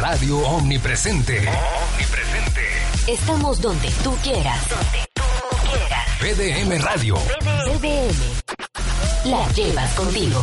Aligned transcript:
Radio 0.00 0.38
Omnipresente. 0.38 1.38
Omnipresente. 1.38 2.60
Estamos 3.06 3.60
donde 3.60 3.88
tú 4.02 4.16
quieras. 4.16 4.68
Donde 4.68 5.08
tú 5.14 5.22
quieras. 5.70 6.08
PDM 6.18 6.82
Radio. 6.82 7.14
PDM. 7.14 9.30
La 9.30 9.48
llevas 9.52 9.94
contigo. 9.94 10.40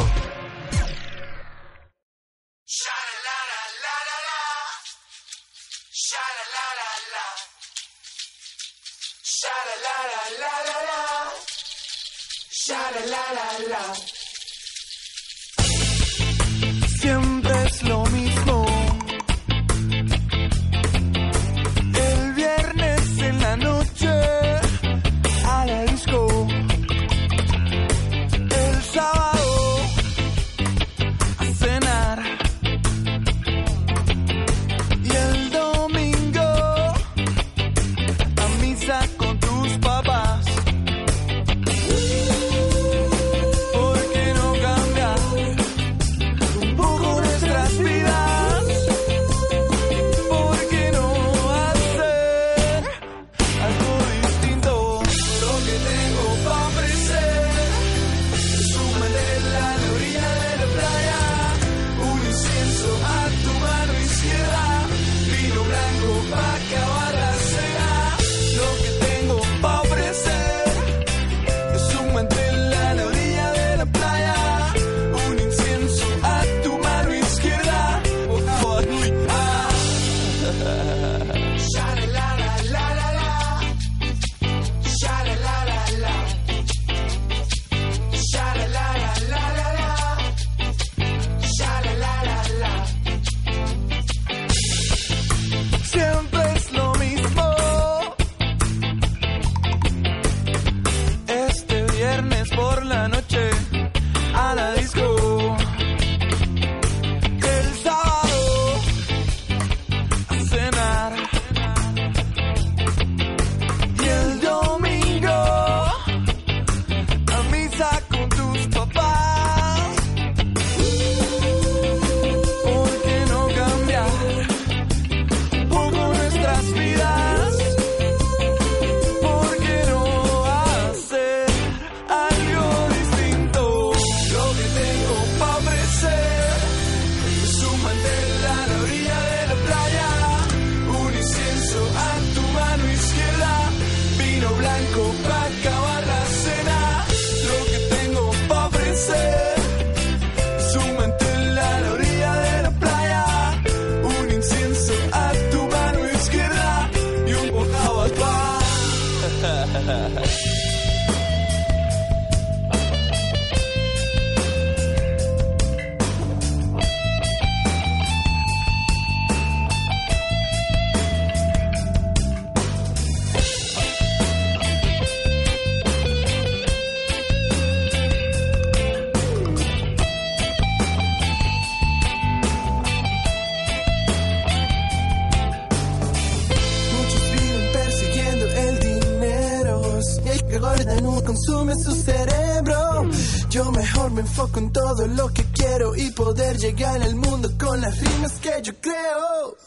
Me 194.18 194.22
enfoco 194.22 194.58
en 194.58 194.72
todo 194.72 195.06
lo 195.06 195.32
que 195.32 195.44
quiero 195.54 195.96
y 195.96 196.10
poder 196.12 196.58
llegar 196.58 197.00
al 197.04 197.14
mundo 197.14 197.52
con 197.56 197.80
las 197.80 198.00
rimas 198.00 198.32
que 198.40 198.52
yo 198.64 198.74
creo. 198.82 199.58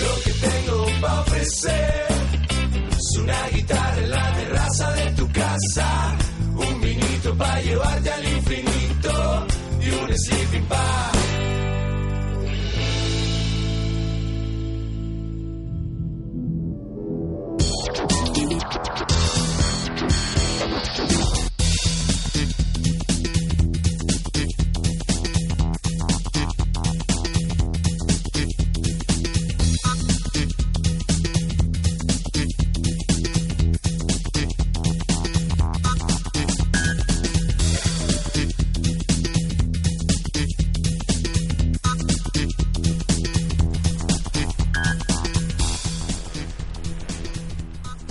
Lo 0.00 0.22
que 0.24 0.32
tengo 0.32 0.86
para 1.00 1.20
ofrecer 1.20 2.06
es 2.90 3.18
una 3.20 3.48
guitarra 3.50 4.02
en 4.02 4.10
la 4.10 4.32
terraza 4.32 4.90
de 4.94 5.10
tu 5.12 5.30
casa. 5.30 6.16
Un 6.56 6.80
vinito 6.80 7.36
para 7.36 7.60
llevarte 7.60 8.10
al 8.10 8.24
infinito 8.26 9.46
y 9.80 9.90
un 9.90 10.18
sleeping 10.18 10.68
bag. 10.68 11.19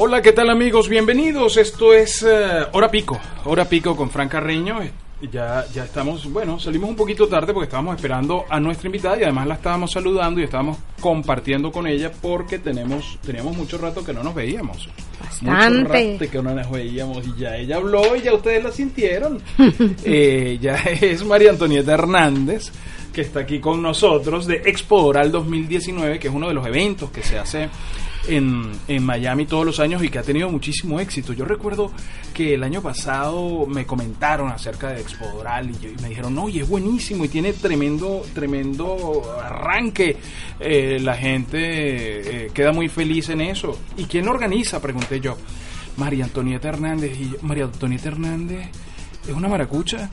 Hola, 0.10 0.24
¿qué 0.24 0.32
tal 0.32 0.50
amigos? 0.50 0.90
Bienvenidos. 0.90 1.56
Esto 1.58 1.94
es 1.94 2.24
eh, 2.24 2.66
Hora 2.72 2.90
Pico. 2.90 3.20
Hora 3.46 3.66
Pico 3.66 3.96
con 3.96 4.10
Fran 4.10 4.28
Carreño. 4.28 4.82
Eh, 4.82 4.92
Ya, 5.32 5.64
ya 5.72 5.84
estamos, 5.84 6.28
bueno, 6.34 6.60
salimos 6.60 6.90
un 6.90 6.96
poquito 6.96 7.28
tarde 7.28 7.54
porque 7.54 7.66
estábamos 7.66 7.96
esperando 7.96 8.44
a 8.50 8.60
nuestra 8.60 8.88
invitada 8.88 9.20
y 9.20 9.24
además 9.26 9.46
la 9.46 9.54
estábamos 9.54 9.92
saludando 9.92 10.42
y 10.42 10.46
estábamos 10.46 10.80
compartiendo 11.00 11.72
con 11.72 11.86
ella 11.86 12.12
porque 12.24 12.58
tenemos, 12.58 13.20
teníamos 13.24 13.56
mucho 13.56 13.78
rato 13.78 14.04
que 14.04 14.12
no 14.12 14.24
nos 14.24 14.34
veíamos. 14.34 14.90
Bastante. 15.22 15.78
Mucho 15.78 15.94
rato 15.94 16.32
que 16.32 16.42
no 16.42 16.56
nos 16.56 16.72
veíamos 16.72 17.28
y 17.28 17.40
ya 17.40 17.56
ella 17.56 17.76
habló 17.76 18.16
y 18.16 18.22
ya 18.22 18.34
ustedes 18.34 18.64
la 18.64 18.72
sintieron. 18.72 19.40
Eh, 20.04 20.58
ya 20.60 20.78
es 20.78 21.24
María 21.24 21.52
Antonieta 21.52 21.94
Hernández 21.94 22.72
que 23.14 23.22
está 23.22 23.42
aquí 23.42 23.60
con 23.60 23.82
nosotros 23.82 24.48
de 24.48 24.62
Expo 24.66 25.04
Oral 25.04 25.32
2019, 25.32 26.20
que 26.20 26.28
es 26.30 26.34
uno 26.34 26.48
de 26.48 26.54
los 26.54 26.66
eventos 26.66 27.12
que 27.12 27.22
se 27.22 27.38
hace 27.38 27.70
en, 28.28 28.72
en 28.88 29.04
Miami 29.04 29.46
todos 29.46 29.66
los 29.66 29.80
años 29.80 30.04
y 30.04 30.10
que 30.10 30.20
ha 30.20 30.24
tenido 30.24 30.50
muchísimo 30.50 31.00
éxito. 31.00 31.34
Yo 31.34 31.46
recuerdo 31.46 31.92
que 32.34 32.54
el 32.54 32.64
año 32.64 32.82
pasado 32.82 33.66
me 33.66 33.86
comentaron 33.86 34.50
acerca 34.50 34.90
de 34.90 35.02
Expo 35.02 35.26
Doral 35.28 35.70
y, 35.70 35.88
y 35.88 35.96
me 36.02 36.10
dijeron, 36.10 36.38
oye, 36.38 36.62
es 36.62 36.70
buenísimo 36.70 37.26
y 37.26 37.30
tiene 37.30 37.54
tremendo, 37.54 38.26
tremendo 38.34 39.40
arranque. 39.44 40.18
Eh, 40.60 41.00
la 41.02 41.16
gente 41.16 42.46
eh, 42.46 42.52
queda 42.54 42.72
muy 42.72 42.90
feliz 42.90 43.30
en 43.30 43.42
eso. 43.42 43.80
¿Y 43.98 44.06
quién 44.06 44.28
organiza? 44.28 44.82
Pregunté 44.82 45.20
yo. 45.20 45.38
María 45.98 46.26
Antonieta 46.26 46.70
Hernández. 46.70 47.20
Y 47.20 47.36
María 47.42 47.66
Antonieta 47.66 48.10
Hernández 48.10 48.70
es 49.28 49.34
una 49.34 49.48
maracucha. 49.48 50.10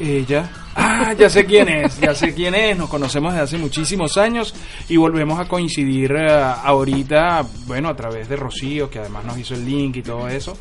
Ella. 0.00 0.50
Ah, 0.74 1.12
ya 1.12 1.28
sé 1.28 1.44
quién 1.44 1.68
es, 1.68 2.00
ya 2.00 2.14
sé 2.14 2.34
quién 2.34 2.54
es. 2.54 2.76
Nos 2.76 2.88
conocemos 2.88 3.32
desde 3.32 3.44
hace 3.44 3.58
muchísimos 3.58 4.16
años 4.16 4.54
y 4.88 4.96
volvemos 4.96 5.38
a 5.38 5.46
coincidir 5.46 6.12
eh, 6.12 6.30
ahorita, 6.30 7.44
bueno, 7.66 7.88
a 7.88 7.96
través 7.96 8.28
de 8.28 8.36
Rocío, 8.36 8.88
que 8.88 8.98
además 8.98 9.24
nos 9.24 9.38
hizo 9.38 9.54
el 9.54 9.64
link 9.64 9.96
y 9.96 10.02
todo 10.02 10.28
eso. 10.28 10.56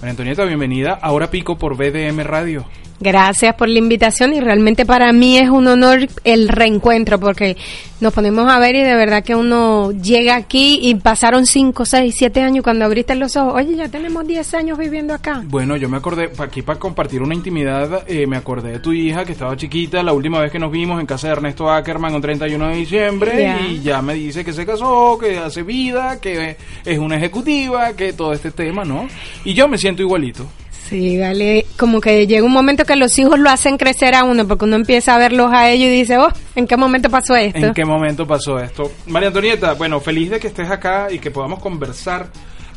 María 0.00 0.12
Antonieta, 0.12 0.44
bienvenida. 0.44 0.98
Ahora 1.00 1.30
pico 1.30 1.58
por 1.58 1.76
BDM 1.76 2.20
Radio. 2.20 2.64
Gracias 3.02 3.54
por 3.54 3.66
la 3.70 3.78
invitación 3.78 4.34
y 4.34 4.40
realmente 4.40 4.84
para 4.84 5.10
mí 5.14 5.38
es 5.38 5.48
un 5.48 5.66
honor 5.66 6.06
el 6.24 6.48
reencuentro 6.48 7.18
porque 7.18 7.56
nos 7.98 8.12
ponemos 8.12 8.46
a 8.52 8.58
ver 8.58 8.74
y 8.74 8.82
de 8.82 8.94
verdad 8.94 9.24
que 9.24 9.34
uno 9.34 9.90
llega 9.92 10.36
aquí 10.36 10.78
y 10.82 10.94
pasaron 10.96 11.46
5, 11.46 11.86
6, 11.86 12.14
7 12.14 12.42
años 12.42 12.62
cuando 12.62 12.84
abriste 12.84 13.14
los 13.14 13.36
ojos. 13.36 13.54
Oye, 13.54 13.74
ya 13.74 13.88
tenemos 13.88 14.26
10 14.26 14.52
años 14.52 14.76
viviendo 14.76 15.14
acá. 15.14 15.42
Bueno, 15.46 15.78
yo 15.78 15.88
me 15.88 15.96
acordé, 15.96 16.30
aquí 16.36 16.60
para 16.60 16.78
compartir 16.78 17.22
una 17.22 17.34
intimidad, 17.34 18.04
eh, 18.06 18.26
me 18.26 18.36
acordé 18.36 18.72
de 18.72 18.78
tu 18.80 18.92
hija 18.92 19.24
que 19.24 19.32
estaba 19.32 19.56
chiquita, 19.56 20.02
la 20.02 20.12
última 20.12 20.38
vez 20.38 20.52
que 20.52 20.58
nos 20.58 20.70
vimos 20.70 21.00
en 21.00 21.06
casa 21.06 21.28
de 21.28 21.32
Ernesto 21.32 21.70
Ackerman 21.70 22.14
un 22.14 22.20
31 22.20 22.68
de 22.68 22.76
diciembre, 22.76 23.56
y 23.70 23.80
ya 23.80 24.02
me 24.02 24.12
dice 24.12 24.44
que 24.44 24.52
se 24.52 24.66
casó, 24.66 25.16
que 25.18 25.38
hace 25.38 25.62
vida, 25.62 26.20
que 26.20 26.56
es 26.84 26.98
una 26.98 27.16
ejecutiva, 27.16 27.94
que 27.94 28.12
todo 28.12 28.34
este 28.34 28.50
tema, 28.50 28.84
¿no? 28.84 29.08
Y 29.42 29.54
yo 29.54 29.68
me 29.68 29.78
siento 29.78 30.02
igualito. 30.02 30.46
Sí, 30.90 31.16
vale, 31.18 31.66
como 31.78 32.00
que 32.00 32.26
llega 32.26 32.44
un 32.44 32.50
momento 32.50 32.84
que 32.84 32.96
los 32.96 33.16
hijos 33.16 33.38
lo 33.38 33.48
hacen 33.48 33.76
crecer 33.76 34.16
a 34.16 34.24
uno 34.24 34.48
porque 34.48 34.64
uno 34.64 34.74
empieza 34.74 35.14
a 35.14 35.18
verlos 35.18 35.52
a 35.52 35.70
ellos 35.70 35.86
y 35.86 35.92
dice, 35.92 36.18
oh, 36.18 36.32
¿en 36.56 36.66
qué 36.66 36.76
momento 36.76 37.08
pasó 37.08 37.36
esto? 37.36 37.64
¿En 37.64 37.72
qué 37.72 37.84
momento 37.84 38.26
pasó 38.26 38.58
esto? 38.58 38.90
María 39.06 39.28
Antonieta, 39.28 39.74
bueno, 39.74 40.00
feliz 40.00 40.30
de 40.30 40.40
que 40.40 40.48
estés 40.48 40.68
acá 40.68 41.06
y 41.08 41.20
que 41.20 41.30
podamos 41.30 41.60
conversar. 41.60 42.26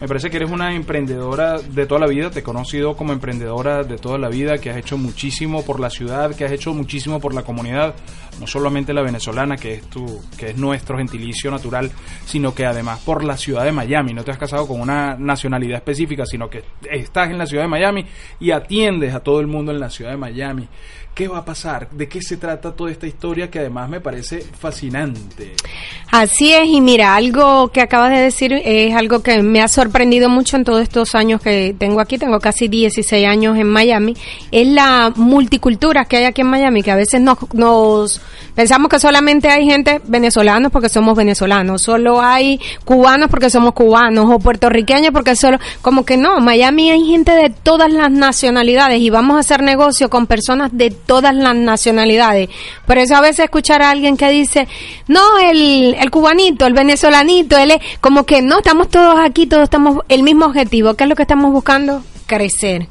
Me 0.04 0.10
parece 0.10 0.30
que 0.30 0.36
eres 0.36 0.52
una 0.52 0.76
emprendedora 0.76 1.60
de 1.60 1.86
toda 1.86 2.02
la 2.02 2.08
vida, 2.08 2.30
te 2.30 2.40
he 2.40 2.44
conocido 2.44 2.98
como 2.98 3.14
emprendedora 3.14 3.86
de 3.86 3.96
toda 3.96 4.18
la 4.18 4.28
vida, 4.28 4.58
que 4.58 4.70
has 4.70 4.76
hecho 4.76 4.98
muchísimo 4.98 5.64
por 5.64 5.80
la 5.80 5.90
ciudad, 5.90 6.36
que 6.36 6.44
has 6.44 6.52
hecho 6.52 6.74
muchísimo 6.74 7.22
por 7.22 7.34
la 7.34 7.44
comunidad, 7.44 7.96
no 8.38 8.46
solamente 8.46 8.94
la 8.94 9.02
venezolana, 9.02 9.56
que 9.56 9.76
es 9.76 9.84
tu, 9.84 10.22
que 10.38 10.50
es 10.50 10.58
nuestro 10.58 10.98
gentilicio 10.98 11.50
natural, 11.50 11.90
sino 12.26 12.54
que 12.54 12.66
además 12.66 13.00
por 13.00 13.24
la 13.24 13.38
ciudad 13.38 13.64
de 13.64 13.72
Miami. 13.72 14.14
No 14.14 14.26
te 14.26 14.32
has 14.32 14.38
casado 14.38 14.68
con 14.68 14.82
una 14.82 15.16
nacionalidad 15.16 15.78
específica, 15.78 16.26
sino 16.26 16.50
que 16.50 16.66
estás 16.92 17.30
en 17.30 17.38
la 17.38 17.46
ciudad 17.46 17.64
de 17.64 17.70
Miami 17.70 18.06
y 18.42 18.52
atiendes 18.52 19.16
a 19.16 19.22
todo 19.22 19.40
el 19.40 19.48
mundo 19.48 19.72
en 19.72 19.80
la 19.80 19.90
ciudad 19.90 20.12
de 20.12 20.18
Miami. 20.18 20.68
¿Qué 21.14 21.28
va 21.28 21.40
a 21.40 21.46
pasar? 21.46 21.92
¿De 21.92 22.10
qué 22.10 22.24
se 22.24 22.38
trata 22.38 22.72
toda 22.72 22.90
esta 22.90 23.06
historia 23.06 23.52
que 23.52 23.60
además 23.60 23.88
me 23.88 24.02
parece 24.02 24.42
fascinante? 24.42 25.54
Así 26.12 26.54
es, 26.54 26.68
y 26.68 26.82
mira, 26.82 27.16
algo 27.16 27.68
que 27.68 27.82
acabas 27.82 28.12
de 28.12 28.20
decir 28.20 28.52
es 28.54 28.96
algo 28.96 29.22
que 29.22 29.44
me 29.44 29.62
ha 29.62 29.68
sorprendido 29.68 30.28
mucho 30.28 30.58
en 30.58 30.64
todos 30.64 30.82
estos 30.82 31.14
años 31.14 31.40
que 31.40 31.76
tengo 31.78 32.00
aquí, 32.00 32.18
tengo 32.18 32.40
casi 32.40 32.68
16 32.68 33.28
años 33.28 33.58
en 33.60 33.68
Miami, 33.68 34.16
es 34.52 34.68
la 34.68 35.14
multicultura 35.16 36.06
que 36.06 36.18
hay 36.18 36.24
aquí 36.26 36.42
en 36.42 36.48
Miami, 36.48 36.82
que 36.82 36.92
a 36.92 36.96
veces 36.96 37.22
nos, 37.22 37.38
nos 37.54 38.20
pensamos 38.56 38.90
que 38.90 39.00
solamente 39.00 39.50
hay 39.50 39.66
gente 39.66 40.02
venezolanos 40.06 40.72
porque 40.72 40.90
somos 40.90 41.16
venezolanos, 41.16 41.84
solo 41.84 42.22
hay 42.22 42.60
cubanos 42.86 43.30
porque 43.30 43.52
somos 43.52 43.74
cubanos, 43.74 44.30
o 44.32 44.40
puertorriqueños 44.40 45.12
porque 45.12 45.36
solo, 45.36 45.60
como 45.82 46.06
que 46.06 46.18
no, 46.18 46.40
Miami 46.40 46.90
hay 46.90 47.06
gente 47.06 47.34
de 47.34 47.52
todas 47.52 47.92
las 47.92 48.12
nacionalidades 48.12 49.00
y 49.00 49.12
vamos 49.12 49.38
a 49.38 49.42
hacer 49.42 49.62
negocio 49.62 50.10
con 50.10 50.26
personas 50.26 50.72
de 50.74 50.92
todas 51.06 51.36
las 51.36 51.56
nacionalidades. 51.56 52.50
Por 52.86 52.98
eso 52.98 53.16
a 53.16 53.22
veces 53.22 53.46
escuchar 53.46 53.82
a 53.82 53.92
alguien 53.92 54.18
que 54.18 54.30
dice, 54.30 54.68
no, 55.08 55.40
el, 55.40 55.96
el 56.00 56.12
cubanito, 56.12 56.66
el 56.66 56.74
venezolanito, 56.74 57.58
él 57.58 57.72
es 57.72 57.80
como 58.02 58.26
que 58.26 58.42
no, 58.42 58.58
estamos 58.60 58.90
todos 58.90 59.16
aquí, 59.20 59.48
todos 59.48 59.64
estamos 59.64 60.00
el 60.10 60.24
mismo 60.24 60.46
objetivo. 60.46 60.94
¿Qué 60.96 61.04
es 61.04 61.10
lo 61.10 61.16
que 61.16 61.24
estamos 61.24 61.52
buscando? 61.52 62.04
crecer. 62.26 62.88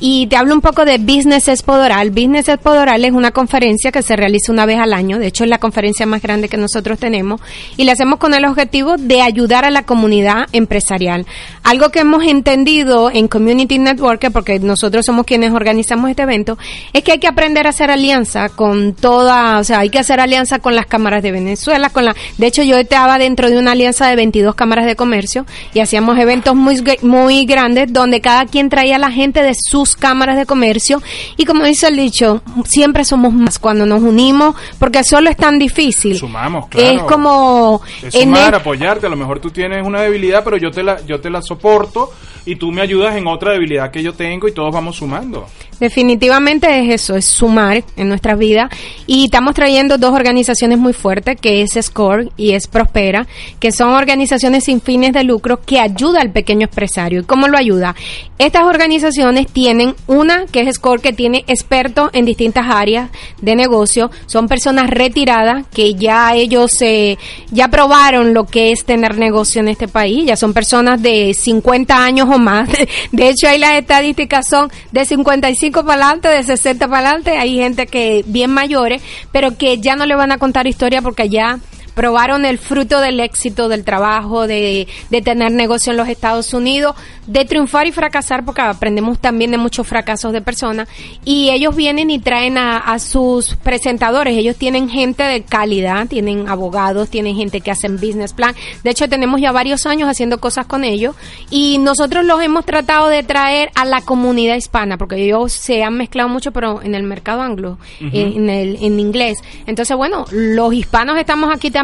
Y 0.00 0.26
te 0.26 0.36
hablo 0.36 0.54
un 0.54 0.60
poco 0.60 0.84
de 0.84 0.98
Business 0.98 1.48
Expo 1.48 1.76
Doral. 1.76 2.10
Business 2.10 2.48
Expo 2.48 2.74
Doral 2.74 3.04
es 3.04 3.12
una 3.12 3.30
conferencia 3.30 3.92
que 3.92 4.02
se 4.02 4.16
realiza 4.16 4.52
una 4.52 4.66
vez 4.66 4.78
al 4.78 4.92
año. 4.92 5.18
De 5.18 5.28
hecho, 5.28 5.44
es 5.44 5.50
la 5.50 5.58
conferencia 5.58 6.06
más 6.06 6.22
grande 6.22 6.48
que 6.48 6.56
nosotros 6.56 6.98
tenemos. 6.98 7.40
Y 7.76 7.84
la 7.84 7.92
hacemos 7.92 8.18
con 8.18 8.34
el 8.34 8.44
objetivo 8.44 8.96
de 8.96 9.22
ayudar 9.22 9.64
a 9.64 9.70
la 9.70 9.84
comunidad 9.84 10.46
empresarial. 10.52 11.26
Algo 11.62 11.90
que 11.90 12.00
hemos 12.00 12.24
entendido 12.24 13.10
en 13.10 13.28
Community 13.28 13.78
Network, 13.78 14.30
porque 14.32 14.58
nosotros 14.58 15.06
somos 15.06 15.26
quienes 15.26 15.52
organizamos 15.52 16.10
este 16.10 16.22
evento, 16.22 16.58
es 16.92 17.02
que 17.02 17.12
hay 17.12 17.18
que 17.18 17.28
aprender 17.28 17.49
a 17.58 17.70
hacer 17.70 17.90
alianza 17.90 18.48
con 18.48 18.94
toda, 18.94 19.58
o 19.58 19.64
sea, 19.64 19.80
hay 19.80 19.90
que 19.90 19.98
hacer 19.98 20.20
alianza 20.20 20.58
con 20.60 20.74
las 20.74 20.86
cámaras 20.86 21.22
de 21.22 21.32
Venezuela, 21.32 21.90
con 21.90 22.04
la, 22.04 22.14
de 22.38 22.46
hecho 22.46 22.62
yo 22.62 22.76
estaba 22.76 23.18
dentro 23.18 23.50
de 23.50 23.58
una 23.58 23.72
alianza 23.72 24.06
de 24.08 24.16
22 24.16 24.54
cámaras 24.54 24.86
de 24.86 24.96
comercio 24.96 25.44
y 25.74 25.80
hacíamos 25.80 26.18
eventos 26.18 26.54
muy, 26.54 26.82
muy 27.02 27.44
grandes 27.44 27.92
donde 27.92 28.20
cada 28.20 28.46
quien 28.46 28.68
traía 28.68 28.96
a 28.96 28.98
la 28.98 29.10
gente 29.10 29.42
de 29.42 29.52
sus 29.54 29.96
cámaras 29.96 30.36
de 30.36 30.46
comercio 30.46 31.02
y 31.36 31.44
como 31.44 31.64
dice 31.64 31.88
el 31.88 31.96
dicho, 31.96 32.42
siempre 32.64 33.04
somos 33.04 33.32
más 33.32 33.58
cuando 33.58 33.86
nos 33.86 34.00
unimos 34.02 34.54
porque 34.78 35.02
solo 35.04 35.30
es 35.30 35.36
tan 35.36 35.58
difícil. 35.58 36.16
Sumamos, 36.16 36.68
claro. 36.68 36.96
Es 36.98 37.02
como 37.02 37.80
Es 38.02 38.14
en 38.14 38.22
sumar, 38.22 38.48
el- 38.48 38.54
apoyarte. 38.54 39.06
A 39.06 39.10
lo 39.10 39.16
mejor 39.16 39.40
tú 39.40 39.50
tienes 39.50 39.84
una 39.86 40.00
debilidad, 40.02 40.42
pero 40.44 40.56
yo 40.56 40.70
te 40.70 40.82
la, 40.82 41.04
yo 41.06 41.20
te 41.20 41.30
la 41.30 41.42
soporto 41.42 42.12
y 42.46 42.56
tú 42.56 42.70
me 42.72 42.80
ayudas 42.82 43.16
en 43.16 43.26
otra 43.26 43.52
debilidad 43.52 43.90
que 43.90 44.02
yo 44.02 44.12
tengo 44.14 44.48
y 44.48 44.52
todos 44.52 44.72
vamos 44.72 44.96
sumando. 44.96 45.46
Definitivamente 45.80 46.78
es 46.78 47.02
eso, 47.02 47.16
es 47.16 47.24
sumar 47.24 47.82
en 47.96 48.08
nuestras 48.08 48.38
vidas. 48.38 48.70
Y 49.06 49.24
estamos 49.24 49.54
trayendo 49.54 49.96
dos 49.96 50.12
organizaciones 50.12 50.78
muy 50.78 50.92
fuertes, 50.92 51.40
que 51.40 51.62
es 51.62 51.72
SCORE 51.72 52.28
y 52.36 52.52
es 52.52 52.66
Prospera, 52.66 53.26
que 53.58 53.72
son 53.72 53.90
organizaciones 53.94 54.64
sin 54.64 54.82
fines 54.82 55.14
de 55.14 55.24
lucro 55.24 55.62
que 55.62 55.80
ayuda 55.80 56.20
al 56.20 56.32
pequeño 56.32 56.66
empresario. 56.66 57.20
¿Y 57.20 57.24
cómo 57.24 57.48
lo 57.48 57.56
ayuda? 57.56 57.96
Estas 58.38 58.64
organizaciones 58.64 59.46
tienen 59.46 59.94
una, 60.06 60.44
que 60.46 60.60
es 60.60 60.74
SCORE, 60.76 61.00
que 61.00 61.12
tiene 61.14 61.44
expertos 61.46 62.10
en 62.12 62.26
distintas 62.26 62.66
áreas 62.68 63.08
de 63.40 63.56
negocio. 63.56 64.10
Son 64.26 64.48
personas 64.48 64.90
retiradas 64.90 65.64
que 65.72 65.94
ya 65.94 66.34
ellos 66.34 66.72
eh, 66.82 67.16
ya 67.50 67.68
probaron 67.68 68.34
lo 68.34 68.44
que 68.44 68.72
es 68.72 68.84
tener 68.84 69.16
negocio 69.16 69.62
en 69.62 69.68
este 69.68 69.88
país. 69.88 70.26
Ya 70.26 70.36
son 70.36 70.52
personas 70.52 71.00
de 71.00 71.32
50 71.32 72.04
años 72.04 72.28
o 72.30 72.38
más. 72.38 72.68
De 73.12 73.30
hecho, 73.30 73.48
ahí 73.48 73.58
las 73.58 73.74
estadísticas 73.74 74.46
son 74.46 74.70
de 74.92 75.04
55 75.06 75.69
para 75.70 76.06
adelante, 76.06 76.28
de 76.28 76.42
60 76.42 76.88
para 76.88 77.08
adelante. 77.08 77.38
Hay 77.38 77.56
gente 77.56 77.86
que 77.86 78.24
bien 78.26 78.50
mayores, 78.50 79.02
pero 79.32 79.56
que 79.56 79.78
ya 79.78 79.96
no 79.96 80.06
le 80.06 80.14
van 80.14 80.32
a 80.32 80.38
contar 80.38 80.66
historia 80.66 81.02
porque 81.02 81.28
ya 81.28 81.58
probaron 81.94 82.44
el 82.44 82.58
fruto 82.58 83.00
del 83.00 83.20
éxito 83.20 83.68
del 83.68 83.84
trabajo, 83.84 84.46
de, 84.46 84.86
de 85.10 85.22
tener 85.22 85.52
negocio 85.52 85.92
en 85.92 85.96
los 85.96 86.08
Estados 86.08 86.54
Unidos, 86.54 86.94
de 87.26 87.44
triunfar 87.44 87.86
y 87.86 87.92
fracasar, 87.92 88.44
porque 88.44 88.62
aprendemos 88.62 89.18
también 89.18 89.50
de 89.50 89.58
muchos 89.58 89.86
fracasos 89.86 90.32
de 90.32 90.40
personas. 90.40 90.88
Y 91.24 91.50
ellos 91.50 91.76
vienen 91.76 92.10
y 92.10 92.18
traen 92.18 92.58
a, 92.58 92.78
a 92.78 92.98
sus 92.98 93.56
presentadores. 93.56 94.36
Ellos 94.36 94.56
tienen 94.56 94.88
gente 94.88 95.22
de 95.22 95.42
calidad, 95.42 96.06
tienen 96.06 96.48
abogados, 96.48 97.08
tienen 97.08 97.36
gente 97.36 97.60
que 97.60 97.70
hacen 97.70 97.96
business 97.96 98.32
plan. 98.32 98.54
De 98.82 98.90
hecho, 98.90 99.08
tenemos 99.08 99.40
ya 99.40 99.52
varios 99.52 99.86
años 99.86 100.08
haciendo 100.08 100.40
cosas 100.40 100.66
con 100.66 100.84
ellos. 100.84 101.14
Y 101.50 101.78
nosotros 101.78 102.24
los 102.24 102.42
hemos 102.42 102.64
tratado 102.64 103.08
de 103.08 103.22
traer 103.22 103.70
a 103.74 103.84
la 103.84 104.00
comunidad 104.00 104.56
hispana, 104.56 104.96
porque 104.96 105.16
ellos 105.16 105.52
se 105.52 105.84
han 105.84 105.96
mezclado 105.96 106.28
mucho, 106.28 106.52
pero 106.52 106.82
en 106.82 106.94
el 106.94 107.02
mercado 107.02 107.42
anglo, 107.42 107.78
en, 108.00 108.12
en 108.12 108.50
el, 108.50 108.76
en 108.82 108.98
inglés. 108.98 109.38
Entonces, 109.66 109.96
bueno, 109.96 110.24
los 110.30 110.72
hispanos 110.72 111.18
estamos 111.18 111.50
aquí 111.54 111.70
también. 111.70 111.79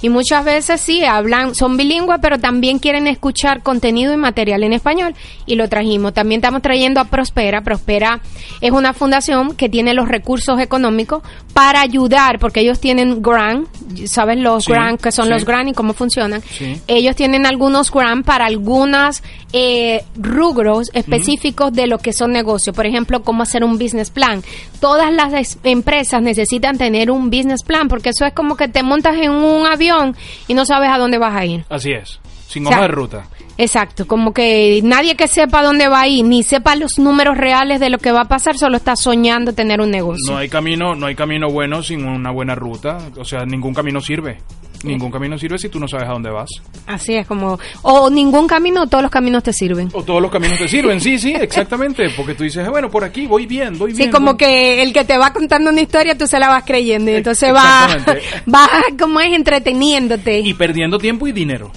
Y 0.00 0.08
muchas 0.08 0.44
veces 0.44 0.80
sí, 0.80 1.04
hablan, 1.04 1.54
son 1.54 1.76
bilingües, 1.76 2.18
pero 2.22 2.38
también 2.38 2.78
quieren 2.78 3.06
escuchar 3.06 3.62
contenido 3.62 4.12
y 4.12 4.16
material 4.16 4.62
en 4.64 4.72
español. 4.72 5.14
Y 5.46 5.54
lo 5.56 5.68
trajimos. 5.68 6.14
También 6.14 6.40
estamos 6.40 6.62
trayendo 6.62 7.00
a 7.00 7.04
Prospera. 7.04 7.60
Prospera 7.62 8.20
es 8.60 8.70
una 8.72 8.92
fundación 8.92 9.54
que 9.56 9.68
tiene 9.68 9.94
los 9.94 10.08
recursos 10.08 10.60
económicos 10.60 11.22
para 11.52 11.80
ayudar, 11.80 12.38
porque 12.38 12.60
ellos 12.60 12.80
tienen 12.80 13.22
grant, 13.22 13.68
¿sabes 14.06 14.38
los 14.38 14.64
Sí, 14.64 14.72
grant 14.72 15.00
que 15.00 15.10
son 15.12 15.26
sí. 15.26 15.30
los 15.32 15.44
grant 15.44 15.70
y 15.70 15.72
cómo 15.72 15.92
funcionan? 15.92 16.40
Sí. 16.42 16.80
Ellos 16.86 17.16
tienen 17.16 17.46
algunos 17.46 17.90
grant 17.90 18.24
para 18.24 18.46
algunas 18.46 19.22
eh, 19.52 20.04
rubros 20.16 20.90
específicos 20.92 21.72
de 21.72 21.86
lo 21.86 21.98
que 21.98 22.12
son 22.12 22.32
negocios. 22.32 22.76
Por 22.76 22.86
ejemplo, 22.86 23.22
cómo 23.22 23.42
hacer 23.42 23.64
un 23.64 23.78
business 23.78 24.10
plan. 24.10 24.42
Todas 24.80 25.12
las 25.12 25.32
es- 25.32 25.58
empresas 25.64 26.22
necesitan 26.22 26.76
tener 26.78 27.10
un 27.10 27.30
business 27.30 27.62
plan 27.64 27.88
porque 27.88 28.10
eso 28.10 28.24
es 28.26 28.32
como 28.34 28.56
que 28.56 28.68
te 28.68 28.82
montas 28.82 29.16
en 29.22 29.32
un 29.32 29.66
avión 29.66 30.16
y 30.46 30.54
no 30.54 30.64
sabes 30.64 30.90
a 30.90 30.98
dónde 30.98 31.18
vas 31.18 31.34
a 31.34 31.44
ir. 31.44 31.64
Así 31.68 31.92
es. 31.92 32.20
Sin 32.48 32.66
O 32.66 32.68
sea, 32.68 32.78
hoja 32.78 32.86
de 32.88 32.94
ruta. 32.94 33.24
Exacto, 33.58 34.06
como 34.06 34.32
que 34.32 34.80
nadie 34.84 35.16
que 35.16 35.26
sepa 35.26 35.64
dónde 35.64 35.88
va 35.88 36.02
a 36.02 36.08
ir, 36.08 36.24
ni 36.24 36.44
sepa 36.44 36.76
los 36.76 36.98
números 36.98 37.36
reales 37.36 37.80
de 37.80 37.90
lo 37.90 37.98
que 37.98 38.12
va 38.12 38.22
a 38.22 38.24
pasar, 38.26 38.56
solo 38.56 38.76
está 38.76 38.94
soñando 38.94 39.52
tener 39.52 39.80
un 39.80 39.90
negocio. 39.90 40.32
No 40.32 40.38
hay 40.38 40.48
camino, 40.48 40.94
no 40.94 41.06
hay 41.06 41.16
camino 41.16 41.48
bueno 41.48 41.82
sin 41.82 42.06
una 42.06 42.30
buena 42.30 42.54
ruta. 42.54 42.98
O 43.18 43.24
sea, 43.24 43.44
ningún 43.44 43.74
camino 43.74 44.00
sirve. 44.00 44.38
Ningún 44.84 45.10
camino 45.10 45.36
sirve 45.36 45.58
si 45.58 45.68
tú 45.68 45.80
no 45.80 45.88
sabes 45.88 46.08
a 46.08 46.12
dónde 46.12 46.30
vas. 46.30 46.48
Así 46.86 47.14
es 47.14 47.26
como, 47.26 47.58
o 47.82 48.08
ningún 48.10 48.46
camino, 48.46 48.82
o 48.82 48.86
todos 48.86 49.02
los 49.02 49.10
caminos 49.10 49.42
te 49.42 49.52
sirven. 49.52 49.88
O 49.92 50.02
todos 50.04 50.22
los 50.22 50.30
caminos 50.30 50.56
te 50.58 50.68
sirven, 50.68 51.00
sí, 51.00 51.18
sí, 51.18 51.32
exactamente. 51.32 52.08
Porque 52.16 52.34
tú 52.34 52.44
dices, 52.44 52.68
bueno, 52.68 52.88
por 52.90 53.02
aquí 53.02 53.26
voy 53.26 53.46
bien, 53.46 53.76
voy 53.76 53.92
bien. 53.92 54.04
Sí, 54.06 54.10
como 54.10 54.32
voy- 54.32 54.36
que 54.38 54.82
el 54.82 54.92
que 54.92 55.04
te 55.04 55.18
va 55.18 55.32
contando 55.32 55.70
una 55.70 55.80
historia, 55.80 56.16
tú 56.16 56.26
se 56.28 56.38
la 56.38 56.48
vas 56.48 56.62
creyendo. 56.64 57.10
Y 57.10 57.14
entonces 57.14 57.52
va, 57.52 57.86
Exactamente. 57.86 58.28
va 58.54 58.68
como 58.98 59.20
es 59.20 59.32
entreteniéndote. 59.34 60.40
Y 60.40 60.54
perdiendo 60.54 60.98
tiempo 60.98 61.26
y 61.26 61.32
dinero. 61.32 61.70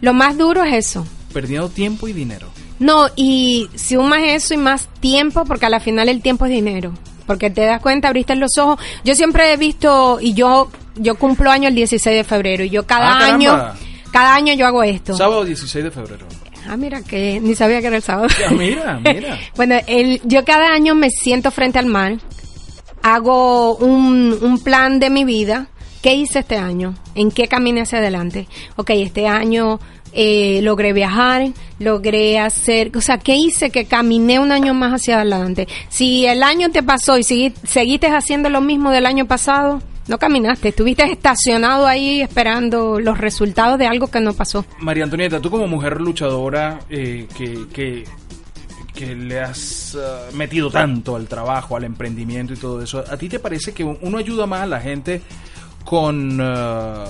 Lo 0.00 0.12
más 0.12 0.36
duro 0.36 0.64
es 0.64 0.74
eso. 0.74 1.06
Perdiendo 1.32 1.68
tiempo 1.68 2.08
y 2.08 2.12
dinero. 2.12 2.48
No, 2.78 3.06
y 3.16 3.68
si 3.74 3.96
un 3.96 4.08
más 4.08 4.22
eso 4.24 4.54
y 4.54 4.56
más 4.56 4.88
tiempo, 5.00 5.44
porque 5.44 5.66
a 5.66 5.70
la 5.70 5.80
final 5.80 6.08
el 6.08 6.20
tiempo 6.20 6.44
es 6.46 6.50
dinero. 6.50 6.92
Porque 7.26 7.48
te 7.48 7.62
das 7.64 7.80
cuenta, 7.80 8.08
abriste 8.08 8.34
los 8.36 8.58
ojos. 8.58 8.78
Yo 9.04 9.14
siempre 9.14 9.52
he 9.52 9.56
visto, 9.56 10.18
y 10.20 10.34
yo 10.34 10.68
yo 10.96 11.14
cumplo 11.16 11.50
año 11.50 11.68
el 11.68 11.74
16 11.74 12.16
de 12.16 12.24
febrero, 12.24 12.64
y 12.64 12.70
yo 12.70 12.86
cada 12.86 13.12
Ah, 13.18 13.26
año, 13.34 13.56
cada 14.12 14.34
año 14.34 14.54
yo 14.54 14.66
hago 14.66 14.82
esto. 14.82 15.16
Sábado 15.16 15.44
16 15.44 15.84
de 15.84 15.90
febrero. 15.90 16.26
Ah, 16.68 16.76
mira 16.76 17.02
que 17.02 17.40
ni 17.40 17.54
sabía 17.54 17.80
que 17.80 17.88
era 17.88 17.96
el 17.96 18.02
sábado. 18.02 18.28
Ya, 18.40 18.50
mira, 18.50 18.98
mira. 19.04 19.38
bueno, 19.56 19.76
el, 19.86 20.20
yo 20.24 20.44
cada 20.44 20.72
año 20.72 20.94
me 20.94 21.10
siento 21.10 21.50
frente 21.50 21.78
al 21.78 21.86
mar, 21.86 22.14
hago 23.02 23.76
un, 23.76 24.36
un 24.40 24.58
plan 24.62 24.98
de 25.00 25.10
mi 25.10 25.24
vida. 25.24 25.68
¿Qué 26.02 26.14
hice 26.14 26.40
este 26.40 26.56
año? 26.58 26.94
¿En 27.14 27.30
qué 27.30 27.48
caminé 27.48 27.80
hacia 27.80 27.98
adelante? 27.98 28.46
Ok, 28.76 28.90
este 28.90 29.26
año 29.26 29.80
eh, 30.12 30.60
logré 30.62 30.92
viajar, 30.92 31.48
logré 31.78 32.38
hacer, 32.38 32.94
o 32.94 33.00
sea, 33.00 33.16
¿qué 33.18 33.36
hice 33.36 33.70
que 33.70 33.86
caminé 33.86 34.38
un 34.38 34.52
año 34.52 34.74
más 34.74 34.92
hacia 34.92 35.16
adelante? 35.16 35.66
Si 35.88 36.26
el 36.26 36.42
año 36.42 36.70
te 36.70 36.82
pasó 36.82 37.16
y 37.16 37.22
segui- 37.22 37.54
seguiste 37.66 38.06
haciendo 38.08 38.50
lo 38.50 38.60
mismo 38.60 38.90
del 38.90 39.06
año 39.06 39.26
pasado, 39.26 39.82
no 40.08 40.18
caminaste, 40.18 40.68
estuviste 40.68 41.04
estacionado 41.04 41.86
ahí 41.86 42.20
esperando 42.20 43.00
los 43.00 43.18
resultados 43.18 43.78
de 43.78 43.86
algo 43.86 44.08
que 44.08 44.20
no 44.20 44.34
pasó. 44.34 44.64
María 44.80 45.04
Antonieta, 45.04 45.40
tú 45.40 45.50
como 45.50 45.66
mujer 45.66 46.00
luchadora 46.00 46.80
eh, 46.90 47.26
que, 47.36 47.66
que, 47.72 48.04
que 48.94 49.14
le 49.14 49.40
has 49.40 49.96
ah, 49.98 50.28
metido 50.34 50.70
tanto 50.70 51.16
al 51.16 51.26
trabajo, 51.26 51.76
al 51.76 51.84
emprendimiento 51.84 52.52
y 52.52 52.56
todo 52.56 52.82
eso, 52.82 53.04
¿a 53.08 53.16
ti 53.16 53.28
te 53.28 53.38
parece 53.38 53.72
que 53.72 53.84
uno 53.84 54.18
ayuda 54.18 54.46
más 54.46 54.62
a 54.62 54.66
la 54.66 54.80
gente 54.80 55.22
con 55.84 56.38
ah, 56.40 57.06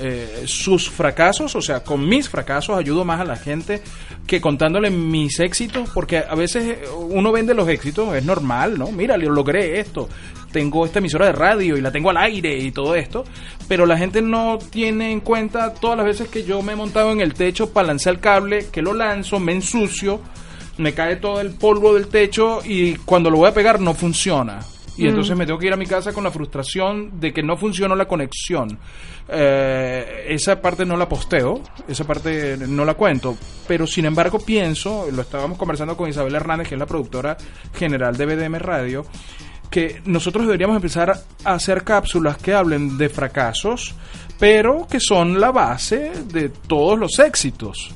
eh, 0.00 0.42
sus 0.46 0.90
fracasos? 0.90 1.54
O 1.54 1.62
sea, 1.62 1.84
con 1.84 2.06
mis 2.08 2.28
fracasos 2.28 2.76
ayudo 2.76 3.04
más 3.04 3.20
a 3.20 3.24
la 3.24 3.36
gente 3.36 3.80
que 4.26 4.40
contándole 4.40 4.90
mis 4.90 5.38
éxitos, 5.40 5.90
porque 5.90 6.18
a 6.18 6.34
veces 6.34 6.78
uno 6.96 7.30
vende 7.30 7.54
los 7.54 7.68
éxitos, 7.68 8.14
es 8.16 8.24
normal, 8.24 8.78
¿no? 8.78 8.90
Mira, 8.90 9.16
lo 9.16 9.30
logré 9.30 9.80
esto, 9.80 10.08
tengo 10.54 10.86
esta 10.86 11.00
emisora 11.00 11.26
de 11.26 11.32
radio 11.32 11.76
y 11.76 11.80
la 11.80 11.90
tengo 11.90 12.10
al 12.10 12.16
aire 12.16 12.56
y 12.56 12.70
todo 12.70 12.94
esto, 12.94 13.24
pero 13.66 13.86
la 13.86 13.98
gente 13.98 14.22
no 14.22 14.58
tiene 14.70 15.10
en 15.10 15.18
cuenta 15.18 15.74
todas 15.74 15.96
las 15.96 16.06
veces 16.06 16.28
que 16.28 16.44
yo 16.44 16.62
me 16.62 16.74
he 16.74 16.76
montado 16.76 17.10
en 17.10 17.20
el 17.20 17.34
techo 17.34 17.72
para 17.72 17.88
lanzar 17.88 18.14
el 18.14 18.20
cable, 18.20 18.66
que 18.70 18.80
lo 18.80 18.94
lanzo, 18.94 19.40
me 19.40 19.52
ensucio, 19.52 20.20
me 20.78 20.94
cae 20.94 21.16
todo 21.16 21.40
el 21.40 21.50
polvo 21.50 21.92
del 21.94 22.06
techo 22.06 22.60
y 22.64 22.94
cuando 22.98 23.30
lo 23.30 23.38
voy 23.38 23.48
a 23.48 23.52
pegar 23.52 23.80
no 23.80 23.94
funciona. 23.94 24.60
Y 24.96 25.08
entonces 25.08 25.36
me 25.36 25.44
tengo 25.44 25.58
que 25.58 25.66
ir 25.66 25.72
a 25.72 25.76
mi 25.76 25.86
casa 25.86 26.12
con 26.12 26.22
la 26.22 26.30
frustración 26.30 27.18
de 27.18 27.32
que 27.32 27.42
no 27.42 27.56
funcionó 27.56 27.96
la 27.96 28.06
conexión. 28.06 28.78
Eh, 29.28 30.26
esa 30.28 30.60
parte 30.60 30.86
no 30.86 30.96
la 30.96 31.08
posteo, 31.08 31.60
esa 31.88 32.04
parte 32.04 32.56
no 32.68 32.84
la 32.84 32.94
cuento, 32.94 33.36
pero 33.66 33.88
sin 33.88 34.04
embargo 34.04 34.38
pienso, 34.38 35.08
lo 35.10 35.22
estábamos 35.22 35.58
conversando 35.58 35.96
con 35.96 36.08
Isabel 36.08 36.36
Hernández, 36.36 36.68
que 36.68 36.76
es 36.76 36.78
la 36.78 36.86
productora 36.86 37.36
general 37.74 38.16
de 38.16 38.26
BDM 38.26 38.54
Radio, 38.60 39.04
que 39.74 40.00
nosotros 40.04 40.46
deberíamos 40.46 40.76
empezar 40.76 41.10
a 41.10 41.52
hacer 41.52 41.82
cápsulas 41.82 42.38
que 42.38 42.54
hablen 42.54 42.96
de 42.96 43.08
fracasos, 43.08 43.96
pero 44.38 44.86
que 44.88 45.00
son 45.00 45.40
la 45.40 45.50
base 45.50 46.12
de 46.32 46.48
todos 46.48 46.96
los 46.96 47.18
éxitos. 47.18 47.92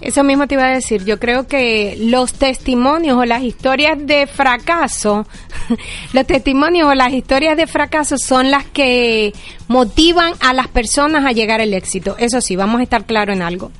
Eso 0.00 0.22
mismo 0.22 0.46
te 0.46 0.54
iba 0.54 0.66
a 0.66 0.70
decir. 0.70 1.04
Yo 1.04 1.18
creo 1.18 1.48
que 1.48 1.96
los 1.98 2.34
testimonios 2.34 3.18
o 3.18 3.24
las 3.24 3.42
historias 3.42 3.98
de 4.06 4.28
fracaso, 4.28 5.26
los 6.12 6.26
testimonios 6.28 6.88
o 6.88 6.94
las 6.94 7.12
historias 7.12 7.56
de 7.56 7.66
fracaso 7.66 8.16
son 8.16 8.52
las 8.52 8.64
que 8.64 9.32
motivan 9.66 10.34
a 10.38 10.52
las 10.52 10.68
personas 10.68 11.24
a 11.24 11.32
llegar 11.32 11.60
al 11.60 11.74
éxito. 11.74 12.14
Eso 12.18 12.40
sí, 12.40 12.54
vamos 12.54 12.78
a 12.78 12.84
estar 12.84 13.04
claro 13.04 13.32
en 13.32 13.42
algo. 13.42 13.72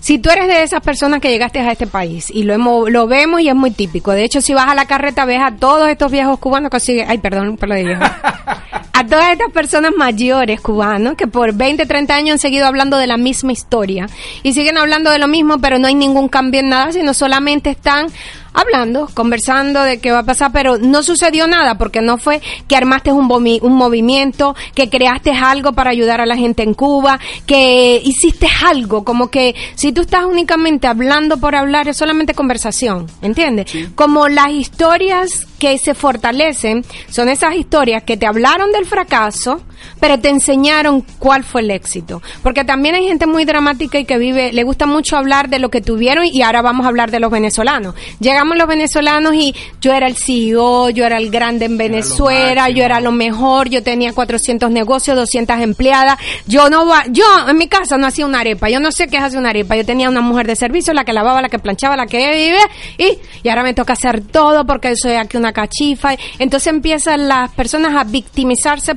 Si 0.00 0.18
tú 0.18 0.30
eres 0.30 0.46
de 0.46 0.62
esas 0.62 0.80
personas 0.80 1.20
que 1.20 1.30
llegaste 1.30 1.58
a 1.58 1.72
este 1.72 1.86
país 1.86 2.30
y 2.30 2.44
lo 2.44 2.54
hemos, 2.54 2.90
lo 2.90 3.06
vemos 3.06 3.40
y 3.40 3.48
es 3.48 3.54
muy 3.54 3.70
típico. 3.70 4.12
De 4.12 4.24
hecho, 4.24 4.40
si 4.40 4.54
vas 4.54 4.68
a 4.68 4.74
la 4.74 4.86
carreta 4.86 5.24
ves 5.24 5.40
a 5.42 5.56
todos 5.56 5.88
estos 5.88 6.10
viejos 6.10 6.38
cubanos 6.38 6.70
que 6.70 6.80
siguen, 6.80 7.06
ay, 7.08 7.18
perdón 7.18 7.56
por 7.56 7.68
lo 7.68 7.74
de 7.74 7.84
viejo. 7.84 8.02
a 8.98 9.06
todas 9.06 9.30
estas 9.30 9.52
personas 9.52 9.92
mayores 9.96 10.60
cubanos 10.60 11.14
que 11.14 11.28
por 11.28 11.54
20, 11.54 11.86
30 11.86 12.14
años 12.16 12.32
han 12.32 12.38
seguido 12.40 12.66
hablando 12.66 12.98
de 12.98 13.06
la 13.06 13.16
misma 13.16 13.52
historia 13.52 14.08
y 14.42 14.54
siguen 14.54 14.76
hablando 14.76 15.12
de 15.12 15.20
lo 15.20 15.28
mismo, 15.28 15.60
pero 15.60 15.78
no 15.78 15.86
hay 15.86 15.94
ningún 15.94 16.28
cambio 16.28 16.60
en 16.60 16.70
nada, 16.70 16.90
sino 16.90 17.14
solamente 17.14 17.70
están 17.70 18.08
hablando, 18.52 19.08
conversando 19.14 19.82
de 19.82 20.00
qué 20.00 20.10
va 20.10 20.20
a 20.20 20.24
pasar, 20.24 20.50
pero 20.52 20.78
no 20.78 21.02
sucedió 21.04 21.46
nada 21.46 21.76
porque 21.76 22.00
no 22.00 22.18
fue 22.18 22.40
que 22.66 22.76
armaste 22.76 23.12
un, 23.12 23.30
un 23.30 23.72
movimiento, 23.72 24.56
que 24.74 24.88
creaste 24.88 25.30
algo 25.30 25.72
para 25.72 25.90
ayudar 25.90 26.20
a 26.20 26.26
la 26.26 26.36
gente 26.36 26.64
en 26.64 26.74
Cuba, 26.74 27.20
que 27.46 28.00
hiciste 28.04 28.48
algo, 28.66 29.04
como 29.04 29.28
que 29.28 29.54
si 29.76 29.92
tú 29.92 30.00
estás 30.02 30.24
únicamente 30.24 30.88
hablando 30.88 31.38
por 31.38 31.54
hablar 31.54 31.88
es 31.88 31.96
solamente 31.96 32.34
conversación, 32.34 33.06
¿entiendes? 33.22 33.70
Como 33.94 34.28
las 34.28 34.50
historias 34.50 35.46
que 35.58 35.78
se 35.78 35.94
fortalecen 35.94 36.84
son 37.10 37.28
esas 37.28 37.54
historias 37.54 38.02
que 38.04 38.16
te 38.16 38.26
hablaron 38.26 38.72
del 38.72 38.86
fracaso, 38.88 39.62
pero 40.00 40.18
te 40.18 40.28
enseñaron 40.28 41.04
cuál 41.18 41.44
fue 41.44 41.60
el 41.60 41.70
éxito. 41.70 42.22
Porque 42.42 42.64
también 42.64 42.94
hay 42.94 43.06
gente 43.06 43.26
muy 43.26 43.44
dramática 43.44 43.98
y 43.98 44.04
que 44.04 44.18
vive, 44.18 44.52
le 44.52 44.62
gusta 44.64 44.86
mucho 44.86 45.16
hablar 45.16 45.48
de 45.48 45.58
lo 45.58 45.70
que 45.70 45.80
tuvieron 45.80 46.24
y 46.24 46.42
ahora 46.42 46.62
vamos 46.62 46.84
a 46.86 46.88
hablar 46.88 47.10
de 47.10 47.20
los 47.20 47.30
venezolanos. 47.30 47.94
Llegamos 48.20 48.56
los 48.56 48.66
venezolanos 48.66 49.34
y 49.34 49.54
yo 49.80 49.92
era 49.92 50.06
el 50.06 50.16
CEO, 50.16 50.90
yo 50.90 51.04
era 51.04 51.18
el 51.18 51.30
grande 51.30 51.66
en 51.66 51.76
Venezuela, 51.76 52.68
yo 52.70 52.84
era 52.84 53.00
lo 53.00 53.12
mejor, 53.12 53.68
yo 53.68 53.82
tenía 53.82 54.12
400 54.12 54.70
negocios, 54.70 55.16
200 55.16 55.60
empleadas. 55.60 56.18
Yo 56.46 56.70
no 56.70 56.86
va, 56.86 57.04
yo 57.08 57.24
en 57.48 57.56
mi 57.56 57.68
casa 57.68 57.98
no 57.98 58.06
hacía 58.06 58.26
una 58.26 58.40
arepa, 58.40 58.68
yo 58.68 58.80
no 58.80 58.92
sé 58.92 59.08
qué 59.08 59.16
es 59.16 59.22
hacer 59.22 59.38
una 59.38 59.50
arepa. 59.50 59.76
Yo 59.76 59.84
tenía 59.84 60.08
una 60.08 60.20
mujer 60.20 60.46
de 60.46 60.56
servicio, 60.56 60.92
la 60.94 61.04
que 61.04 61.12
lavaba, 61.12 61.42
la 61.42 61.48
que 61.48 61.58
planchaba, 61.58 61.96
la 61.96 62.06
que 62.06 62.18
vive 62.18 62.58
y, 62.98 63.18
y 63.42 63.48
ahora 63.48 63.62
me 63.62 63.74
toca 63.74 63.92
hacer 63.92 64.22
todo 64.22 64.66
porque 64.66 64.94
soy 64.96 65.14
aquí 65.14 65.36
una 65.36 65.52
cachifa. 65.52 66.14
Entonces 66.38 66.72
empiezan 66.72 67.28
las 67.28 67.50
personas 67.52 67.96
a 67.96 68.04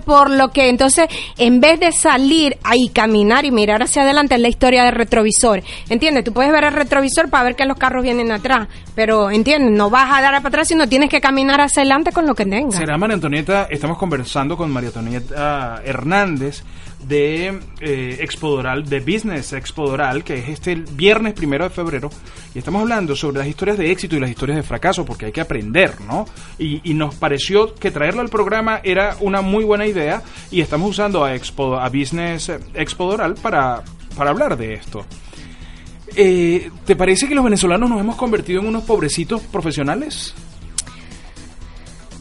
por 0.04 0.30
lo 0.30 0.52
que 0.52 0.70
entonces 0.70 1.08
en 1.38 1.60
vez 1.60 1.80
de 1.80 1.92
salir 1.92 2.58
ahí 2.64 2.90
caminar 2.94 3.46
y 3.46 3.52
mirar 3.52 3.84
hacia 3.84 4.04
adelante 4.04 4.36
es 4.36 4.42
la 4.42 4.50
historia 4.50 4.84
del 4.84 4.94
retrovisor. 4.94 5.64
¿Entiendes? 5.90 6.24
Tú 6.24 6.34
puedes 6.34 6.52
ver 6.52 6.64
el 6.64 6.74
retrovisor 6.74 7.30
para 7.30 7.44
ver 7.44 7.56
que 7.56 7.66
los 7.66 7.78
carros 7.78 8.04
vienen 8.04 8.32
atrás, 8.32 8.68
pero 8.96 9.32
¿entiendes? 9.32 9.72
No 9.72 9.90
vas 9.90 10.12
a 10.12 10.22
dar 10.22 10.34
para 10.36 10.48
atrás, 10.48 10.68
sino 10.68 10.88
tienes 10.88 11.10
que 11.10 11.22
caminar 11.22 11.62
hacia 11.62 11.82
adelante 11.82 12.12
con 12.12 12.26
lo 12.26 12.36
que 12.36 12.46
tengas. 12.46 12.76
Será 12.76 12.98
María 12.98 13.16
Antonieta, 13.16 13.68
estamos 13.70 13.98
conversando 13.98 14.58
con 14.58 14.72
María 14.72 14.90
Antonieta 14.90 15.82
Hernández 15.84 16.64
de 17.08 17.60
eh, 17.80 18.18
Expo 18.22 18.50
Doral, 18.50 18.88
de 18.88 19.00
Business 19.00 19.54
Expo 19.54 19.90
Doral, 19.90 20.24
que 20.24 20.36
es 20.36 20.50
este 20.50 20.76
viernes 20.76 21.34
primero 21.34 21.64
de 21.64 21.70
febrero, 21.70 22.10
y 22.54 22.60
estamos 22.60 22.82
hablando 22.82 23.16
sobre 23.16 23.40
las 23.40 23.48
historias 23.48 23.78
de 23.78 23.92
éxito 23.92 24.16
y 24.16 24.20
las 24.20 24.30
historias 24.30 24.58
de 24.58 24.64
fracaso, 24.64 25.06
porque 25.06 25.28
hay 25.28 25.32
que 25.32 25.42
aprender, 25.42 26.02
¿no? 26.02 26.26
Y, 26.60 26.82
y 26.90 26.94
nos 26.94 27.16
pareció 27.16 27.74
que 27.76 27.92
traerlo 27.92 28.22
al 28.22 28.30
programa 28.30 28.82
era 28.84 29.18
una 29.20 29.42
muy 29.42 29.64
buena 29.64 29.86
idea, 29.86 30.22
y 30.52 30.62
estamos 30.62 30.90
usando 30.90 31.24
a 31.24 31.36
Expo, 31.36 31.78
a 31.78 31.90
Business 31.90 32.52
Expo 32.74 33.06
Doral 33.12 33.36
para, 33.36 33.84
para 34.16 34.30
hablar 34.30 34.58
de 34.58 34.74
esto. 34.74 35.06
Eh, 36.16 36.70
¿Te 36.86 36.96
parece 36.96 37.28
que 37.28 37.36
los 37.36 37.44
venezolanos 37.44 37.90
nos 37.90 38.00
hemos 38.02 38.16
convertido 38.16 38.60
en 38.60 38.68
unos 38.68 38.84
pobrecitos 38.84 39.42
profesionales? 39.44 40.34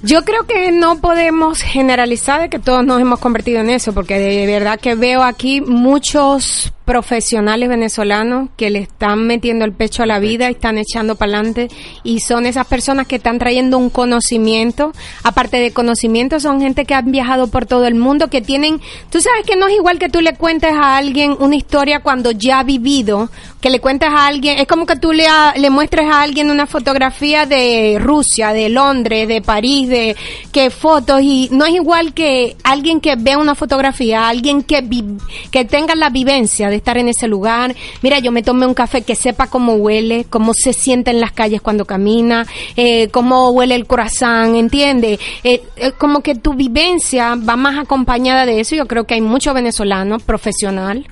Yo 0.02 0.22
creo 0.24 0.46
que 0.46 0.72
no 0.72 1.00
podemos 1.00 1.60
generalizar 1.60 2.40
de 2.40 2.48
que 2.48 2.58
todos 2.58 2.84
nos 2.84 3.00
hemos 3.00 3.18
convertido 3.18 3.60
en 3.60 3.70
eso, 3.70 3.92
porque 3.92 4.18
de 4.18 4.46
verdad 4.46 4.80
que 4.80 4.94
veo 4.94 5.22
aquí 5.22 5.60
muchos 5.60 6.72
profesionales 6.94 7.68
venezolanos 7.68 8.48
que 8.56 8.68
le 8.68 8.80
están 8.80 9.24
metiendo 9.24 9.64
el 9.64 9.72
pecho 9.72 10.02
a 10.02 10.06
la 10.06 10.18
vida 10.18 10.48
están 10.48 10.76
echando 10.76 11.14
para 11.14 11.34
adelante 11.38 11.68
y 12.02 12.18
son 12.18 12.46
esas 12.46 12.66
personas 12.66 13.06
que 13.06 13.14
están 13.14 13.38
trayendo 13.38 13.78
un 13.78 13.90
conocimiento, 13.90 14.90
aparte 15.22 15.58
de 15.58 15.70
conocimiento 15.72 16.40
son 16.40 16.60
gente 16.60 16.84
que 16.86 16.94
han 16.94 17.12
viajado 17.12 17.46
por 17.46 17.64
todo 17.64 17.86
el 17.86 17.94
mundo, 17.94 18.26
que 18.28 18.40
tienen, 18.42 18.80
tú 19.08 19.20
sabes 19.20 19.46
que 19.46 19.54
no 19.54 19.68
es 19.68 19.76
igual 19.76 20.00
que 20.00 20.08
tú 20.08 20.20
le 20.20 20.34
cuentes 20.34 20.72
a 20.72 20.96
alguien 20.96 21.36
una 21.38 21.54
historia 21.54 22.00
cuando 22.00 22.32
ya 22.32 22.58
ha 22.58 22.64
vivido, 22.64 23.30
que 23.60 23.70
le 23.70 23.78
cuentes 23.78 24.08
a 24.08 24.26
alguien, 24.26 24.58
es 24.58 24.66
como 24.66 24.84
que 24.84 24.96
tú 24.96 25.12
le, 25.12 25.28
ha- 25.28 25.54
le 25.56 25.70
muestres 25.70 26.06
a 26.10 26.22
alguien 26.22 26.50
una 26.50 26.66
fotografía 26.66 27.46
de 27.46 27.98
Rusia, 28.00 28.52
de 28.52 28.68
Londres, 28.68 29.28
de 29.28 29.42
París, 29.42 29.88
de 29.88 30.16
que 30.50 30.70
fotos 30.70 31.20
y 31.22 31.48
no 31.52 31.66
es 31.66 31.74
igual 31.74 32.14
que 32.14 32.56
alguien 32.64 33.00
que 33.00 33.14
vea 33.16 33.38
una 33.38 33.54
fotografía, 33.54 34.28
alguien 34.28 34.62
que 34.64 34.80
vi- 34.80 35.04
que 35.52 35.64
tenga 35.64 35.94
la 35.94 36.10
vivencia 36.10 36.68
de 36.68 36.79
estar 36.80 36.98
en 36.98 37.08
ese 37.08 37.28
lugar. 37.28 37.74
Mira, 38.02 38.18
yo 38.18 38.32
me 38.32 38.42
tomé 38.42 38.66
un 38.66 38.74
café 38.74 39.02
que 39.02 39.14
sepa 39.14 39.46
cómo 39.46 39.74
huele, 39.74 40.24
cómo 40.28 40.52
se 40.54 40.72
siente 40.72 41.10
en 41.10 41.20
las 41.20 41.32
calles 41.32 41.60
cuando 41.60 41.84
camina, 41.84 42.46
eh, 42.76 43.08
cómo 43.08 43.50
huele 43.50 43.74
el 43.74 43.86
corazón, 43.86 44.56
¿entiendes? 44.56 45.20
Eh, 45.44 45.62
eh, 45.76 45.92
como 45.92 46.20
que 46.20 46.34
tu 46.34 46.54
vivencia 46.54 47.36
va 47.36 47.56
más 47.56 47.78
acompañada 47.78 48.46
de 48.46 48.60
eso. 48.60 48.74
Yo 48.74 48.86
creo 48.86 49.04
que 49.04 49.14
hay 49.14 49.20
mucho 49.20 49.54
venezolano 49.54 50.18
profesional, 50.18 51.06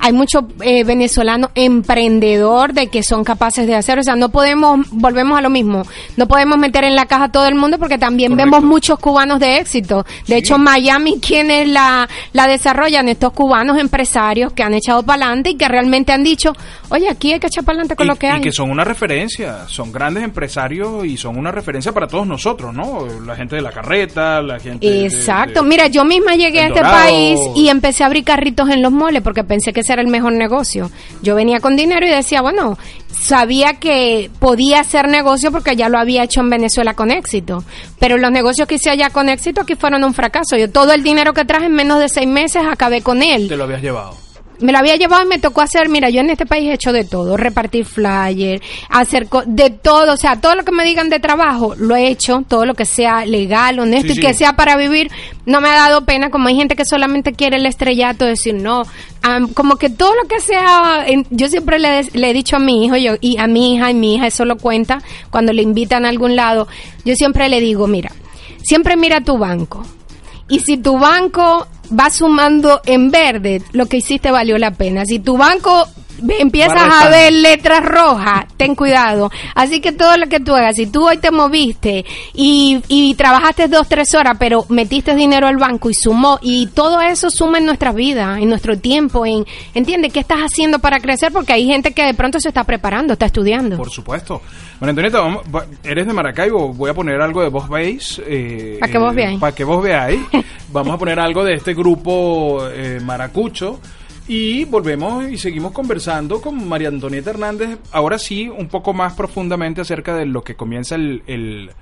hay 0.00 0.12
mucho 0.12 0.46
eh, 0.62 0.82
venezolano 0.84 1.50
emprendedor 1.54 2.72
de 2.72 2.88
que 2.88 3.02
son 3.02 3.24
capaces 3.24 3.66
de 3.66 3.74
hacer. 3.74 3.98
O 3.98 4.02
sea, 4.02 4.16
no 4.16 4.30
podemos, 4.30 4.86
volvemos 4.90 5.38
a 5.38 5.42
lo 5.42 5.50
mismo, 5.50 5.82
no 6.16 6.26
podemos 6.26 6.58
meter 6.58 6.84
en 6.84 6.94
la 6.96 7.06
caja 7.06 7.24
a 7.24 7.32
todo 7.32 7.46
el 7.46 7.54
mundo 7.54 7.78
porque 7.78 7.98
también 7.98 8.32
Correcto. 8.32 8.50
vemos 8.50 8.64
muchos 8.68 8.98
cubanos 8.98 9.40
de 9.40 9.58
éxito. 9.58 10.04
De 10.26 10.36
hecho, 10.36 10.58
Miami, 10.58 11.18
quienes 11.20 11.68
la, 11.68 12.08
la 12.32 12.46
desarrollan, 12.46 13.08
estos 13.08 13.32
cubanos 13.32 13.78
empresarios 13.78 14.52
que 14.52 14.62
han 14.62 14.74
echado 14.74 15.02
para 15.02 15.24
adelante 15.26 15.50
y 15.50 15.54
que 15.56 15.68
realmente 15.68 16.12
han 16.12 16.24
dicho, 16.24 16.52
oye, 16.88 17.08
aquí 17.08 17.32
hay 17.32 17.40
que 17.40 17.48
echar 17.48 17.64
para 17.64 17.74
adelante 17.76 17.96
con 17.96 18.06
y, 18.06 18.08
lo 18.08 18.16
que 18.16 18.26
y 18.26 18.30
hay. 18.30 18.40
que 18.40 18.52
son 18.52 18.70
una 18.70 18.84
referencia, 18.84 19.68
son 19.68 19.92
grandes 19.92 20.24
empresarios 20.24 21.04
y 21.04 21.16
son 21.16 21.36
una 21.36 21.50
referencia 21.50 21.92
para 21.92 22.06
todos 22.06 22.26
nosotros, 22.26 22.74
¿no? 22.74 23.06
La 23.26 23.36
gente 23.36 23.56
de 23.56 23.62
la 23.62 23.72
carreta, 23.72 24.40
la 24.40 24.58
gente... 24.58 25.04
Exacto, 25.04 25.62
de- 25.62 25.68
mira, 25.68 25.86
yo 25.88 26.04
misma 26.04 26.34
llegué 26.36 26.60
a 26.60 26.66
este 26.68 26.80
Dorado. 26.80 26.96
país 27.04 27.38
y 27.56 27.68
empecé 27.68 28.02
a 28.02 28.06
abrir 28.06 28.24
carritos 28.24 28.68
en 28.70 28.82
los 28.82 28.92
moles 28.92 29.22
porque 29.22 29.44
pensé 29.44 29.72
que 29.72 29.82
ese 29.90 29.94
era 29.94 30.02
el 30.02 30.08
mejor 30.08 30.32
negocio. 30.32 30.90
Yo 31.20 31.34
venía 31.34 31.58
con 31.58 31.74
dinero 31.74 32.06
y 32.06 32.10
decía, 32.10 32.42
bueno, 32.42 32.78
sabía 33.08 33.74
que 33.74 34.30
podía 34.38 34.80
hacer 34.80 35.08
negocio 35.08 35.50
porque 35.50 35.74
ya 35.74 35.88
lo 35.88 35.98
había 35.98 36.22
hecho 36.22 36.40
en 36.40 36.50
Venezuela 36.50 36.94
con 36.94 37.10
éxito. 37.10 37.64
Pero 37.98 38.16
los 38.16 38.30
negocios 38.30 38.68
que 38.68 38.76
hice 38.76 38.90
allá 38.90 39.10
con 39.10 39.28
éxito 39.28 39.62
aquí 39.62 39.74
fueron 39.74 40.04
un 40.04 40.14
fracaso. 40.14 40.56
Yo 40.56 40.70
todo 40.70 40.92
el 40.92 41.02
dinero 41.02 41.32
que 41.32 41.44
traje 41.44 41.66
en 41.66 41.74
menos 41.74 41.98
de 41.98 42.08
seis 42.08 42.28
meses 42.28 42.62
acabé 42.70 43.02
con 43.02 43.22
él 43.22 43.48
Te 43.48 43.56
lo 43.56 43.64
habías 43.64 43.82
llevado. 43.82 44.29
Me 44.60 44.72
lo 44.72 44.78
había 44.78 44.96
llevado 44.96 45.22
y 45.24 45.26
me 45.26 45.38
tocó 45.38 45.60
hacer, 45.62 45.88
mira, 45.88 46.10
yo 46.10 46.20
en 46.20 46.30
este 46.30 46.46
país 46.46 46.68
he 46.68 46.72
hecho 46.74 46.92
de 46.92 47.04
todo, 47.04 47.36
repartir 47.36 47.84
flyer, 47.84 48.60
hacer 48.88 49.28
co- 49.28 49.42
de 49.46 49.70
todo, 49.70 50.12
o 50.12 50.16
sea, 50.16 50.40
todo 50.40 50.54
lo 50.54 50.64
que 50.64 50.72
me 50.72 50.84
digan 50.84 51.08
de 51.10 51.20
trabajo, 51.20 51.74
lo 51.76 51.96
he 51.96 52.08
hecho, 52.08 52.44
todo 52.48 52.66
lo 52.66 52.74
que 52.74 52.84
sea 52.84 53.24
legal, 53.24 53.78
honesto 53.78 54.08
Sí, 54.08 54.12
y 54.12 54.16
sí. 54.16 54.20
que 54.20 54.34
sea 54.34 54.54
para 54.54 54.76
vivir, 54.76 55.10
no 55.46 55.60
me 55.60 55.68
ha 55.68 55.74
dado 55.74 56.04
pena, 56.04 56.30
como 56.30 56.48
hay 56.48 56.56
gente 56.56 56.76
que 56.76 56.84
solamente 56.84 57.32
quiere 57.32 57.56
el 57.56 57.66
estrellato, 57.66 58.24
decir, 58.24 58.54
no, 58.54 58.82
am, 59.22 59.52
como 59.52 59.76
que 59.76 59.90
todo 59.90 60.14
lo 60.14 60.28
que 60.28 60.40
sea, 60.40 61.04
en- 61.06 61.26
yo 61.30 61.48
siempre 61.48 61.78
le, 61.78 62.02
le 62.12 62.30
he 62.30 62.32
dicho 62.32 62.56
a 62.56 62.60
mi 62.60 62.84
hijo 62.84 62.96
yo, 62.96 63.14
y 63.20 63.38
a 63.38 63.46
mi 63.46 63.74
hija, 63.74 63.90
y 63.90 63.94
mi 63.94 64.14
hija 64.16 64.26
eso 64.26 64.44
lo 64.44 64.56
cuenta, 64.56 65.02
cuando 65.30 65.52
le 65.52 65.62
invitan 65.62 66.04
a 66.04 66.08
algún 66.10 66.36
lado, 66.36 66.68
yo 67.04 67.14
siempre 67.14 67.48
le 67.48 67.60
digo, 67.60 67.86
mira, 67.86 68.12
siempre 68.62 68.96
mira 68.96 69.20
tu 69.22 69.38
banco, 69.38 69.84
y 70.48 70.60
si 70.60 70.76
tu 70.76 70.98
banco 70.98 71.66
va 71.98 72.10
sumando 72.10 72.80
en 72.86 73.10
verde, 73.10 73.62
lo 73.72 73.86
que 73.86 73.98
hiciste 73.98 74.30
valió 74.30 74.58
la 74.58 74.72
pena. 74.72 75.04
Si 75.04 75.18
tu 75.18 75.36
banco 75.36 75.88
empiezas 76.38 76.82
a 77.04 77.08
ver 77.08 77.32
letras 77.32 77.84
rojas, 77.84 78.46
ten 78.56 78.74
cuidado. 78.74 79.30
Así 79.54 79.80
que 79.80 79.92
todo 79.92 80.16
lo 80.16 80.26
que 80.28 80.40
tú 80.40 80.54
hagas, 80.54 80.76
si 80.76 80.86
tú 80.86 81.06
hoy 81.06 81.18
te 81.18 81.30
moviste 81.30 82.04
y, 82.34 82.80
y 82.88 83.14
trabajaste 83.14 83.68
dos, 83.68 83.88
tres 83.88 84.14
horas, 84.14 84.36
pero 84.38 84.64
metiste 84.68 85.14
dinero 85.14 85.46
al 85.46 85.56
banco 85.56 85.90
y 85.90 85.94
sumó, 85.94 86.38
y 86.42 86.66
todo 86.68 87.00
eso 87.00 87.30
suma 87.30 87.58
en 87.58 87.66
nuestra 87.66 87.92
vida, 87.92 88.38
en 88.40 88.48
nuestro 88.48 88.78
tiempo, 88.78 89.24
en, 89.26 89.44
¿entiendes? 89.74 90.12
¿Qué 90.12 90.20
estás 90.20 90.38
haciendo 90.40 90.78
para 90.78 91.00
crecer? 91.00 91.32
Porque 91.32 91.52
hay 91.52 91.66
gente 91.66 91.92
que 91.92 92.04
de 92.04 92.14
pronto 92.14 92.38
se 92.40 92.48
está 92.48 92.64
preparando, 92.64 93.12
está 93.14 93.26
estudiando. 93.26 93.76
Por 93.76 93.90
supuesto. 93.90 94.42
Bueno, 94.78 94.90
Antonieta, 94.90 95.20
vamos- 95.20 95.42
eres 95.84 96.06
de 96.06 96.12
Maracaibo, 96.12 96.72
voy 96.72 96.90
a 96.90 96.94
poner 96.94 97.20
algo 97.20 97.42
de 97.42 97.48
vos 97.48 97.68
veis. 97.68 98.20
Eh, 98.26 98.78
Pa' 98.80 98.88
que 98.88 98.98
vos 98.98 99.14
veáis. 99.14 99.38
Para 99.38 99.54
que 99.54 99.64
vos 99.64 99.82
veáis. 99.82 100.20
vamos 100.72 100.94
a 100.94 100.98
poner 100.98 101.18
algo 101.20 101.44
de 101.44 101.54
este 101.54 101.74
grupo 101.74 102.66
eh, 102.72 102.98
Maracucho. 103.02 103.78
Y 104.32 104.64
volvemos 104.64 105.28
y 105.28 105.36
seguimos 105.38 105.72
conversando 105.72 106.40
con 106.40 106.68
María 106.68 106.86
Antonieta 106.86 107.30
Hernández, 107.30 107.80
ahora 107.90 108.16
sí, 108.16 108.48
un 108.48 108.68
poco 108.68 108.92
más 108.92 109.14
profundamente 109.14 109.80
acerca 109.80 110.14
de 110.14 110.24
lo 110.24 110.44
que 110.44 110.54
comienza 110.54 110.94
el, 110.94 111.24
el, 111.26 111.72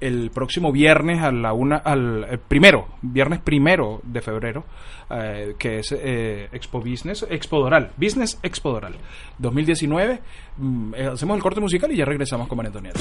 el 0.00 0.32
próximo 0.32 0.72
viernes 0.72 1.22
a 1.22 1.30
la 1.30 1.52
una, 1.52 1.76
al 1.76 2.26
el 2.28 2.40
primero, 2.40 2.88
viernes 3.02 3.38
primero 3.38 4.00
de 4.02 4.20
febrero, 4.20 4.64
eh, 5.10 5.54
que 5.60 5.78
es 5.78 5.92
eh, 5.92 6.48
Expo 6.50 6.80
Business, 6.80 7.24
Expo 7.30 7.60
Doral, 7.60 7.92
Business 7.96 8.36
Expo 8.42 8.72
Doral 8.72 8.96
2019. 9.38 10.20
Mm, 10.56 10.94
eh, 10.96 11.06
hacemos 11.06 11.36
el 11.36 11.42
corte 11.44 11.60
musical 11.60 11.92
y 11.92 11.96
ya 11.98 12.04
regresamos 12.04 12.48
con 12.48 12.56
María 12.56 12.70
Antonieta. 12.70 12.98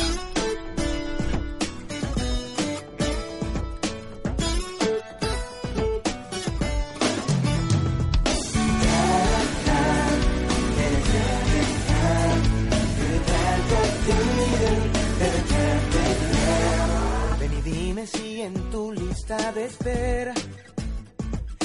Lista 19.29 19.51
de 19.51 19.65
espera 19.65 20.33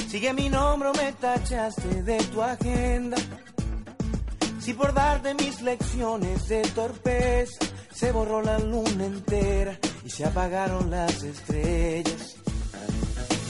sigue 0.07 0.33
mi 0.33 0.49
nombre 0.49 0.89
me 0.93 1.11
tachaste 1.13 2.03
de 2.03 2.17
tu 2.25 2.41
agenda. 2.41 3.17
Si 4.59 4.73
por 4.73 4.93
darte 4.93 5.33
mis 5.33 5.61
lecciones 5.61 6.47
de 6.47 6.61
torpeza 6.61 7.65
se 7.91 8.11
borró 8.11 8.41
la 8.41 8.59
luna 8.59 9.05
entera 9.05 9.77
y 10.03 10.09
se 10.09 10.25
apagaron 10.25 10.91
las 10.91 11.23
estrellas. 11.23 12.35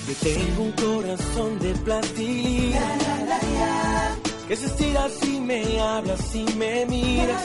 Yo 0.08 0.14
tengo 0.22 0.64
un 0.64 0.72
corazón 0.72 1.60
de 1.60 1.74
plastilina 1.86 2.98
que 4.48 4.56
se 4.56 4.66
estira 4.68 5.10
si 5.10 5.42
me 5.42 5.80
hablas, 5.82 6.22
si 6.32 6.44
me 6.56 6.86
miras. 6.86 7.42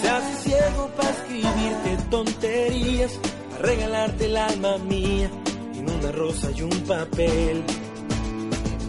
Se 0.00 0.08
hace 0.08 0.48
ciego 0.48 0.90
para 0.96 1.10
escribirte 1.10 1.96
tonterías, 2.10 3.12
regalarte 3.60 4.26
el 4.26 4.36
alma 4.36 4.78
mía 4.78 5.30
en 5.74 5.90
una 5.90 6.12
rosa 6.12 6.50
y 6.54 6.62
un 6.62 6.80
papel. 6.86 7.64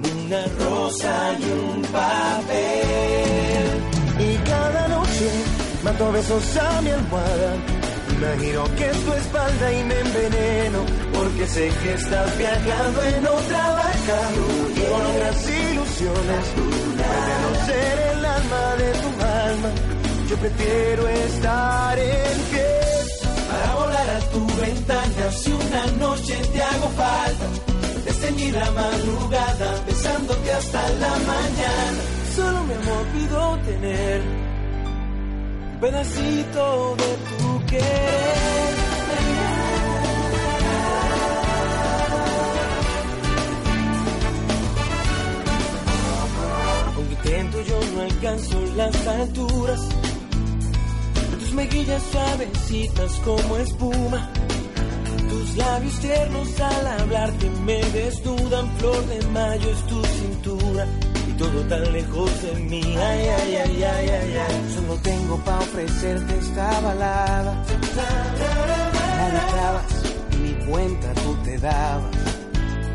En 0.03 0.25
una 0.25 0.43
rosa 0.59 1.37
y 1.39 1.43
un 1.43 1.81
papel. 1.83 3.65
Y 4.19 4.35
cada 4.49 4.87
noche 4.87 5.29
mato 5.83 6.11
besos 6.11 6.57
a 6.57 6.81
mi 6.81 6.89
almohada. 6.89 7.55
Imagino 8.17 8.63
que 8.75 8.87
es 8.87 9.05
tu 9.05 9.13
espalda 9.13 9.73
y 9.73 9.83
me 9.83 9.99
enveneno, 9.99 10.79
porque 11.11 11.47
sé 11.47 11.71
que 11.81 11.93
estás 11.93 12.37
viajando 12.37 13.01
en 13.03 13.27
otra 13.27 13.69
barca, 13.73 14.19
con 14.89 15.05
otras 15.07 15.49
ilusiones. 15.49 16.45
Prefiero 16.97 17.65
ser 17.65 17.99
el 18.13 18.25
alma 18.25 18.75
de 18.77 18.91
tu 19.01 19.09
alma, 19.25 19.69
yo 20.29 20.35
prefiero 20.37 21.07
estar 21.07 21.97
en 21.97 22.41
pie. 22.51 22.90
Tu 24.31 24.39
ventana, 24.61 25.31
si 25.31 25.51
una 25.51 25.85
noche 25.99 26.35
te 26.53 26.61
hago 26.61 26.87
falta, 26.89 27.45
desteñir 28.05 28.53
la 28.53 28.71
madrugada, 28.71 29.83
besándote 29.85 30.51
hasta 30.53 30.89
la 31.03 31.09
mañana. 31.31 32.01
Solo 32.35 32.63
mi 32.63 32.73
amor 32.73 33.05
pido 33.13 33.57
tener 33.65 34.21
un 35.73 35.79
pedacito 35.81 36.95
de 36.95 37.17
tu 37.29 37.65
querer. 37.65 38.75
Aunque 46.95 47.13
intento 47.13 47.61
yo 47.63 47.79
no 47.93 48.01
alcanzo 48.01 48.57
las 48.77 49.07
alturas. 49.07 49.81
Tus 51.51 51.57
mejillas 51.57 52.01
suavecitas 52.13 53.11
como 53.25 53.57
espuma. 53.57 54.29
Tus 55.27 55.57
labios 55.57 55.99
tiernos 55.99 56.61
al 56.61 56.87
hablarte 56.87 57.49
me 57.65 57.83
desnudan. 57.91 58.69
Flor 58.77 59.05
de 59.07 59.21
mayo 59.27 59.69
es 59.69 59.85
tu 59.85 60.01
cintura. 60.01 60.87
Y 61.27 61.33
todo 61.33 61.61
tan 61.67 61.91
lejos 61.91 62.41
de 62.41 62.53
mí. 62.55 62.81
Ay, 62.81 63.27
ay, 63.27 63.55
ay, 63.65 63.83
ay, 63.83 64.09
ay, 64.09 64.37
ay. 64.37 64.73
Solo 64.75 64.95
tengo 65.01 65.35
pa' 65.43 65.59
ofrecerte 65.59 66.37
esta 66.39 66.79
balada. 66.79 67.65
La 69.57 69.83
y 70.31 70.37
ni 70.37 70.65
cuenta 70.71 71.13
tú 71.15 71.35
te 71.43 71.57
dabas. 71.57 72.15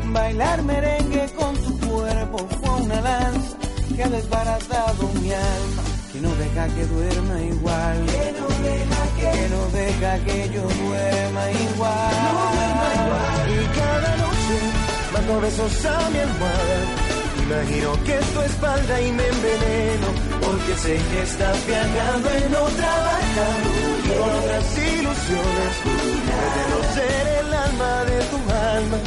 Bailar 0.05 0.63
merengue 0.63 1.29
con 1.37 1.55
tu 1.57 1.79
cuerpo 1.87 2.39
fue 2.59 2.81
una 2.81 3.01
lanza 3.01 3.57
que 3.95 4.03
ha 4.03 4.09
desbaratado 4.09 5.09
mi 5.21 5.31
alma. 5.31 5.86
Que 6.17 6.23
no 6.23 6.35
deja 6.35 6.67
que 6.69 6.85
duerma 6.87 7.41
igual. 7.43 8.05
Que 8.07 8.31
no 8.39 8.47
deja 9.77 10.17
que, 10.25 10.39
no 10.39 10.51
yo 10.51 10.61
duerma 10.61 11.51
igual. 11.51 12.11
Y 13.53 13.65
cada 13.77 14.17
noche 14.17 14.57
mando 15.13 15.41
besos 15.41 15.85
a 15.85 16.09
mi 16.09 16.17
almohada. 16.17 16.79
Imagino 17.43 18.03
que 18.03 18.17
es 18.17 18.33
tu 18.33 18.41
espalda 18.41 19.01
y 19.01 19.11
me 19.11 19.27
enveneno. 19.27 20.07
Porque 20.41 20.73
sé 20.77 20.99
que 21.11 21.21
estás 21.21 21.67
viajando 21.67 22.29
en 22.31 22.55
otra 22.55 22.91
barca. 23.07 23.45
Con 24.17 24.29
otras 24.39 24.65
ilusiones. 24.75 25.73
Prefiero 26.33 26.77
ser 26.95 27.27
el 27.41 27.53
alma 27.53 28.05
de 28.05 28.19
tu 28.31 28.37
alma. 28.73 28.97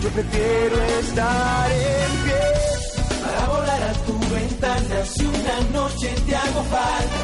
Yo 0.00 0.08
prefiero 0.10 0.76
estar 1.00 1.70
en 1.72 2.24
pie 2.24 2.31
Para 3.42 3.54
volar 3.54 3.82
a 3.82 3.92
tu 4.06 4.18
ventana 4.32 5.04
si 5.04 5.24
una 5.24 5.56
noche 5.72 6.14
te 6.26 6.36
hago 6.36 6.62
falta. 6.62 7.20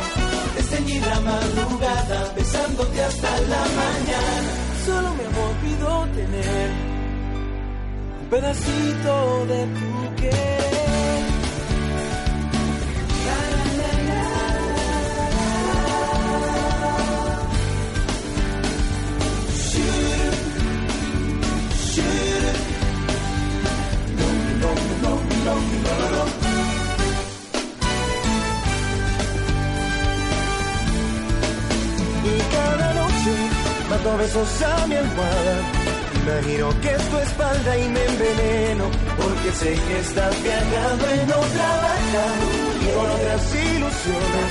Te 0.56 1.00
la 1.00 1.20
madrugada 1.20 2.32
besándote 2.34 3.04
hasta 3.04 3.30
la 3.42 3.62
mañana. 3.80 4.50
Solo 4.84 5.14
mi 5.14 5.24
amor 5.24 5.52
pido 5.62 6.06
tener 6.16 6.70
un 8.20 8.28
pedacito 8.30 9.46
de 9.46 9.66
tu 9.78 10.16
querer. 10.20 10.57
Besos 34.28 34.62
a 34.62 34.86
mi 34.86 34.94
almohada. 34.94 35.56
Imagino 36.22 36.68
que 36.80 36.90
es 36.90 37.10
tu 37.10 37.18
espalda 37.18 37.78
y 37.78 37.88
me 37.88 38.04
enveneno. 38.04 38.84
Porque 39.16 39.50
sé 39.52 39.72
que 39.86 39.98
estás 40.00 40.42
viajando 40.42 41.04
en 41.20 41.32
otra 41.42 41.68
barca 41.84 42.24
y 42.82 42.86
con 42.94 43.10
otras 43.16 43.42
ilusiones. 43.54 44.50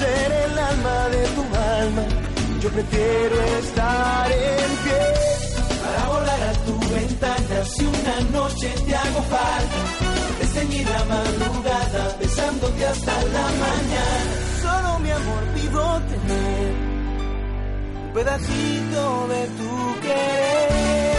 Ser 0.00 0.32
el 0.44 0.58
alma 0.58 1.08
de 1.14 1.22
tu 1.36 1.42
alma. 1.82 2.04
Yo 2.62 2.68
prefiero 2.70 3.36
estar 3.60 4.32
en 4.32 4.70
pie 4.84 5.02
para 5.82 6.08
volar 6.08 6.42
a 6.42 6.52
tu 6.66 6.74
ventana 6.94 7.64
si 7.64 7.84
una 7.84 8.16
noche 8.38 8.68
te 8.86 8.96
hago 8.96 9.22
falta. 9.34 9.80
Ceñí 10.54 10.82
la 10.84 11.04
madrugada 11.04 12.16
besándote 12.18 12.86
hasta 12.86 13.12
la 13.12 13.46
mañana. 13.64 14.32
Solo 14.62 14.98
mi 15.00 15.10
amor 15.10 15.42
un 15.44 16.85
pedacito 18.16 19.28
de 19.28 19.46
tu 19.58 20.00
querer. 20.00 21.15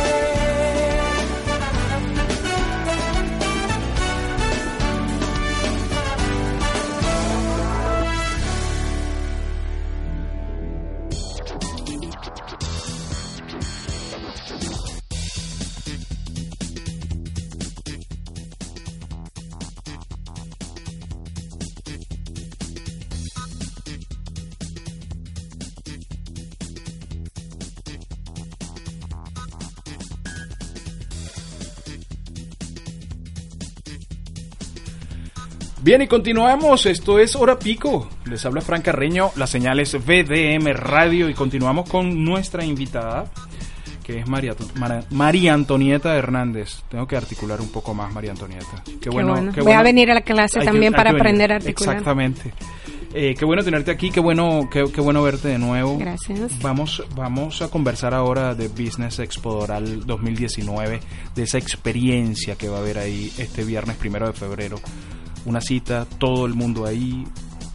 Bien, 35.87 36.01
y 36.01 36.07
continuamos. 36.07 36.85
Esto 36.85 37.17
es 37.17 37.33
Hora 37.37 37.57
Pico. 37.57 38.09
Les 38.25 38.45
habla 38.45 38.59
Fran 38.59 38.81
Carreño, 38.81 39.31
la 39.37 39.47
señal 39.47 39.79
es 39.79 39.93
VDM 39.93 40.73
Radio 40.73 41.29
y 41.29 41.33
continuamos 41.33 41.89
con 41.89 42.25
nuestra 42.25 42.65
invitada, 42.65 43.31
que 44.03 44.19
es 44.19 44.27
María, 44.27 44.53
María 45.11 45.53
Antonieta 45.53 46.13
Hernández. 46.17 46.81
Tengo 46.89 47.07
que 47.07 47.15
articular 47.15 47.61
un 47.61 47.69
poco 47.69 47.93
más, 47.93 48.13
María 48.13 48.31
Antonieta. 48.31 48.83
Qué 48.99 49.09
bueno. 49.09 49.31
bueno. 49.31 49.53
qué 49.53 49.61
Voy 49.61 49.71
a 49.71 49.81
venir 49.81 50.11
a 50.11 50.15
la 50.15 50.23
clase 50.23 50.59
Hay 50.59 50.65
también 50.65 50.91
para 50.91 51.11
aprender 51.11 51.53
a 51.53 51.55
articular. 51.55 51.95
Exactamente. 51.95 52.53
Eh, 53.13 53.33
qué 53.39 53.45
bueno 53.45 53.63
tenerte 53.63 53.89
aquí, 53.89 54.11
qué 54.11 54.19
bueno, 54.19 54.67
qué, 54.69 54.83
qué 54.93 54.99
bueno 54.99 55.23
verte 55.23 55.47
de 55.47 55.57
nuevo. 55.57 55.97
Gracias. 55.97 56.61
Vamos, 56.61 57.01
vamos 57.15 57.61
a 57.61 57.69
conversar 57.69 58.13
ahora 58.13 58.55
de 58.55 58.67
Business 58.67 59.19
Expo 59.19 59.53
Doral 59.53 60.05
2019, 60.05 60.99
de 61.33 61.43
esa 61.43 61.57
experiencia 61.57 62.57
que 62.57 62.67
va 62.67 62.75
a 62.75 62.81
haber 62.81 62.97
ahí 62.97 63.31
este 63.37 63.63
viernes 63.63 63.95
primero 63.95 64.27
de 64.27 64.33
febrero. 64.33 64.81
Una 65.47 65.61
cita, 65.61 66.05
todo 66.19 66.45
el 66.45 66.53
mundo 66.53 66.85
ahí, 66.85 67.25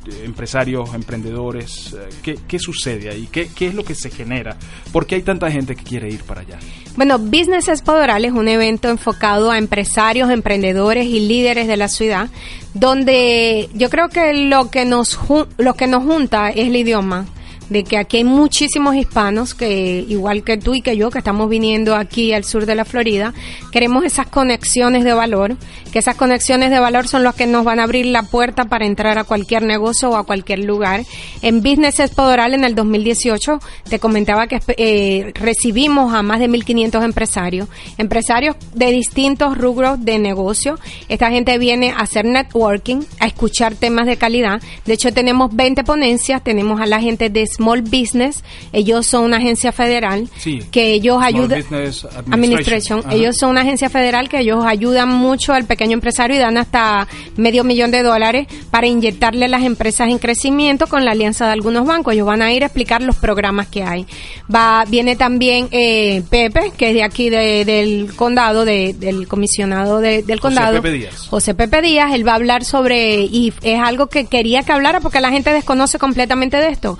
eh, 0.06 0.22
empresarios, 0.24 0.94
emprendedores. 0.94 1.94
eh, 1.94 2.08
¿Qué, 2.22 2.38
qué 2.46 2.58
sucede 2.58 3.08
ahí? 3.08 3.28
¿Qué, 3.32 3.48
¿Qué 3.48 3.68
es 3.68 3.74
lo 3.74 3.82
que 3.82 3.94
se 3.94 4.10
genera? 4.10 4.56
¿Por 4.92 5.06
qué 5.06 5.14
hay 5.14 5.22
tanta 5.22 5.50
gente 5.50 5.74
que 5.74 5.82
quiere 5.82 6.08
ir 6.08 6.22
para 6.22 6.42
allá? 6.42 6.58
Bueno, 6.96 7.18
Business 7.18 7.68
Expo 7.68 7.98
es 7.98 8.32
un 8.32 8.48
evento 8.48 8.90
enfocado 8.90 9.50
a 9.50 9.58
empresarios, 9.58 10.30
emprendedores 10.30 11.06
y 11.06 11.20
líderes 11.20 11.66
de 11.66 11.76
la 11.78 11.88
ciudad, 11.88 12.28
donde 12.74 13.70
yo 13.74 13.88
creo 13.88 14.08
que 14.10 14.34
lo 14.34 14.70
que 14.70 14.84
nos 14.84 15.18
lo 15.56 15.74
que 15.74 15.86
nos 15.86 16.04
junta 16.04 16.50
es 16.50 16.68
el 16.68 16.76
idioma 16.76 17.26
de 17.72 17.84
que 17.84 17.96
aquí 17.96 18.18
hay 18.18 18.24
muchísimos 18.24 18.94
hispanos 18.94 19.54
que 19.54 20.04
igual 20.08 20.44
que 20.44 20.58
tú 20.58 20.74
y 20.74 20.82
que 20.82 20.96
yo 20.96 21.10
que 21.10 21.18
estamos 21.18 21.48
viniendo 21.48 21.96
aquí 21.96 22.32
al 22.32 22.44
sur 22.44 22.66
de 22.66 22.74
la 22.74 22.84
Florida, 22.84 23.32
queremos 23.72 24.04
esas 24.04 24.26
conexiones 24.26 25.04
de 25.04 25.14
valor, 25.14 25.56
que 25.92 25.98
esas 25.98 26.16
conexiones 26.16 26.70
de 26.70 26.78
valor 26.78 27.08
son 27.08 27.22
las 27.22 27.34
que 27.34 27.46
nos 27.46 27.64
van 27.64 27.80
a 27.80 27.84
abrir 27.84 28.06
la 28.06 28.22
puerta 28.22 28.66
para 28.66 28.86
entrar 28.86 29.18
a 29.18 29.24
cualquier 29.24 29.62
negocio 29.62 30.10
o 30.10 30.16
a 30.16 30.24
cualquier 30.24 30.60
lugar. 30.60 31.04
En 31.40 31.62
Business 31.62 31.98
Expo 32.00 32.22
Doral 32.22 32.54
en 32.54 32.64
el 32.64 32.74
2018 32.74 33.58
te 33.88 33.98
comentaba 33.98 34.46
que 34.46 34.60
eh, 34.76 35.32
recibimos 35.34 36.14
a 36.14 36.22
más 36.22 36.38
de 36.38 36.48
1500 36.48 37.04
empresarios, 37.04 37.68
empresarios 37.98 38.56
de 38.74 38.90
distintos 38.90 39.56
rubros 39.56 40.04
de 40.04 40.18
negocio. 40.18 40.78
Esta 41.08 41.30
gente 41.30 41.56
viene 41.58 41.90
a 41.90 42.00
hacer 42.00 42.24
networking, 42.24 43.00
a 43.18 43.26
escuchar 43.26 43.74
temas 43.74 44.06
de 44.06 44.16
calidad. 44.16 44.60
De 44.84 44.94
hecho 44.94 45.12
tenemos 45.12 45.54
20 45.54 45.84
ponencias, 45.84 46.42
tenemos 46.44 46.80
a 46.80 46.86
la 46.86 47.00
gente 47.00 47.30
de 47.30 47.46
Small 47.62 47.82
Business, 47.82 48.42
ellos 48.72 49.06
son 49.06 49.24
una 49.24 49.36
agencia 49.36 49.70
federal 49.72 50.28
Sí. 50.38 50.60
que 50.70 50.92
ellos 50.94 51.16
Small 51.18 51.24
ayudan 51.34 51.60
Business 51.60 52.06
Administration. 52.30 53.04
Ellos 53.10 53.36
son 53.38 53.50
una 53.50 53.60
agencia 53.62 53.88
federal 53.88 54.28
que 54.28 54.40
ellos 54.40 54.64
ayudan 54.64 55.08
mucho 55.08 55.52
al 55.52 55.64
pequeño 55.64 55.92
empresario 55.94 56.36
y 56.36 56.38
dan 56.40 56.56
hasta 56.56 57.06
medio 57.36 57.64
millón 57.64 57.90
de 57.90 58.02
dólares 58.02 58.46
para 58.70 58.86
inyectarle 58.86 59.44
a 59.44 59.48
las 59.48 59.62
empresas 59.62 60.08
en 60.08 60.18
crecimiento 60.18 60.86
con 60.86 61.04
la 61.04 61.12
alianza 61.12 61.46
de 61.46 61.52
algunos 61.52 61.86
bancos. 61.86 62.14
Ellos 62.14 62.26
van 62.26 62.42
a 62.42 62.52
ir 62.52 62.62
a 62.62 62.66
explicar 62.66 63.02
los 63.02 63.16
programas 63.16 63.68
que 63.68 63.82
hay. 63.82 64.06
Va, 64.54 64.84
viene 64.88 65.16
también 65.16 65.68
eh, 65.70 66.22
Pepe, 66.30 66.72
que 66.76 66.88
es 66.88 66.94
de 66.94 67.02
aquí 67.04 67.30
de- 67.30 67.64
del 67.64 68.14
condado, 68.16 68.64
de- 68.64 68.94
del 68.94 69.28
comisionado 69.28 70.00
de- 70.00 70.22
del 70.22 70.40
José 70.40 70.54
condado. 70.56 70.82
Pepe 70.82 70.96
Díaz. 70.98 71.28
José 71.28 71.54
Pepe 71.54 71.82
Díaz, 71.82 72.12
él 72.14 72.26
va 72.26 72.32
a 72.32 72.36
hablar 72.36 72.64
sobre, 72.64 73.22
y 73.22 73.52
es 73.62 73.80
algo 73.80 74.08
que 74.08 74.26
quería 74.26 74.62
que 74.62 74.72
hablara 74.72 75.00
porque 75.00 75.20
la 75.20 75.30
gente 75.30 75.52
desconoce 75.52 75.98
completamente 75.98 76.56
de 76.56 76.68
esto. 76.68 76.98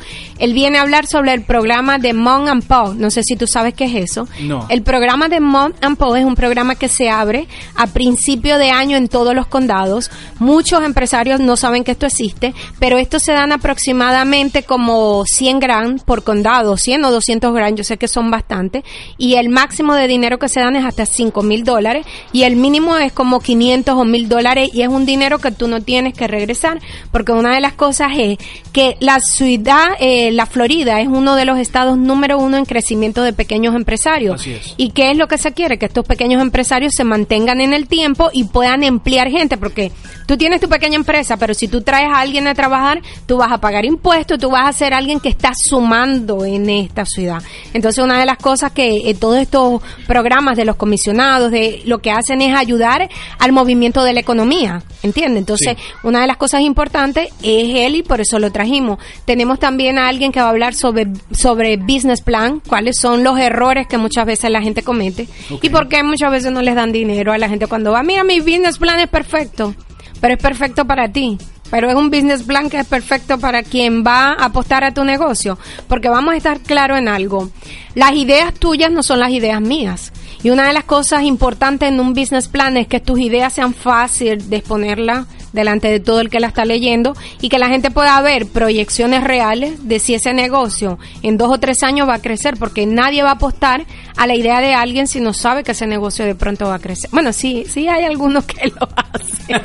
Él 0.53 0.57
viene 0.57 0.77
a 0.77 0.83
hablar 0.83 1.07
sobre 1.07 1.33
el 1.33 1.45
programa 1.45 1.97
de 1.97 2.13
Mom 2.13 2.47
and 2.47 2.67
Pop. 2.67 2.95
No 2.99 3.11
sé 3.11 3.23
si 3.23 3.37
tú 3.37 3.47
sabes 3.47 3.73
qué 3.73 3.85
es 3.87 3.95
eso. 3.95 4.29
No. 4.43 4.67
El 4.69 4.83
programa 4.83 5.31
de 5.31 5.41
Mom 5.41 5.73
and 5.81 5.97
Pop 5.97 6.15
es 6.15 6.27
un 6.27 6.35
programa 6.35 6.75
que 6.75 6.89
se 6.89 7.09
abre 7.09 7.49
a 7.75 7.87
principio 7.87 8.59
de 8.59 8.71
año 8.71 8.99
en 8.99 9.09
todos 9.09 9.35
los 9.35 9.47
condados. 9.47 10.11
Muchos 10.41 10.85
empresarios 10.85 11.41
no 11.41 11.57
saben 11.57 11.85
que 11.85 11.93
esto 11.93 12.05
existe, 12.05 12.53
pero 12.79 12.99
estos 12.99 13.23
se 13.23 13.33
dan 13.33 13.51
aproximadamente 13.51 14.63
como 14.63 15.25
100 15.25 15.59
gran 15.59 15.99
por 16.01 16.23
condado, 16.23 16.77
100 16.77 17.03
o 17.07 17.11
200 17.11 17.55
gran, 17.55 17.75
yo 17.75 17.83
sé 17.83 17.97
que 17.97 18.07
son 18.07 18.31
bastante, 18.31 18.85
y 19.17 19.37
el 19.37 19.49
máximo 19.49 19.95
de 19.95 20.07
dinero 20.07 20.39
que 20.39 20.51
se 20.51 20.61
dan 20.61 20.77
es 20.77 20.85
hasta 20.85 21.07
5 21.07 21.43
mil 21.43 21.65
dólares, 21.65 22.05
y 22.33 22.43
el 22.43 22.57
mínimo 22.57 22.99
es 22.99 23.13
como 23.13 23.41
500 23.41 23.95
o 23.95 24.05
1000 24.05 24.29
dólares, 24.29 24.71
y 24.75 24.83
es 24.83 24.89
un 24.89 25.07
dinero 25.07 25.39
que 25.39 25.51
tú 25.51 25.67
no 25.67 25.81
tienes 25.81 26.13
que 26.13 26.27
regresar, 26.27 26.81
porque 27.11 27.33
una 27.33 27.55
de 27.55 27.61
las 27.61 27.73
cosas 27.73 28.13
es 28.19 28.37
que 28.73 28.97
la 29.01 29.21
ciudad, 29.21 29.91
eh, 30.01 30.32
la 30.33 30.47
Florida, 30.47 31.01
es 31.01 31.09
uno 31.09 31.37
de 31.37 31.45
los 31.45 31.59
estados 31.59 31.97
número 31.99 32.39
uno 32.39 32.57
en 32.57 32.65
crecimiento 32.65 33.23
de 33.23 33.33
pequeños 33.33 33.75
empresarios. 33.75 34.41
Así 34.41 34.53
es. 34.53 34.75
¿Y 34.77 34.91
qué 34.91 35.11
es 35.11 35.17
lo 35.17 35.29
que 35.29 35.39
se 35.39 35.53
quiere? 35.53 35.79
Que 35.79 35.87
estos 35.87 36.05
pequeños 36.07 36.43
empresarios 36.43 36.93
se 36.97 37.05
mantengan 37.05 37.61
en 37.61 37.73
el 37.73 37.89
tiempo 37.89 38.31
y 38.33 38.45
puedan 38.45 38.83
emplear 38.83 39.29
gente, 39.29 39.57
porque 39.57 39.91
tú 40.27 40.37
tienes 40.37 40.61
tu 40.61 40.69
pequeña 40.69 40.97
empresa, 40.97 41.37
pero 41.37 41.55
si 41.55 41.69
tú 41.69 41.81
traes 41.83 42.09
a 42.13 42.21
alguien 42.21 42.47
a 42.47 42.55
trabajar, 42.55 43.01
tú 43.27 43.39
vas 43.39 43.51
a 43.51 43.59
pagar 43.59 43.85
impuestos, 43.85 44.39
tú 44.39 44.51
vas 44.51 44.69
a 44.69 44.73
ser 44.73 44.95
alguien 44.95 45.19
que 45.19 45.29
está 45.29 45.53
sumando 45.55 46.45
en 46.45 46.71
esta 46.71 47.05
ciudad. 47.05 47.43
Entonces, 47.75 48.05
una 48.05 48.21
de 48.21 48.27
las 48.27 48.37
cosas 48.39 48.71
que 48.73 49.09
eh, 49.11 49.15
todos 49.15 49.39
estos 49.39 49.83
programas 50.07 50.57
de 50.57 50.65
los 50.65 50.77
comisionados, 50.77 51.51
de 51.51 51.83
lo 51.87 51.99
que 51.99 52.11
hacen 52.13 52.41
es 52.43 52.55
ayudar 52.57 53.09
al 53.39 53.53
movimiento 53.53 54.05
de 54.05 54.13
la 54.13 54.21
economía, 54.21 54.83
¿entiendes? 55.03 55.39
Entonces, 55.39 55.77
Sí. 55.77 55.83
una 56.05 56.21
de 56.21 56.27
las 56.29 56.37
cosas 56.37 56.61
importantes 56.61 57.29
es 57.43 57.75
él 57.75 57.97
y 57.97 58.03
por 58.05 58.21
eso 58.21 58.39
lo 58.39 58.53
trajimos. 58.53 58.99
Tenemos 59.25 59.59
también 59.59 59.99
a 59.99 60.07
alguien 60.09 60.22
que 60.31 60.41
va 60.41 60.47
a 60.47 60.51
hablar 60.51 60.75
sobre, 60.75 61.09
sobre 61.33 61.77
business 61.77 62.21
plan, 62.21 62.61
cuáles 62.69 62.97
son 63.01 63.25
los 63.25 63.39
errores 63.39 63.89
que 63.89 63.99
muchas 63.99 64.27
veces 64.27 64.51
la 64.51 64.63
gente 64.63 64.83
comete 64.83 65.27
y 65.61 65.71
por 65.71 65.89
qué 65.89 66.05
muchas 66.05 66.31
veces 66.31 66.53
no 66.53 66.63
les 66.63 66.75
dan 66.75 66.93
dinero 66.93 67.33
a 67.33 67.39
la 67.39 67.49
gente 67.49 67.67
cuando 67.67 67.91
va, 67.91 68.03
mira, 68.03 68.23
mi 68.23 68.41
business 68.41 68.79
plan 68.79 69.01
es 69.01 69.09
perfecto, 69.09 69.75
pero 70.21 70.35
es 70.35 70.41
perfecto 70.41 70.85
para 70.85 71.11
ti. 71.11 71.39
Pero 71.71 71.89
es 71.89 71.97
un 71.97 72.11
business 72.11 72.43
plan 72.43 72.69
que 72.69 72.79
es 72.79 72.87
perfecto 72.87 73.39
para 73.39 73.63
quien 73.63 74.05
va 74.05 74.33
a 74.33 74.45
apostar 74.45 74.85
a 74.85 74.93
tu 74.93 75.05
negocio. 75.05 75.59
Porque 75.89 76.11
vamos 76.11 76.35
a 76.35 76.37
estar 76.37 76.61
claro 76.61 76.99
en 76.99 77.09
algo. 77.09 77.49
Las 77.95 78.13
ideas 78.13 78.53
tuyas 78.53 78.91
no 78.91 79.03
son 79.03 79.21
las 79.21 79.31
ideas 79.31 79.59
mías. 79.59 80.13
Y 80.43 80.51
una 80.51 80.67
de 80.67 80.73
las 80.73 80.85
cosas 80.85 81.23
importantes 81.23 81.89
en 81.89 82.01
un 82.01 82.15
business 82.15 82.49
plan 82.49 82.77
es 82.77 82.87
que 82.89 83.01
tus 83.01 83.21
ideas 83.21 83.53
sean 83.53 83.75
fáciles 83.75 84.51
de 84.51 84.57
exponerla 84.57 85.27
delante 85.53 85.89
de 85.89 86.01
todo 86.01 86.21
el 86.21 86.31
que 86.31 86.41
la 86.41 86.49
está 86.49 86.65
leyendo 86.65 87.15
y 87.41 87.49
que 87.49 87.59
la 87.59 87.69
gente 87.69 87.91
pueda 87.91 88.21
ver 88.23 88.47
proyecciones 88.47 89.23
reales 89.23 89.87
de 89.87 89.99
si 89.99 90.15
ese 90.15 90.33
negocio 90.33 90.99
en 91.23 91.37
dos 91.37 91.51
o 91.53 91.59
tres 91.59 91.83
años 91.83 92.09
va 92.09 92.15
a 92.15 92.23
crecer, 92.23 92.57
porque 92.59 92.87
nadie 92.87 93.23
va 93.23 93.31
a 93.31 93.35
apostar 93.35 93.85
a 94.17 94.27
la 94.27 94.35
idea 94.35 94.61
de 94.61 94.75
alguien 94.75 95.07
si 95.07 95.21
no 95.21 95.33
sabe 95.33 95.63
que 95.63 95.73
ese 95.73 95.87
negocio 95.87 96.25
de 96.25 96.35
pronto 96.35 96.67
va 96.67 96.77
a 96.77 96.79
crecer. 96.79 97.11
Bueno, 97.13 97.33
sí, 97.33 97.65
sí 97.69 97.89
hay 97.89 98.05
algunos 98.05 98.45
que 98.45 98.69
lo 98.69 98.89
hacen. 98.97 99.63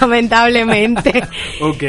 Lamentablemente. 0.00 1.22
Ok. 1.60 1.82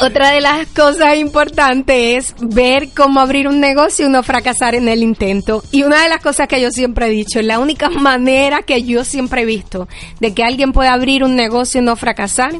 Otra 0.00 0.30
de 0.30 0.40
las 0.40 0.68
cosas 0.68 1.16
importantes 1.16 2.32
es 2.32 2.34
ver 2.38 2.90
cómo 2.96 3.18
abrir 3.18 3.48
un 3.48 3.58
negocio 3.58 4.06
y 4.06 4.08
no 4.08 4.22
fracasar 4.22 4.76
en 4.76 4.88
el 4.88 5.02
intento. 5.02 5.64
Y 5.72 5.82
una 5.82 6.02
de 6.04 6.08
las 6.08 6.22
cosas 6.22 6.46
que 6.46 6.60
yo 6.60 6.70
siempre 6.70 7.06
he 7.06 7.10
dicho, 7.10 7.42
la 7.42 7.58
única 7.58 7.90
manera 7.90 8.62
que 8.62 8.84
yo 8.84 9.04
siempre 9.04 9.42
he 9.42 9.44
visto 9.44 9.88
de 10.20 10.34
que 10.34 10.44
alguien 10.44 10.72
pueda 10.72 10.92
abrir 10.92 11.24
un 11.24 11.34
negocio 11.34 11.80
y 11.80 11.84
no 11.84 11.96
fracasar 11.96 12.52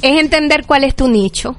es 0.00 0.20
entender 0.20 0.64
cuál 0.64 0.84
es 0.84 0.94
tu 0.94 1.08
nicho. 1.08 1.56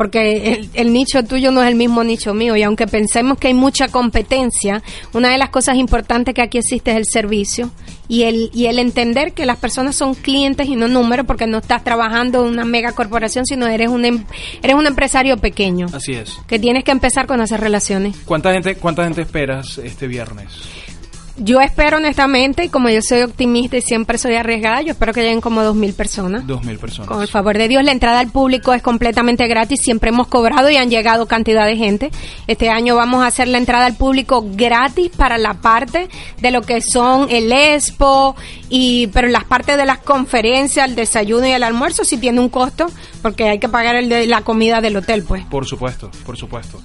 Porque 0.00 0.54
el, 0.54 0.70
el 0.72 0.94
nicho 0.94 1.22
tuyo 1.24 1.50
no 1.50 1.62
es 1.62 1.68
el 1.68 1.74
mismo 1.74 2.02
nicho 2.02 2.32
mío. 2.32 2.56
Y 2.56 2.62
aunque 2.62 2.86
pensemos 2.86 3.36
que 3.36 3.48
hay 3.48 3.52
mucha 3.54 3.88
competencia, 3.88 4.82
una 5.12 5.28
de 5.28 5.36
las 5.36 5.50
cosas 5.50 5.76
importantes 5.76 6.32
que 6.34 6.40
aquí 6.40 6.56
existe 6.56 6.92
es 6.92 6.96
el 6.96 7.04
servicio 7.04 7.70
y 8.08 8.22
el, 8.22 8.50
y 8.54 8.64
el 8.64 8.78
entender 8.78 9.34
que 9.34 9.44
las 9.44 9.58
personas 9.58 9.96
son 9.96 10.14
clientes 10.14 10.66
y 10.68 10.74
no 10.74 10.88
números, 10.88 11.26
porque 11.26 11.46
no 11.46 11.58
estás 11.58 11.84
trabajando 11.84 12.46
en 12.46 12.50
una 12.50 12.64
mega 12.64 12.92
corporación, 12.92 13.44
sino 13.44 13.66
eres 13.66 13.90
un, 13.90 14.06
em- 14.06 14.24
eres 14.62 14.74
un 14.74 14.86
empresario 14.86 15.36
pequeño. 15.36 15.88
Así 15.92 16.12
es. 16.12 16.38
Que 16.46 16.58
tienes 16.58 16.82
que 16.82 16.92
empezar 16.92 17.26
con 17.26 17.42
hacer 17.42 17.60
relaciones. 17.60 18.16
¿Cuánta 18.24 18.54
gente, 18.54 18.76
cuánta 18.76 19.04
gente 19.04 19.20
esperas 19.20 19.76
este 19.76 20.06
viernes? 20.06 20.48
Yo 21.42 21.62
espero 21.62 21.96
honestamente, 21.96 22.64
y 22.64 22.68
como 22.68 22.90
yo 22.90 23.00
soy 23.00 23.22
optimista 23.22 23.78
y 23.78 23.80
siempre 23.80 24.18
soy 24.18 24.34
arriesgada, 24.34 24.82
yo 24.82 24.92
espero 24.92 25.14
que 25.14 25.22
lleguen 25.22 25.40
como 25.40 25.62
dos 25.62 25.74
mil 25.74 25.94
personas. 25.94 26.46
Dos 26.46 26.62
mil 26.64 26.78
personas. 26.78 27.08
Con 27.08 27.22
el 27.22 27.28
favor 27.28 27.56
de 27.56 27.66
Dios, 27.66 27.82
la 27.82 27.92
entrada 27.92 28.20
al 28.20 28.30
público 28.30 28.74
es 28.74 28.82
completamente 28.82 29.46
gratis. 29.46 29.80
Siempre 29.82 30.10
hemos 30.10 30.26
cobrado 30.26 30.68
y 30.68 30.76
han 30.76 30.90
llegado 30.90 31.24
cantidad 31.24 31.64
de 31.64 31.76
gente. 31.76 32.10
Este 32.46 32.68
año 32.68 32.94
vamos 32.94 33.24
a 33.24 33.28
hacer 33.28 33.48
la 33.48 33.56
entrada 33.56 33.86
al 33.86 33.96
público 33.96 34.44
gratis 34.52 35.10
para 35.16 35.38
la 35.38 35.54
parte 35.54 36.10
de 36.42 36.50
lo 36.50 36.60
que 36.60 36.82
son 36.82 37.28
el 37.30 37.50
expo 37.52 38.36
y 38.68 39.06
pero 39.06 39.28
las 39.28 39.44
partes 39.44 39.78
de 39.78 39.86
las 39.86 40.00
conferencias, 40.00 40.90
el 40.90 40.94
desayuno 40.94 41.46
y 41.46 41.52
el 41.52 41.62
almuerzo 41.62 42.04
sí 42.04 42.18
tiene 42.18 42.38
un 42.40 42.50
costo 42.50 42.88
porque 43.22 43.48
hay 43.48 43.58
que 43.58 43.70
pagar 43.70 43.96
el 43.96 44.10
de 44.10 44.26
la 44.26 44.42
comida 44.42 44.82
del 44.82 44.98
hotel, 44.98 45.24
pues. 45.26 45.42
Por 45.46 45.64
supuesto, 45.64 46.10
por 46.26 46.36
supuesto. 46.36 46.82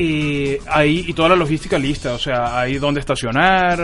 Eh, 0.00 0.60
ahí 0.68 1.04
y 1.08 1.12
toda 1.12 1.30
la 1.30 1.34
logística 1.36 1.76
lista, 1.76 2.14
o 2.14 2.18
sea, 2.18 2.60
ahí 2.60 2.78
donde 2.78 3.00
estacionar. 3.00 3.78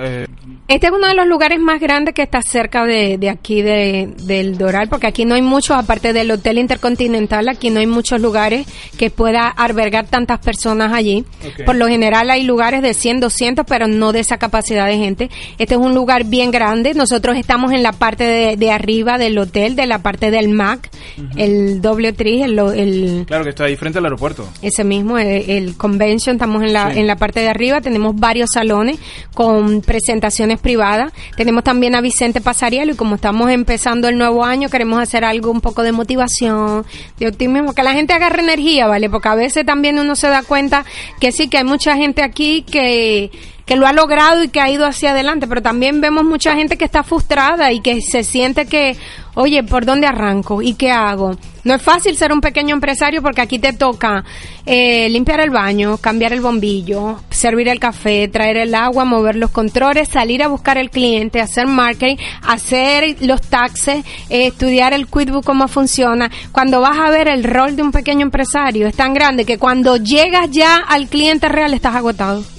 eh, 0.00 0.26
Este 0.68 0.86
es 0.86 0.92
uno 0.92 1.08
de 1.08 1.14
los 1.14 1.26
lugares 1.26 1.58
más 1.58 1.80
grandes 1.80 2.14
que 2.14 2.22
está 2.22 2.40
cerca 2.40 2.84
de, 2.84 3.18
de 3.18 3.28
aquí 3.30 3.62
de, 3.62 4.08
del 4.22 4.58
Doral, 4.58 4.88
porque 4.88 5.08
aquí 5.08 5.24
no 5.24 5.34
hay 5.34 5.42
muchos, 5.42 5.76
aparte 5.76 6.12
del 6.12 6.30
Hotel 6.30 6.58
Intercontinental, 6.58 7.48
aquí 7.48 7.70
no 7.70 7.80
hay 7.80 7.86
muchos 7.88 8.20
lugares 8.20 8.64
que 8.96 9.10
pueda 9.10 9.48
albergar 9.48 10.06
tantas 10.06 10.38
personas 10.38 10.92
allí. 10.92 11.24
Por 11.64 11.74
lo 11.74 11.88
general 11.88 12.30
hay 12.30 12.44
lugares 12.44 12.80
de 12.80 12.94
100, 12.94 13.18
200, 13.20 13.64
pero 13.66 13.88
no 13.88 14.12
de 14.12 14.20
esa 14.20 14.38
capacidad 14.38 14.86
de 14.86 14.98
gente. 14.98 15.30
Este 15.58 15.74
es 15.74 15.80
un 15.80 15.94
lugar 15.96 16.24
bien 16.26 16.52
grande. 16.52 16.94
Nosotros 16.94 17.36
estamos 17.36 17.72
en 17.72 17.82
la 17.82 17.92
parte 17.92 18.22
de, 18.22 18.56
de 18.56 18.70
arriba 18.70 19.18
del 19.18 19.36
hotel, 19.36 19.74
de 19.74 19.86
la 19.86 19.98
parte 19.98 20.30
del 20.30 20.48
MAC, 20.48 20.90
el 21.36 21.80
doble 21.80 22.12
tri, 22.12 22.42
el, 22.42 22.56
el, 22.58 23.24
claro 23.26 23.42
que 23.42 23.50
está 23.50 23.64
ahí 23.64 23.74
frente 23.74 23.98
al 23.98 24.04
aeropuerto. 24.04 24.48
ese 24.62 24.84
mismo, 24.84 25.18
el, 25.18 25.55
el 25.56 25.76
convention, 25.76 26.36
estamos 26.36 26.62
en 26.62 26.72
la, 26.72 26.92
Sí. 26.92 27.00
en 27.00 27.06
la 27.06 27.16
parte 27.16 27.40
de 27.40 27.48
arriba, 27.48 27.80
tenemos 27.80 28.14
varios 28.18 28.50
salones 28.52 28.98
con 29.34 29.80
presentaciones 29.82 30.58
privadas, 30.60 31.12
tenemos 31.36 31.64
también 31.64 31.94
a 31.94 32.00
Vicente 32.00 32.40
Pasarielo 32.40 32.92
y 32.92 32.96
como 32.96 33.16
estamos 33.16 33.50
empezando 33.50 34.08
el 34.08 34.18
nuevo 34.18 34.44
año 34.44 34.68
queremos 34.68 35.00
hacer 35.00 35.24
algo 35.24 35.50
un 35.50 35.60
poco 35.60 35.82
de 35.82 35.92
motivación, 35.92 36.84
de 37.18 37.28
optimismo, 37.28 37.72
que 37.74 37.82
la 37.82 37.92
gente 37.92 38.12
agarre 38.12 38.42
energía, 38.42 38.86
¿vale? 38.86 39.10
Porque 39.10 39.28
a 39.28 39.34
veces 39.34 39.64
también 39.66 39.98
uno 39.98 40.14
se 40.16 40.28
da 40.28 40.42
cuenta 40.42 40.84
que 41.20 41.32
sí, 41.32 41.48
que 41.48 41.58
hay 41.58 41.64
mucha 41.64 41.96
gente 41.96 42.22
aquí 42.22 42.62
que 42.62 43.30
que 43.66 43.74
lo 43.74 43.86
ha 43.86 43.92
logrado 43.92 44.44
y 44.44 44.48
que 44.48 44.60
ha 44.60 44.70
ido 44.70 44.86
hacia 44.86 45.10
adelante, 45.10 45.48
pero 45.48 45.60
también 45.60 46.00
vemos 46.00 46.24
mucha 46.24 46.54
gente 46.54 46.78
que 46.78 46.84
está 46.84 47.02
frustrada 47.02 47.72
y 47.72 47.80
que 47.80 48.00
se 48.00 48.22
siente 48.22 48.66
que, 48.66 48.96
oye, 49.34 49.64
¿por 49.64 49.84
dónde 49.84 50.06
arranco? 50.06 50.62
¿Y 50.62 50.74
qué 50.74 50.92
hago? 50.92 51.36
No 51.64 51.74
es 51.74 51.82
fácil 51.82 52.16
ser 52.16 52.32
un 52.32 52.40
pequeño 52.40 52.76
empresario 52.76 53.22
porque 53.22 53.40
aquí 53.40 53.58
te 53.58 53.72
toca 53.72 54.24
eh, 54.66 55.08
limpiar 55.08 55.40
el 55.40 55.50
baño, 55.50 55.98
cambiar 55.98 56.32
el 56.32 56.40
bombillo, 56.40 57.18
servir 57.28 57.66
el 57.66 57.80
café, 57.80 58.28
traer 58.28 58.56
el 58.56 58.72
agua, 58.72 59.04
mover 59.04 59.34
los 59.34 59.50
controles, 59.50 60.08
salir 60.08 60.44
a 60.44 60.48
buscar 60.48 60.78
el 60.78 60.88
cliente, 60.88 61.40
hacer 61.40 61.66
marketing, 61.66 62.22
hacer 62.42 63.16
los 63.22 63.40
taxes, 63.40 64.04
eh, 64.30 64.46
estudiar 64.46 64.94
el 64.94 65.08
QuickBook 65.08 65.44
cómo 65.44 65.66
funciona. 65.66 66.30
Cuando 66.52 66.80
vas 66.80 67.00
a 67.00 67.10
ver 67.10 67.26
el 67.26 67.42
rol 67.42 67.74
de 67.74 67.82
un 67.82 67.90
pequeño 67.90 68.22
empresario 68.22 68.86
es 68.86 68.94
tan 68.94 69.12
grande 69.12 69.44
que 69.44 69.58
cuando 69.58 69.96
llegas 69.96 70.52
ya 70.52 70.76
al 70.76 71.08
cliente 71.08 71.48
real 71.48 71.74
estás 71.74 71.96
agotado. 71.96 72.55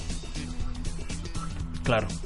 Claro. 1.88 2.06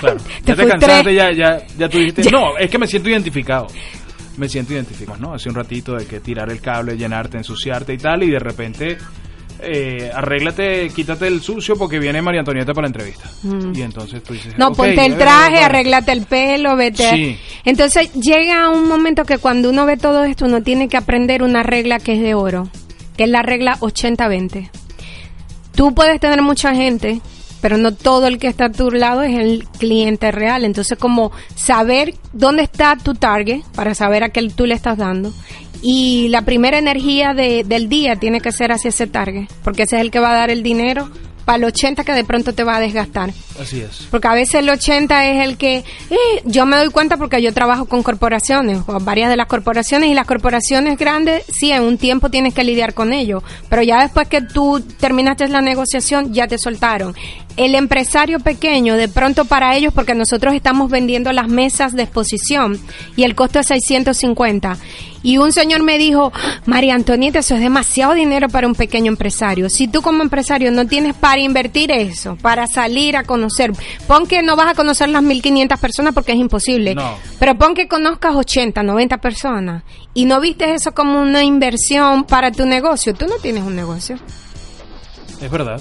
Claro. 0.00 0.18
Te 0.18 0.42
ya 0.46 0.56
te 0.56 0.66
cansaste, 0.66 1.14
ya, 1.14 1.30
ya, 1.30 1.64
ya 1.78 1.88
tú 1.88 1.98
dijiste. 1.98 2.24
Ya. 2.24 2.30
No, 2.32 2.58
es 2.58 2.68
que 2.68 2.76
me 2.76 2.88
siento 2.88 3.08
identificado. 3.08 3.68
Me 4.36 4.48
siento 4.48 4.72
identificado, 4.72 5.16
¿no? 5.20 5.32
Hace 5.32 5.48
un 5.48 5.54
ratito 5.54 5.94
de 5.94 6.06
que 6.06 6.18
tirar 6.18 6.50
el 6.50 6.60
cable, 6.60 6.96
llenarte, 6.96 7.36
ensuciarte 7.36 7.92
y 7.92 7.98
tal, 7.98 8.24
y 8.24 8.30
de 8.30 8.38
repente. 8.40 8.98
Eh, 9.60 10.10
arréglate, 10.12 10.88
quítate 10.88 11.28
el 11.28 11.40
sucio 11.40 11.76
porque 11.76 12.00
viene 12.00 12.20
María 12.20 12.40
Antonieta 12.40 12.72
para 12.72 12.88
la 12.88 12.88
entrevista. 12.88 13.30
Y 13.72 13.80
entonces 13.82 14.20
tú 14.24 14.32
dices. 14.32 14.54
Mm. 14.54 14.58
No, 14.58 14.72
ponte 14.72 15.06
el 15.06 15.12
eh, 15.12 15.16
traje, 15.16 15.58
arréglate 15.62 16.10
el 16.10 16.26
pelo, 16.26 16.74
vete. 16.74 17.08
Sí. 17.08 17.38
Entonces 17.64 18.12
llega 18.14 18.70
un 18.70 18.88
momento 18.88 19.22
que 19.24 19.38
cuando 19.38 19.70
uno 19.70 19.86
ve 19.86 19.96
todo 19.96 20.24
esto, 20.24 20.46
uno 20.46 20.64
tiene 20.64 20.88
que 20.88 20.96
aprender 20.96 21.44
una 21.44 21.62
regla 21.62 22.00
que 22.00 22.14
es 22.14 22.20
de 22.20 22.34
oro, 22.34 22.70
que 23.16 23.22
es 23.22 23.30
la 23.30 23.42
regla 23.42 23.78
80-20. 23.78 24.68
Tú 25.76 25.94
puedes 25.94 26.18
tener 26.18 26.42
mucha 26.42 26.74
gente, 26.74 27.20
pero 27.62 27.78
no 27.78 27.94
todo 27.94 28.26
el 28.26 28.38
que 28.38 28.48
está 28.48 28.66
a 28.66 28.72
tu 28.72 28.90
lado 28.90 29.22
es 29.22 29.34
el 29.38 29.66
cliente 29.78 30.30
real. 30.32 30.66
Entonces, 30.66 30.98
como 30.98 31.32
saber 31.54 32.14
dónde 32.34 32.64
está 32.64 32.96
tu 33.02 33.14
target 33.14 33.62
para 33.74 33.94
saber 33.94 34.22
a 34.24 34.28
qué 34.28 34.46
tú 34.50 34.66
le 34.66 34.74
estás 34.74 34.98
dando. 34.98 35.32
Y 35.80 36.28
la 36.28 36.42
primera 36.42 36.78
energía 36.78 37.32
de- 37.34 37.64
del 37.64 37.88
día 37.88 38.16
tiene 38.16 38.40
que 38.40 38.52
ser 38.52 38.70
hacia 38.72 38.90
ese 38.90 39.06
target, 39.06 39.48
porque 39.64 39.84
ese 39.84 39.96
es 39.96 40.02
el 40.02 40.10
que 40.10 40.20
va 40.20 40.30
a 40.32 40.34
dar 40.36 40.50
el 40.50 40.62
dinero 40.62 41.08
para 41.44 41.56
el 41.58 41.64
80 41.64 42.04
que 42.04 42.12
de 42.12 42.22
pronto 42.24 42.52
te 42.52 42.62
va 42.62 42.76
a 42.76 42.80
desgastar. 42.80 43.30
Porque 44.10 44.28
a 44.28 44.34
veces 44.34 44.56
el 44.56 44.70
80 44.70 45.26
es 45.30 45.46
el 45.46 45.56
que 45.56 45.76
eh, 46.10 46.16
yo 46.44 46.66
me 46.66 46.76
doy 46.76 46.90
cuenta 46.90 47.16
porque 47.16 47.40
yo 47.42 47.52
trabajo 47.52 47.86
con 47.86 48.02
corporaciones, 48.02 48.82
con 48.82 49.04
varias 49.04 49.30
de 49.30 49.36
las 49.36 49.46
corporaciones 49.46 50.10
y 50.10 50.14
las 50.14 50.26
corporaciones 50.26 50.98
grandes, 50.98 51.44
sí, 51.48 51.72
en 51.72 51.82
un 51.82 51.98
tiempo 51.98 52.30
tienes 52.30 52.54
que 52.54 52.64
lidiar 52.64 52.94
con 52.94 53.12
ello, 53.12 53.42
pero 53.68 53.82
ya 53.82 54.02
después 54.02 54.28
que 54.28 54.42
tú 54.42 54.80
terminaste 54.98 55.48
la 55.48 55.60
negociación 55.60 56.32
ya 56.32 56.46
te 56.46 56.58
soltaron. 56.58 57.14
El 57.56 57.74
empresario 57.74 58.40
pequeño, 58.40 58.96
de 58.96 59.08
pronto 59.08 59.44
para 59.44 59.76
ellos, 59.76 59.92
porque 59.92 60.14
nosotros 60.14 60.54
estamos 60.54 60.90
vendiendo 60.90 61.32
las 61.32 61.48
mesas 61.48 61.92
de 61.92 62.04
exposición 62.04 62.80
y 63.14 63.24
el 63.24 63.34
costo 63.34 63.58
es 63.58 63.66
650. 63.66 64.78
Y 65.22 65.38
un 65.38 65.52
señor 65.52 65.82
me 65.82 65.98
dijo, 65.98 66.32
María 66.66 66.94
Antonieta, 66.94 67.38
eso 67.38 67.54
es 67.54 67.60
demasiado 67.60 68.14
dinero 68.14 68.48
para 68.48 68.66
un 68.66 68.74
pequeño 68.74 69.08
empresario. 69.12 69.70
Si 69.70 69.86
tú 69.86 70.02
como 70.02 70.22
empresario 70.22 70.72
no 70.72 70.86
tienes 70.86 71.14
para 71.14 71.40
invertir 71.40 71.92
eso, 71.92 72.36
para 72.36 72.66
salir 72.66 73.16
a 73.16 73.22
conocer, 73.22 73.51
pon 74.06 74.26
que 74.26 74.42
no 74.42 74.56
vas 74.56 74.68
a 74.68 74.74
conocer 74.74 75.08
las 75.08 75.22
1500 75.22 75.78
personas 75.78 76.14
porque 76.14 76.32
es 76.32 76.38
imposible. 76.38 76.94
No. 76.94 77.14
Pero 77.38 77.56
pon 77.56 77.74
que 77.74 77.88
conozcas 77.88 78.34
80, 78.34 78.82
90 78.82 79.18
personas 79.18 79.82
y 80.14 80.24
no 80.24 80.40
viste 80.40 80.74
eso 80.74 80.92
como 80.92 81.20
una 81.20 81.42
inversión 81.42 82.24
para 82.24 82.50
tu 82.52 82.66
negocio. 82.66 83.14
Tú 83.14 83.26
no 83.26 83.36
tienes 83.36 83.62
un 83.62 83.76
negocio. 83.76 84.16
Es 85.40 85.50
verdad. 85.50 85.80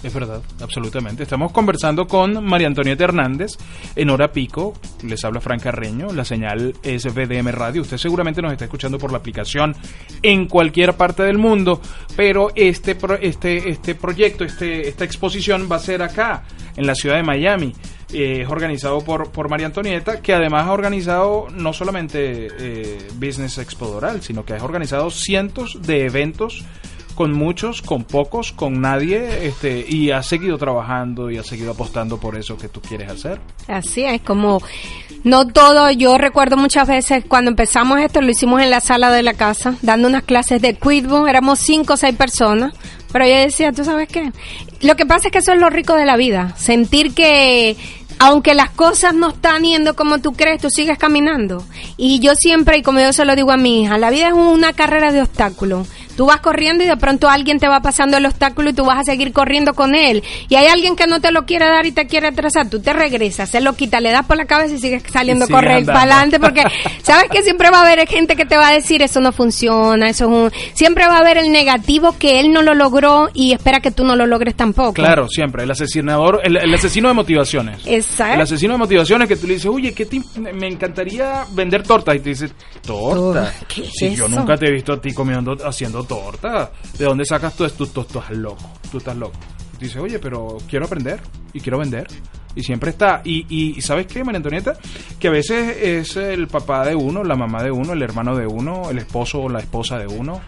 Es 0.00 0.14
verdad, 0.14 0.42
absolutamente. 0.62 1.24
Estamos 1.24 1.50
conversando 1.50 2.06
con 2.06 2.44
María 2.44 2.68
Antonieta 2.68 3.02
Hernández 3.02 3.56
en 3.96 4.10
hora 4.10 4.30
pico. 4.30 4.74
Les 5.02 5.24
habla 5.24 5.40
Fran 5.40 5.58
Carreño. 5.58 6.12
La 6.12 6.24
señal 6.24 6.74
es 6.84 7.04
VDM 7.12 7.48
Radio. 7.48 7.82
Usted 7.82 7.96
seguramente 7.96 8.40
nos 8.40 8.52
está 8.52 8.66
escuchando 8.66 8.98
por 8.98 9.10
la 9.10 9.18
aplicación 9.18 9.74
en 10.22 10.46
cualquier 10.46 10.94
parte 10.94 11.24
del 11.24 11.38
mundo, 11.38 11.80
pero 12.16 12.50
este 12.54 12.96
este 13.20 13.70
este 13.70 13.94
proyecto, 13.96 14.44
este 14.44 14.88
esta 14.88 15.04
exposición 15.04 15.68
va 15.70 15.76
a 15.76 15.80
ser 15.80 16.00
acá 16.02 16.44
en 16.76 16.86
la 16.86 16.94
ciudad 16.94 17.16
de 17.16 17.24
Miami. 17.24 17.74
Eh, 18.12 18.42
es 18.42 18.48
organizado 18.48 19.00
por, 19.00 19.32
por 19.32 19.50
María 19.50 19.66
Antonieta, 19.66 20.22
que 20.22 20.32
además 20.32 20.66
ha 20.66 20.72
organizado 20.72 21.48
no 21.50 21.72
solamente 21.72 22.48
eh, 22.58 23.08
Business 23.14 23.58
Expo 23.58 23.86
Doral, 23.88 24.22
sino 24.22 24.44
que 24.44 24.54
ha 24.54 24.64
organizado 24.64 25.10
cientos 25.10 25.78
de 25.82 26.06
eventos 26.06 26.64
con 27.18 27.32
muchos, 27.32 27.82
con 27.82 28.04
pocos, 28.04 28.52
con 28.52 28.80
nadie, 28.80 29.48
este, 29.48 29.84
y 29.88 30.12
has 30.12 30.24
seguido 30.24 30.56
trabajando 30.56 31.32
y 31.32 31.36
has 31.36 31.48
seguido 31.48 31.72
apostando 31.72 32.20
por 32.20 32.38
eso 32.38 32.56
que 32.56 32.68
tú 32.68 32.80
quieres 32.80 33.10
hacer. 33.10 33.40
Así 33.66 34.04
es, 34.04 34.20
como 34.20 34.62
no 35.24 35.48
todo, 35.48 35.90
yo 35.90 36.16
recuerdo 36.16 36.56
muchas 36.56 36.86
veces 36.86 37.24
cuando 37.26 37.50
empezamos 37.50 37.98
esto, 37.98 38.20
lo 38.20 38.30
hicimos 38.30 38.62
en 38.62 38.70
la 38.70 38.78
sala 38.78 39.10
de 39.10 39.24
la 39.24 39.34
casa, 39.34 39.74
dando 39.82 40.06
unas 40.06 40.22
clases 40.22 40.62
de 40.62 40.76
QuickBooks, 40.76 41.28
éramos 41.28 41.58
cinco 41.58 41.94
o 41.94 41.96
seis 41.96 42.14
personas, 42.14 42.72
Pero 43.10 43.26
yo 43.26 43.34
decía, 43.34 43.72
¿tú 43.72 43.84
sabes 43.84 44.06
qué? 44.06 44.30
Lo 44.82 44.94
que 44.94 45.04
pasa 45.04 45.26
es 45.26 45.32
que 45.32 45.38
eso 45.38 45.52
es 45.52 45.58
lo 45.58 45.70
rico 45.70 45.94
de 45.94 46.06
la 46.06 46.16
vida. 46.16 46.54
Sentir 46.56 47.14
que 47.14 47.76
aunque 48.20 48.54
las 48.54 48.70
cosas 48.70 49.12
no 49.12 49.30
están 49.30 49.64
yendo 49.64 49.96
como 49.96 50.18
tú 50.18 50.34
crees, 50.34 50.62
tú 50.62 50.68
sigues 50.70 50.98
caminando. 50.98 51.64
Y 51.96 52.20
yo 52.20 52.36
siempre, 52.36 52.78
y 52.78 52.82
como 52.82 53.00
yo 53.00 53.12
se 53.12 53.24
lo 53.24 53.34
digo 53.34 53.50
a 53.50 53.56
mi 53.56 53.82
hija, 53.82 53.98
la 53.98 54.10
vida 54.10 54.28
es 54.28 54.34
una 54.34 54.72
carrera 54.72 55.10
de 55.10 55.22
obstáculos. 55.22 55.88
Tú 56.18 56.26
vas 56.26 56.40
corriendo 56.40 56.82
y 56.82 56.88
de 56.88 56.96
pronto 56.96 57.28
alguien 57.30 57.60
te 57.60 57.68
va 57.68 57.80
pasando 57.80 58.16
el 58.16 58.26
obstáculo 58.26 58.70
y 58.70 58.72
tú 58.72 58.84
vas 58.84 58.98
a 58.98 59.04
seguir 59.04 59.32
corriendo 59.32 59.72
con 59.74 59.94
él. 59.94 60.24
Y 60.48 60.56
hay 60.56 60.66
alguien 60.66 60.96
que 60.96 61.06
no 61.06 61.20
te 61.20 61.30
lo 61.30 61.46
quiere 61.46 61.66
dar 61.66 61.86
y 61.86 61.92
te 61.92 62.08
quiere 62.08 62.26
atrasar. 62.26 62.68
Tú 62.68 62.80
te 62.80 62.92
regresas, 62.92 63.48
se 63.50 63.60
lo 63.60 63.74
quita, 63.76 64.00
le 64.00 64.10
das 64.10 64.26
por 64.26 64.36
la 64.36 64.44
cabeza 64.44 64.74
y 64.74 64.78
sigues 64.80 65.04
saliendo 65.12 65.46
correcto 65.46 65.92
andando. 65.92 65.92
para 65.92 66.02
adelante 66.16 66.40
porque 66.40 66.64
sabes 67.04 67.30
que 67.30 67.44
siempre 67.44 67.70
va 67.70 67.78
a 67.78 67.82
haber 67.82 68.04
gente 68.08 68.34
que 68.34 68.44
te 68.44 68.56
va 68.56 68.66
a 68.66 68.72
decir 68.72 69.00
eso 69.00 69.20
no 69.20 69.30
funciona, 69.30 70.08
eso 70.08 70.24
es 70.24 70.30
un... 70.30 70.52
Siempre 70.74 71.06
va 71.06 71.14
a 71.14 71.18
haber 71.20 71.38
el 71.38 71.52
negativo 71.52 72.16
que 72.18 72.40
él 72.40 72.52
no 72.52 72.62
lo 72.62 72.74
logró 72.74 73.30
y 73.32 73.52
espera 73.52 73.78
que 73.78 73.92
tú 73.92 74.02
no 74.04 74.16
lo 74.16 74.26
logres 74.26 74.56
tampoco. 74.56 74.94
Claro, 74.94 75.28
siempre. 75.28 75.62
El 75.62 75.70
asesinador, 75.70 76.40
el, 76.42 76.56
el 76.56 76.74
asesino 76.74 77.06
de 77.06 77.14
motivaciones. 77.14 77.80
Exacto. 77.86 78.34
El 78.34 78.40
asesino 78.40 78.72
de 78.72 78.78
motivaciones 78.78 79.28
que 79.28 79.36
tú 79.36 79.46
le 79.46 79.54
dices, 79.54 79.70
oye, 79.72 79.94
¿qué 79.94 80.04
te- 80.04 80.20
me 80.52 80.66
encantaría 80.66 81.44
vender 81.52 81.84
tortas. 81.84 82.16
Y 82.16 82.18
te 82.18 82.30
dice, 82.30 82.48
¿torta? 82.82 83.52
¿qué 83.68 83.82
es 83.82 83.90
si 83.92 84.16
yo 84.16 84.26
eso? 84.26 84.36
nunca 84.36 84.56
te 84.56 84.66
he 84.66 84.72
visto 84.72 84.92
a 84.94 85.00
ti 85.00 85.12
comiendo, 85.12 85.56
haciendo 85.64 86.02
torta. 86.08 86.72
¿De 86.98 87.04
dónde 87.04 87.24
sacas 87.24 87.54
tú 87.54 87.64
esto? 87.64 87.86
Tú, 87.86 88.00
estás 88.00 88.30
loco. 88.30 88.72
Tú 88.90 88.98
estás 88.98 89.16
loco. 89.16 89.38
Y 89.76 89.84
dices, 89.84 89.98
oye, 89.98 90.18
pero 90.18 90.56
quiero 90.68 90.86
aprender 90.86 91.20
y 91.52 91.60
quiero 91.60 91.78
vender. 91.78 92.06
Y 92.56 92.62
siempre 92.64 92.90
está. 92.90 93.20
Y, 93.24 93.46
y, 93.48 93.78
y 93.78 93.80
¿sabes 93.82 94.06
qué, 94.08 94.24
María 94.24 94.38
Antonieta? 94.38 94.72
Que 95.20 95.28
a 95.28 95.30
veces 95.30 95.76
es 95.80 96.16
el 96.16 96.48
papá 96.48 96.84
de 96.84 96.96
uno, 96.96 97.22
la 97.22 97.36
mamá 97.36 97.62
de 97.62 97.70
uno, 97.70 97.92
el 97.92 98.02
hermano 98.02 98.34
de 98.36 98.46
uno, 98.46 98.90
el 98.90 98.98
esposo 98.98 99.42
o 99.42 99.48
la 99.48 99.60
esposa 99.60 99.96
de 99.98 100.06
uno. 100.08 100.40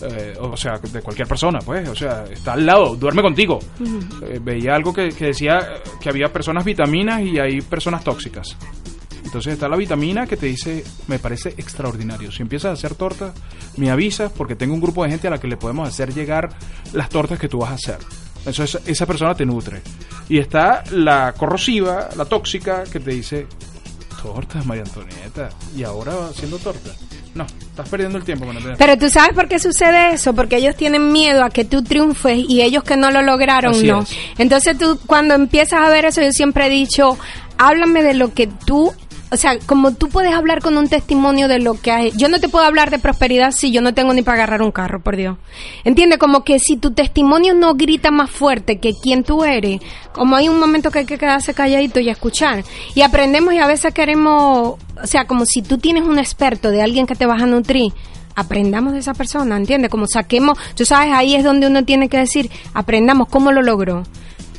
eh, 0.00 0.32
o 0.40 0.56
sea, 0.56 0.78
de 0.78 1.02
cualquier 1.02 1.26
persona, 1.28 1.58
pues. 1.58 1.86
O 1.88 1.94
sea, 1.94 2.24
está 2.30 2.54
al 2.54 2.64
lado, 2.64 2.96
duerme 2.96 3.20
contigo. 3.20 3.58
Eh, 4.22 4.38
veía 4.40 4.74
algo 4.74 4.94
que, 4.94 5.08
que 5.10 5.26
decía 5.26 5.58
que 6.00 6.08
había 6.08 6.32
personas 6.32 6.64
vitaminas 6.64 7.20
y 7.20 7.38
hay 7.38 7.60
personas 7.60 8.02
tóxicas. 8.04 8.56
Entonces 9.28 9.52
está 9.52 9.68
la 9.68 9.76
vitamina 9.76 10.26
que 10.26 10.38
te 10.38 10.46
dice, 10.46 10.82
me 11.06 11.18
parece 11.18 11.50
extraordinario. 11.50 12.32
Si 12.32 12.40
empiezas 12.40 12.70
a 12.70 12.72
hacer 12.72 12.94
tortas, 12.94 13.34
me 13.76 13.90
avisas 13.90 14.32
porque 14.32 14.56
tengo 14.56 14.72
un 14.72 14.80
grupo 14.80 15.04
de 15.04 15.10
gente 15.10 15.28
a 15.28 15.30
la 15.30 15.38
que 15.38 15.46
le 15.46 15.58
podemos 15.58 15.86
hacer 15.86 16.14
llegar 16.14 16.48
las 16.94 17.10
tortas 17.10 17.38
que 17.38 17.46
tú 17.46 17.58
vas 17.58 17.72
a 17.72 17.74
hacer. 17.74 17.98
Entonces 18.46 18.80
esa 18.86 19.04
persona 19.04 19.34
te 19.34 19.44
nutre. 19.44 19.82
Y 20.30 20.38
está 20.38 20.82
la 20.92 21.34
corrosiva, 21.34 22.08
la 22.16 22.24
tóxica, 22.24 22.84
que 22.84 23.00
te 23.00 23.10
dice, 23.10 23.46
tortas, 24.22 24.64
María 24.64 24.84
Antonieta, 24.84 25.50
y 25.76 25.84
ahora 25.84 26.12
haciendo 26.30 26.56
tortas. 26.56 26.96
No, 27.34 27.44
estás 27.44 27.86
perdiendo 27.86 28.16
el 28.16 28.24
tiempo, 28.24 28.46
María. 28.46 28.76
Pero 28.78 28.96
tú 28.96 29.10
sabes 29.10 29.34
por 29.34 29.46
qué 29.46 29.58
sucede 29.58 30.14
eso, 30.14 30.32
porque 30.32 30.56
ellos 30.56 30.74
tienen 30.74 31.12
miedo 31.12 31.44
a 31.44 31.50
que 31.50 31.66
tú 31.66 31.84
triunfes 31.84 32.38
y 32.48 32.62
ellos 32.62 32.82
que 32.82 32.96
no 32.96 33.10
lo 33.10 33.20
lograron 33.20 33.72
Así 33.74 33.88
no. 33.88 34.00
es. 34.00 34.16
Entonces 34.38 34.78
tú 34.78 34.98
cuando 35.04 35.34
empiezas 35.34 35.86
a 35.86 35.90
ver 35.90 36.06
eso, 36.06 36.22
yo 36.22 36.32
siempre 36.32 36.68
he 36.68 36.70
dicho, 36.70 37.18
háblame 37.58 38.02
de 38.02 38.14
lo 38.14 38.32
que 38.32 38.46
tú 38.46 38.94
o 39.30 39.36
sea, 39.36 39.58
como 39.66 39.92
tú 39.92 40.08
puedes 40.08 40.32
hablar 40.32 40.62
con 40.62 40.76
un 40.76 40.88
testimonio 40.88 41.48
de 41.48 41.58
lo 41.58 41.74
que 41.74 41.90
hay. 41.90 42.12
Yo 42.16 42.28
no 42.28 42.40
te 42.40 42.48
puedo 42.48 42.64
hablar 42.64 42.90
de 42.90 42.98
prosperidad 42.98 43.52
si 43.52 43.70
yo 43.70 43.82
no 43.82 43.92
tengo 43.92 44.14
ni 44.14 44.22
para 44.22 44.38
agarrar 44.38 44.62
un 44.62 44.70
carro, 44.70 45.02
por 45.02 45.16
Dios. 45.16 45.36
Entiende, 45.84 46.18
como 46.18 46.44
que 46.44 46.58
si 46.58 46.76
tu 46.76 46.92
testimonio 46.92 47.54
no 47.54 47.74
grita 47.74 48.10
más 48.10 48.30
fuerte 48.30 48.78
que 48.78 48.94
quien 48.94 49.24
tú 49.24 49.44
eres, 49.44 49.80
como 50.12 50.36
hay 50.36 50.48
un 50.48 50.58
momento 50.58 50.90
que 50.90 51.00
hay 51.00 51.06
que 51.06 51.18
quedarse 51.18 51.52
calladito 51.54 52.00
y 52.00 52.08
escuchar. 52.08 52.64
Y 52.94 53.02
aprendemos 53.02 53.52
y 53.52 53.58
a 53.58 53.66
veces 53.66 53.92
queremos, 53.92 54.78
o 55.02 55.06
sea, 55.06 55.26
como 55.26 55.44
si 55.44 55.62
tú 55.62 55.78
tienes 55.78 56.04
un 56.04 56.18
experto 56.18 56.70
de 56.70 56.82
alguien 56.82 57.06
que 57.06 57.14
te 57.14 57.26
vas 57.26 57.42
a 57.42 57.46
nutrir, 57.46 57.92
aprendamos 58.34 58.92
de 58.92 59.00
esa 59.00 59.14
persona, 59.14 59.56
¿entiendes? 59.56 59.90
Como 59.90 60.06
saquemos, 60.06 60.56
tú 60.74 60.84
sabes, 60.84 61.12
ahí 61.12 61.34
es 61.34 61.44
donde 61.44 61.66
uno 61.66 61.84
tiene 61.84 62.08
que 62.08 62.18
decir, 62.18 62.50
aprendamos 62.72 63.28
cómo 63.28 63.52
lo 63.52 63.62
logró. 63.62 64.04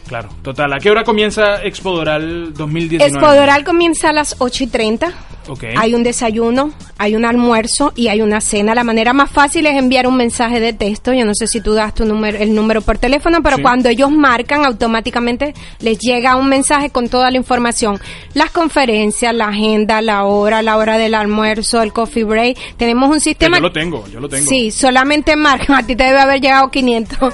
Claro, 0.10 0.28
total. 0.41 0.74
¿A 0.74 0.80
qué 0.80 0.89
hora 0.89 1.04
comienza 1.04 1.63
Expo 1.63 1.91
Doral 1.91 2.52
2019? 2.54 3.06
Expodoral 3.10 3.63
comienza 3.63 4.10
a 4.10 4.13
las 4.13 4.36
8 4.39 4.63
y 4.63 4.67
30. 4.67 5.13
Ok. 5.48 5.63
Hay 5.78 5.95
un 5.95 6.04
desayuno, 6.04 6.72
hay 7.00 7.15
un 7.15 7.26
almuerzo 7.26 7.91
y 7.95 8.08
hay 8.10 8.22
una 8.22 8.39
cena. 8.39 8.76
La 8.76 8.84
manera 8.84 9.13
más 9.13 9.32
fácil 9.32 9.65
es 9.65 9.76
enviar 9.76 10.06
un 10.06 10.15
mensaje 10.15 10.60
de 10.60 10.74
texto. 10.74 11.12
Yo 11.13 11.26
no 11.26 11.34
sé 11.34 11.48
si 11.48 11.60
tú 11.62 11.74
das 11.74 11.95
tu 11.95 12.06
número, 12.06 12.38
el 12.38 12.54
número 12.54 12.82
por 12.82 12.98
teléfono, 13.00 13.41
pero 13.41 13.56
Sí. 13.56 13.62
cuando 13.63 13.89
ellos 13.89 14.12
marcan, 14.12 14.63
automáticamente 14.65 15.54
les 15.80 15.98
llega 16.00 16.36
un 16.36 16.50
mensaje 16.50 16.91
con 16.91 17.08
toda 17.10 17.32
la 17.32 17.38
información. 17.38 18.00
Las 18.36 18.52
conferencias, 18.52 19.34
la 19.34 19.48
agenda, 19.48 20.02
la 20.02 20.24
hora, 20.26 20.62
la 20.62 20.78
hora 20.78 20.98
del 21.00 21.15
almuerzo, 21.15 21.82
el 21.82 21.93
coffee 21.93 22.24
break. 22.26 22.58
Tenemos 22.78 23.10
un 23.10 23.15
Que 23.15 23.19
sistema. 23.22 23.58
yo 23.58 23.63
lo 23.63 23.72
tengo, 23.72 24.06
yo 24.08 24.19
lo 24.19 24.30
tengo. 24.30 24.48
Sí, 24.48 24.69
solamente 24.69 25.36
marcan, 25.36 25.78
a 25.78 25.84
ti 25.88 25.95
te 25.95 26.04
debe 26.04 26.19
haber 26.19 26.41
llegado 26.41 26.69
500. 26.69 27.34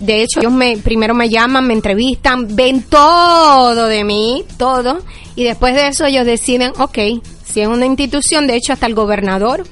de 0.00 0.22
hecho, 0.22 0.40
ellos 0.40 0.52
me, 0.52 0.76
primero 0.78 1.14
me 1.14 1.28
llaman, 1.28 1.66
me 1.66 1.74
entrevistan, 1.74 2.54
ven 2.54 2.82
todo 2.82 3.86
de 3.86 4.04
mí, 4.04 4.44
todo, 4.56 5.00
y 5.34 5.44
después 5.44 5.74
de 5.74 5.88
eso 5.88 6.06
ellos 6.06 6.24
deciden, 6.24 6.72
ok, 6.78 6.98
si 7.44 7.60
es 7.60 7.68
una 7.68 7.86
institución, 7.86 8.46
de 8.46 8.56
hecho, 8.56 8.72
hasta 8.72 8.86
el 8.86 8.94
gobernador. 8.94 9.64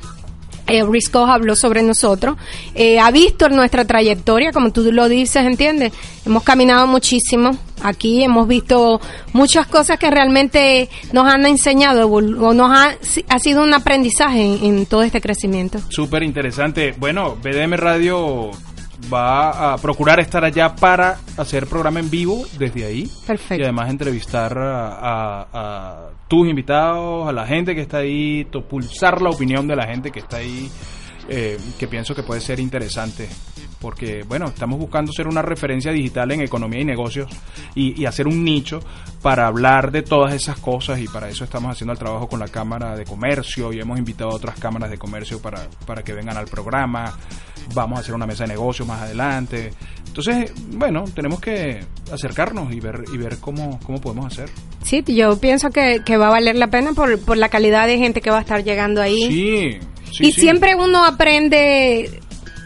Eh, 0.69 0.85
Risco 0.85 1.25
habló 1.27 1.55
sobre 1.55 1.83
nosotros, 1.83 2.37
eh, 2.75 2.99
ha 2.99 3.11
visto 3.13 3.49
nuestra 3.49 3.85
trayectoria, 3.85 4.51
como 4.53 4.73
tú 4.73 4.91
lo 4.93 5.09
dices, 5.09 5.45
¿entiendes? 5.47 5.93
Hemos 6.25 6.43
caminado 6.43 6.87
muchísimo 6.89 7.57
aquí, 7.85 8.25
hemos 8.25 8.49
visto 8.49 9.01
muchas 9.33 9.67
cosas 9.69 9.99
que 9.99 10.11
realmente 10.11 10.89
nos 11.13 11.27
han 11.33 11.47
enseñado 11.47 12.09
o 12.11 12.21
nos 12.53 12.71
ha, 12.73 12.97
ha 13.29 13.39
sido 13.39 13.63
un 13.63 13.75
aprendizaje 13.75 14.43
en- 14.45 14.65
en 14.65 14.87
todo 14.87 15.03
este 15.05 15.21
crecimiento. 15.21 15.79
Súper 15.89 16.23
interesante. 16.25 16.95
Bueno, 16.99 17.37
BDM 17.37 17.77
Radio 17.77 18.51
va 19.13 19.73
a 19.75 19.77
procurar 19.79 20.19
estar 20.21 20.45
allá 20.45 20.75
para 20.75 21.19
hacer 21.37 21.67
programa 21.67 22.01
en 22.01 22.11
vivo 22.11 22.45
desde 22.59 22.87
ahí. 22.87 23.11
Perfecto. 23.27 23.61
Y 23.61 23.63
además 23.63 23.91
entrevistar 23.91 24.57
a, 24.59 24.89
a- 24.89 25.47
a 25.53 26.11
tus 26.29 26.49
invitados, 26.49 27.29
a 27.29 27.33
la 27.33 27.47
gente 27.47 27.75
que 27.75 27.83
está 27.83 27.99
ahí, 27.99 28.45
pulsar 28.69 29.23
la 29.23 29.31
opinión 29.31 29.67
de 29.67 29.77
la 29.77 29.87
gente 29.87 30.11
que 30.11 30.21
está 30.21 30.39
ahí, 30.39 30.71
eh, 31.29 31.59
que 31.79 31.87
pienso 31.87 32.15
que 32.15 32.23
puede 32.23 32.41
ser 32.41 32.61
interesante. 32.61 33.29
Porque, 33.81 34.23
bueno, 34.23 34.47
estamos 34.47 34.79
buscando 34.79 35.13
ser 35.13 35.29
una 35.29 35.43
referencia 35.43 35.93
digital 35.93 36.31
en 36.33 36.41
economía 36.41 36.81
y 36.81 36.85
negocios 36.85 37.31
y, 37.75 38.01
y 38.01 38.07
hacer 38.07 38.27
un 38.27 38.43
nicho 38.43 38.81
para 39.23 39.47
hablar 39.47 39.91
de 39.91 40.03
todas 40.03 40.35
esas 40.35 40.59
cosas 40.59 41.01
y 41.01 41.09
para 41.09 41.29
eso 41.29 41.45
estamos 41.45 41.73
haciendo 41.73 41.93
el 41.93 41.99
trabajo 41.99 42.29
con 42.29 42.41
la 42.41 42.49
Cámara 42.49 42.97
de 42.97 43.05
Comercio 43.05 43.73
y 43.73 43.81
hemos 43.81 43.99
invitado 43.99 44.31
a 44.31 44.35
otras 44.35 44.59
cámaras 44.59 44.91
de 44.91 44.99
comercio 44.99 45.41
para, 45.41 45.69
para 45.85 46.03
que 46.03 46.13
vengan 46.13 46.37
al 46.37 46.47
programa. 46.47 47.13
Vamos 47.75 47.99
a 47.99 48.01
hacer 48.03 48.15
una 48.15 48.27
mesa 48.27 48.45
de 48.45 48.51
negocios 48.51 48.87
más 48.87 49.03
adelante. 49.03 49.71
Entonces, 50.07 50.53
bueno, 50.73 51.05
tenemos 51.15 51.41
que 51.41 51.81
acercarnos 52.13 52.73
y 52.73 52.81
ver, 52.81 53.05
y 53.13 53.19
ver 53.19 53.39
cómo, 53.39 53.79
cómo 53.85 54.01
podemos 54.01 54.27
hacer. 54.27 54.49
Sí, 54.83 55.03
yo 55.07 55.39
pienso 55.41 55.71
que, 55.71 56.03
que 56.05 56.17
va 56.17 56.29
a 56.29 56.31
valer 56.31 56.57
la 56.57 56.69
pena 56.69 56.93
por, 56.93 57.21
por 57.21 57.37
la 57.37 57.49
calidad 57.49 57.87
de 57.87 57.99
gente 57.99 58.21
que 58.21 58.31
va 58.31 58.39
a 58.39 58.43
estar 58.43 58.63
llegando 58.65 59.03
ahí. 59.03 59.23
Sí, 59.23 59.79
sí, 60.13 60.27
y 60.27 60.33
sí. 60.33 60.41
siempre 60.41 60.75
uno 60.75 61.05
aprende 61.05 62.21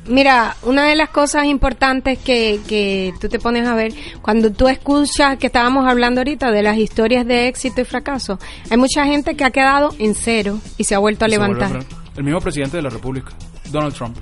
Mira, 0.07 0.57
una 0.62 0.84
de 0.86 0.96
las 0.96 1.11
cosas 1.11 1.44
importantes 1.44 2.18
que, 2.18 2.61
que 2.66 3.12
tú 3.20 3.28
te 3.28 3.38
pones 3.38 3.66
a 3.66 3.74
ver, 3.74 3.92
cuando 4.22 4.51
tú 4.51 4.68
escuchas 4.68 5.36
que 5.38 5.46
estábamos 5.46 5.86
hablando 5.86 6.20
ahorita 6.20 6.51
de 6.51 6.62
las 6.62 6.78
historias 6.78 7.26
de 7.26 7.48
éxito 7.48 7.80
y 7.80 7.84
fracaso, 7.84 8.38
hay 8.70 8.76
mucha 8.76 9.05
gente 9.05 9.36
que 9.36 9.44
ha 9.44 9.51
quedado 9.51 9.94
en 9.98 10.14
cero 10.14 10.59
y 10.78 10.84
se 10.84 10.94
ha 10.94 10.98
vuelto 10.98 11.24
a 11.24 11.28
Se 11.28 11.32
levantar. 11.32 11.76
a. 11.76 11.80
El 12.16 12.24
mismo 12.24 12.40
presidente 12.40 12.76
de 12.78 12.82
la 12.82 12.90
República, 12.90 13.32
Donald 13.70 13.94
Trump. 13.94 14.16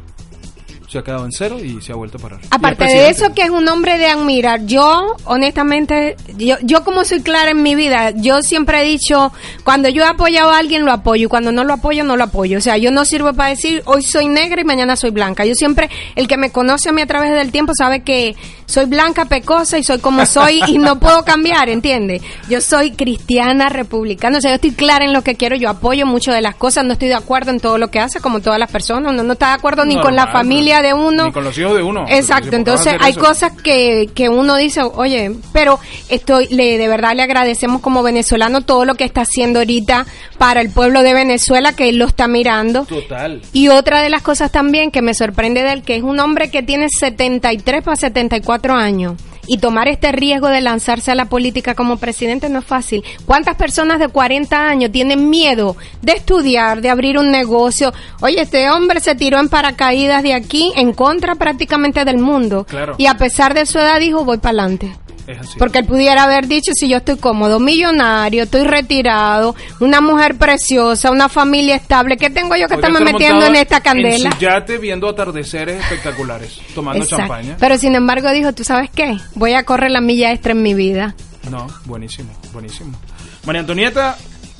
Se 0.88 0.98
ha 0.98 1.02
quedado 1.02 1.26
en 1.26 1.32
cero 1.32 1.58
y 1.62 1.82
se 1.82 1.92
ha 1.92 1.96
vuelto 1.96 2.16
a 2.16 2.20
parar. 2.20 2.40
Aparte 2.50 2.84
de 2.84 3.10
eso, 3.10 3.34
que 3.34 3.42
es 3.42 3.50
un 3.50 3.68
hombre 3.68 3.98
de 3.98 4.06
admirar. 4.06 4.64
Yo, 4.64 5.16
honestamente, 5.24 6.16
yo, 6.38 6.56
yo 6.62 6.82
como 6.82 7.04
soy 7.04 7.20
clara 7.20 7.50
en 7.50 7.62
mi 7.62 7.74
vida, 7.74 8.12
yo 8.12 8.40
siempre 8.40 8.80
he 8.80 8.84
dicho, 8.84 9.30
cuando 9.64 9.90
yo 9.90 10.02
he 10.04 10.06
apoyado 10.06 10.50
a 10.50 10.56
alguien, 10.58 10.86
lo 10.86 10.92
apoyo. 10.92 11.26
Y 11.26 11.28
cuando 11.28 11.52
no 11.52 11.62
lo 11.62 11.74
apoyo, 11.74 12.04
no 12.04 12.16
lo 12.16 12.24
apoyo. 12.24 12.56
O 12.56 12.60
sea, 12.62 12.78
yo 12.78 12.90
no 12.90 13.04
sirvo 13.04 13.34
para 13.34 13.50
decir, 13.50 13.82
hoy 13.84 14.02
soy 14.02 14.28
negra 14.28 14.62
y 14.62 14.64
mañana 14.64 14.96
soy 14.96 15.10
blanca. 15.10 15.44
Yo 15.44 15.54
siempre, 15.54 15.90
el 16.16 16.26
que 16.26 16.38
me 16.38 16.50
conoce 16.50 16.88
a 16.88 16.92
mí 16.92 17.02
a 17.02 17.06
través 17.06 17.32
del 17.32 17.52
tiempo 17.52 17.72
sabe 17.76 18.02
que 18.02 18.34
soy 18.64 18.86
blanca, 18.86 19.26
pecosa 19.26 19.78
y 19.78 19.84
soy 19.84 19.98
como 19.98 20.24
soy 20.26 20.60
y 20.68 20.78
no 20.78 20.98
puedo 20.98 21.22
cambiar, 21.24 21.68
¿entiendes? 21.68 22.22
Yo 22.48 22.60
soy 22.60 22.92
cristiana, 22.92 23.68
republicana. 23.68 24.38
O 24.38 24.40
sea, 24.40 24.52
yo 24.52 24.54
estoy 24.56 24.72
clara 24.72 25.04
en 25.04 25.12
lo 25.12 25.22
que 25.22 25.36
quiero. 25.36 25.56
Yo 25.56 25.68
apoyo 25.68 26.06
mucho 26.06 26.32
de 26.32 26.40
las 26.40 26.54
cosas. 26.54 26.84
No 26.84 26.94
estoy 26.94 27.08
de 27.08 27.14
acuerdo 27.14 27.50
en 27.50 27.60
todo 27.60 27.76
lo 27.76 27.88
que 27.88 27.98
hace, 27.98 28.20
como 28.20 28.40
todas 28.40 28.58
las 28.58 28.70
personas. 28.70 29.12
Uno 29.12 29.22
no 29.22 29.34
está 29.34 29.48
de 29.48 29.54
acuerdo 29.54 29.84
ni 29.84 30.00
con 30.00 30.16
la 30.16 30.28
familia 30.28 30.77
de 30.82 30.94
uno. 30.94 31.26
Ni 31.26 31.32
con 31.32 31.44
los 31.44 31.56
hijos 31.58 31.74
de 31.76 31.82
uno. 31.82 32.04
Exacto, 32.08 32.54
entonces 32.56 32.94
hay 33.00 33.12
eso- 33.12 33.20
cosas 33.20 33.52
que, 33.62 34.08
que 34.14 34.28
uno 34.28 34.56
dice, 34.56 34.82
oye, 34.82 35.32
pero 35.52 35.78
estoy, 36.08 36.46
le, 36.48 36.78
de 36.78 36.88
verdad 36.88 37.14
le 37.14 37.22
agradecemos 37.22 37.80
como 37.80 38.02
venezolano 38.02 38.62
todo 38.62 38.84
lo 38.84 38.94
que 38.94 39.04
está 39.04 39.22
haciendo 39.22 39.58
ahorita 39.60 40.06
para 40.38 40.60
el 40.60 40.70
pueblo 40.70 41.02
de 41.02 41.14
Venezuela 41.14 41.72
que 41.74 41.88
él 41.88 41.96
lo 41.98 42.06
está 42.06 42.28
mirando. 42.28 42.84
Total. 42.84 43.40
Y 43.52 43.68
otra 43.68 44.00
de 44.02 44.10
las 44.10 44.22
cosas 44.22 44.50
también 44.52 44.90
que 44.90 45.02
me 45.02 45.14
sorprende 45.14 45.62
de 45.62 45.72
él, 45.72 45.82
que 45.82 45.96
es 45.96 46.02
un 46.02 46.20
hombre 46.20 46.50
que 46.50 46.62
tiene 46.62 46.88
73 46.88 47.82
para 47.82 47.96
74 47.96 48.74
años. 48.74 49.14
Y 49.48 49.58
tomar 49.58 49.88
este 49.88 50.12
riesgo 50.12 50.48
de 50.48 50.60
lanzarse 50.60 51.10
a 51.10 51.14
la 51.14 51.24
política 51.24 51.74
como 51.74 51.96
presidente 51.96 52.48
no 52.48 52.60
es 52.60 52.64
fácil. 52.64 53.02
¿Cuántas 53.26 53.56
personas 53.56 53.98
de 53.98 54.08
40 54.08 54.68
años 54.68 54.92
tienen 54.92 55.28
miedo 55.30 55.76
de 56.02 56.12
estudiar, 56.12 56.82
de 56.82 56.90
abrir 56.90 57.18
un 57.18 57.30
negocio? 57.30 57.92
Oye, 58.20 58.40
este 58.42 58.70
hombre 58.70 59.00
se 59.00 59.14
tiró 59.14 59.40
en 59.40 59.48
paracaídas 59.48 60.22
de 60.22 60.34
aquí 60.34 60.72
en 60.76 60.92
contra 60.92 61.34
prácticamente 61.34 62.04
del 62.04 62.18
mundo. 62.18 62.64
Claro. 62.68 62.94
Y 62.98 63.06
a 63.06 63.14
pesar 63.14 63.54
de 63.54 63.66
su 63.66 63.78
edad 63.78 63.98
dijo, 63.98 64.24
voy 64.24 64.38
para 64.38 64.50
adelante. 64.50 64.94
Es 65.28 65.38
así. 65.40 65.58
Porque 65.58 65.80
él 65.80 65.84
pudiera 65.84 66.24
haber 66.24 66.48
dicho, 66.48 66.72
si 66.74 66.88
yo 66.88 66.96
estoy 66.96 67.16
cómodo, 67.16 67.60
millonario, 67.60 68.44
estoy 68.44 68.64
retirado, 68.64 69.54
una 69.78 70.00
mujer 70.00 70.36
preciosa, 70.36 71.10
una 71.10 71.28
familia 71.28 71.76
estable, 71.76 72.16
¿qué 72.16 72.30
tengo 72.30 72.56
yo 72.56 72.66
que 72.66 72.76
estarme 72.76 73.00
estar 73.00 73.12
metiendo 73.12 73.44
en 73.44 73.54
esta 73.56 73.80
candela? 73.82 74.30
En 74.30 74.32
su 74.32 74.38
yate 74.38 74.78
viendo 74.78 75.06
atardeceres 75.06 75.82
espectaculares, 75.82 76.58
tomando 76.74 77.04
Exacto. 77.04 77.26
champaña. 77.26 77.56
Pero 77.60 77.76
sin 77.76 77.94
embargo 77.94 78.30
dijo, 78.32 78.54
¿tú 78.54 78.64
sabes 78.64 78.88
qué? 78.90 79.18
Voy 79.34 79.52
a 79.52 79.64
correr 79.64 79.90
la 79.90 80.00
milla 80.00 80.32
extra 80.32 80.52
en 80.52 80.62
mi 80.62 80.72
vida. 80.72 81.14
No, 81.50 81.66
buenísimo, 81.84 82.32
buenísimo. 82.52 82.98
María 83.44 83.60
Antonieta, 83.60 84.16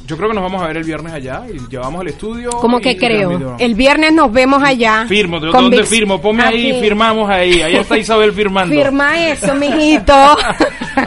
yo 0.09 0.17
creo 0.17 0.31
que 0.31 0.35
nos 0.35 0.43
vamos 0.43 0.63
a 0.63 0.67
ver 0.69 0.79
el 0.79 0.85
viernes 0.85 1.13
allá 1.13 1.43
y 1.53 1.59
llevamos 1.69 2.01
el 2.01 2.09
estudio. 2.09 2.49
Como 2.51 2.79
y 2.79 2.83
que 2.83 2.97
creo. 2.97 3.57
El 3.59 3.75
viernes 3.75 4.13
nos 4.15 4.33
vemos 4.33 4.63
allá. 4.63 5.05
Firmo, 5.07 5.39
¿de 5.39 5.51
con 5.51 5.65
dónde 5.65 5.85
firmo? 5.85 6.19
Ponme 6.21 6.43
ahí, 6.43 6.71
Aquí. 6.71 6.81
firmamos 6.81 7.29
ahí. 7.29 7.61
Ahí 7.61 7.77
está 7.77 7.99
Isabel 7.99 8.33
firmando. 8.33 8.75
Firma 8.75 9.23
eso, 9.29 9.55
mijito. 9.55 10.15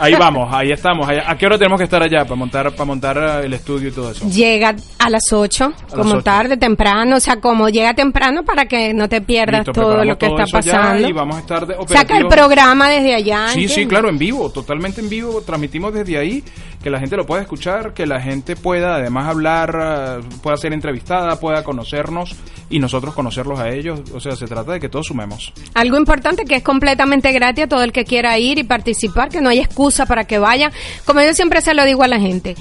Ahí 0.00 0.14
vamos, 0.14 0.48
ahí 0.52 0.72
estamos. 0.72 1.06
Ahí- 1.06 1.18
¿A 1.24 1.36
qué 1.36 1.44
hora 1.44 1.58
tenemos 1.58 1.78
que 1.78 1.84
estar 1.84 2.02
allá 2.02 2.24
para 2.24 2.34
montar, 2.36 2.70
para 2.72 2.84
montar 2.86 3.44
el 3.44 3.52
estudio 3.52 3.90
y 3.90 3.92
todo 3.92 4.10
eso? 4.10 4.26
Llega 4.26 4.74
a 4.98 5.10
las 5.10 5.30
8, 5.30 5.72
como 5.94 6.14
ocho. 6.14 6.22
tarde, 6.22 6.56
temprano, 6.56 7.16
o 7.16 7.20
sea, 7.20 7.36
como 7.40 7.68
llega 7.68 7.92
temprano 7.92 8.42
para 8.42 8.64
que 8.64 8.94
no 8.94 9.06
te 9.08 9.20
pierdas 9.20 9.66
Listo, 9.66 9.72
todo 9.72 10.02
lo 10.02 10.16
que 10.16 10.26
está 10.26 10.44
eso 10.44 10.56
allá 10.56 10.72
pasando. 10.72 11.08
Y 11.08 11.12
vamos 11.12 11.36
a 11.36 11.40
estar 11.40 11.66
de 11.66 11.76
Saca 11.88 12.16
el 12.16 12.26
programa 12.26 12.88
desde 12.88 13.14
allá. 13.14 13.48
Sí, 13.48 13.54
sí, 13.54 13.60
¿entiendes? 13.60 13.88
claro, 13.88 14.08
en 14.08 14.18
vivo, 14.18 14.50
totalmente 14.50 15.02
en 15.02 15.10
vivo. 15.10 15.42
Transmitimos 15.42 15.92
desde 15.92 16.16
ahí, 16.16 16.42
que 16.82 16.88
la 16.90 16.98
gente 16.98 17.16
lo 17.16 17.26
pueda 17.26 17.42
escuchar, 17.42 17.92
que 17.92 18.06
la 18.06 18.20
gente 18.20 18.56
pueda 18.56 18.91
además 18.96 19.28
hablar, 19.28 20.20
eh, 20.20 20.24
pueda 20.42 20.56
ser 20.56 20.72
entrevistada, 20.72 21.38
pueda 21.38 21.64
conocernos 21.64 22.34
y 22.70 22.78
nosotros 22.78 23.14
conocerlos 23.14 23.58
a 23.58 23.70
ellos. 23.70 24.00
O 24.14 24.20
sea, 24.20 24.36
se 24.36 24.46
trata 24.46 24.72
de 24.72 24.80
que 24.80 24.88
todos 24.88 25.06
sumemos. 25.06 25.52
Algo 25.74 25.96
importante 25.96 26.44
que 26.44 26.56
es 26.56 26.62
completamente 26.62 27.32
gratis 27.32 27.64
a 27.64 27.68
todo 27.68 27.82
el 27.82 27.92
que 27.92 28.04
quiera 28.04 28.38
ir 28.38 28.58
y 28.58 28.64
participar, 28.64 29.28
que 29.28 29.40
no 29.40 29.50
hay 29.50 29.60
excusa 29.60 30.06
para 30.06 30.24
que 30.24 30.38
vayan. 30.38 30.72
Como 31.04 31.20
yo 31.20 31.34
siempre 31.34 31.60
se 31.60 31.74
lo 31.74 31.84
digo 31.84 32.02
a 32.02 32.08
la 32.08 32.18
gente. 32.18 32.56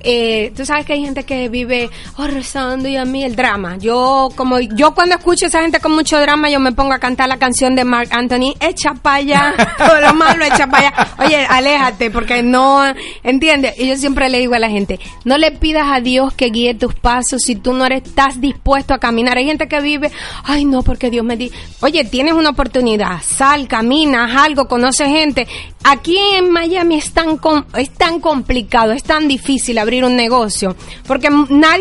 Eh, 0.00 0.52
tú 0.56 0.64
sabes 0.64 0.86
que 0.86 0.92
hay 0.92 1.02
gente 1.04 1.24
que 1.24 1.48
vive 1.48 1.90
oh, 2.16 2.26
rezando 2.26 2.88
y 2.88 2.96
a 2.96 3.04
mí 3.04 3.24
el 3.24 3.34
drama. 3.36 3.76
Yo 3.78 4.28
como 4.36 4.60
yo 4.60 4.94
cuando 4.94 5.16
escucho 5.16 5.46
a 5.46 5.48
esa 5.48 5.62
gente 5.62 5.80
con 5.80 5.92
mucho 5.94 6.18
drama, 6.20 6.48
yo 6.50 6.60
me 6.60 6.72
pongo 6.72 6.92
a 6.92 6.98
cantar 6.98 7.28
la 7.28 7.38
canción 7.38 7.74
de 7.74 7.84
Mark 7.84 8.08
Anthony, 8.12 8.54
echa 8.60 8.94
para 8.94 9.16
allá, 9.16 9.54
todo 9.78 10.00
lo 10.00 10.14
malo 10.14 10.44
echa 10.44 10.66
para 10.68 10.88
allá. 10.88 11.08
Oye, 11.18 11.44
aléjate 11.46 12.10
porque 12.10 12.42
no 12.42 12.82
entiendes. 13.22 13.74
Y 13.78 13.88
yo 13.88 13.96
siempre 13.96 14.28
le 14.28 14.38
digo 14.38 14.54
a 14.54 14.58
la 14.58 14.70
gente, 14.70 15.00
no 15.24 15.38
le 15.38 15.50
pidas 15.52 15.86
a 15.90 16.00
Dios 16.00 16.32
que 16.34 16.46
guíe 16.50 16.74
tus 16.74 16.94
pasos 16.94 17.42
si 17.42 17.56
tú 17.56 17.72
no 17.72 17.84
eres 17.86 18.02
estás 18.06 18.40
dispuesto 18.40 18.94
a 18.94 18.98
caminar. 18.98 19.36
Hay 19.38 19.46
gente 19.46 19.68
que 19.68 19.80
vive, 19.80 20.10
ay 20.44 20.64
no, 20.64 20.82
porque 20.82 21.10
Dios 21.10 21.24
me 21.24 21.36
di. 21.36 21.50
Oye, 21.80 22.04
tienes 22.04 22.34
una 22.34 22.50
oportunidad, 22.50 23.20
sal, 23.22 23.66
camina, 23.68 24.24
haz 24.24 24.46
algo, 24.46 24.68
conoce 24.68 25.06
gente. 25.08 25.46
Aquí 25.84 26.18
en 26.34 26.50
Miami 26.50 26.96
es 26.96 27.12
tan 27.12 27.36
com- 27.38 27.64
es 27.76 27.90
tan 27.90 28.20
complicado, 28.20 28.92
es 28.92 29.02
tan 29.02 29.28
difícil 29.28 29.78
abrir 29.86 30.04
un 30.04 30.16
negocio, 30.16 30.74
porque 31.06 31.28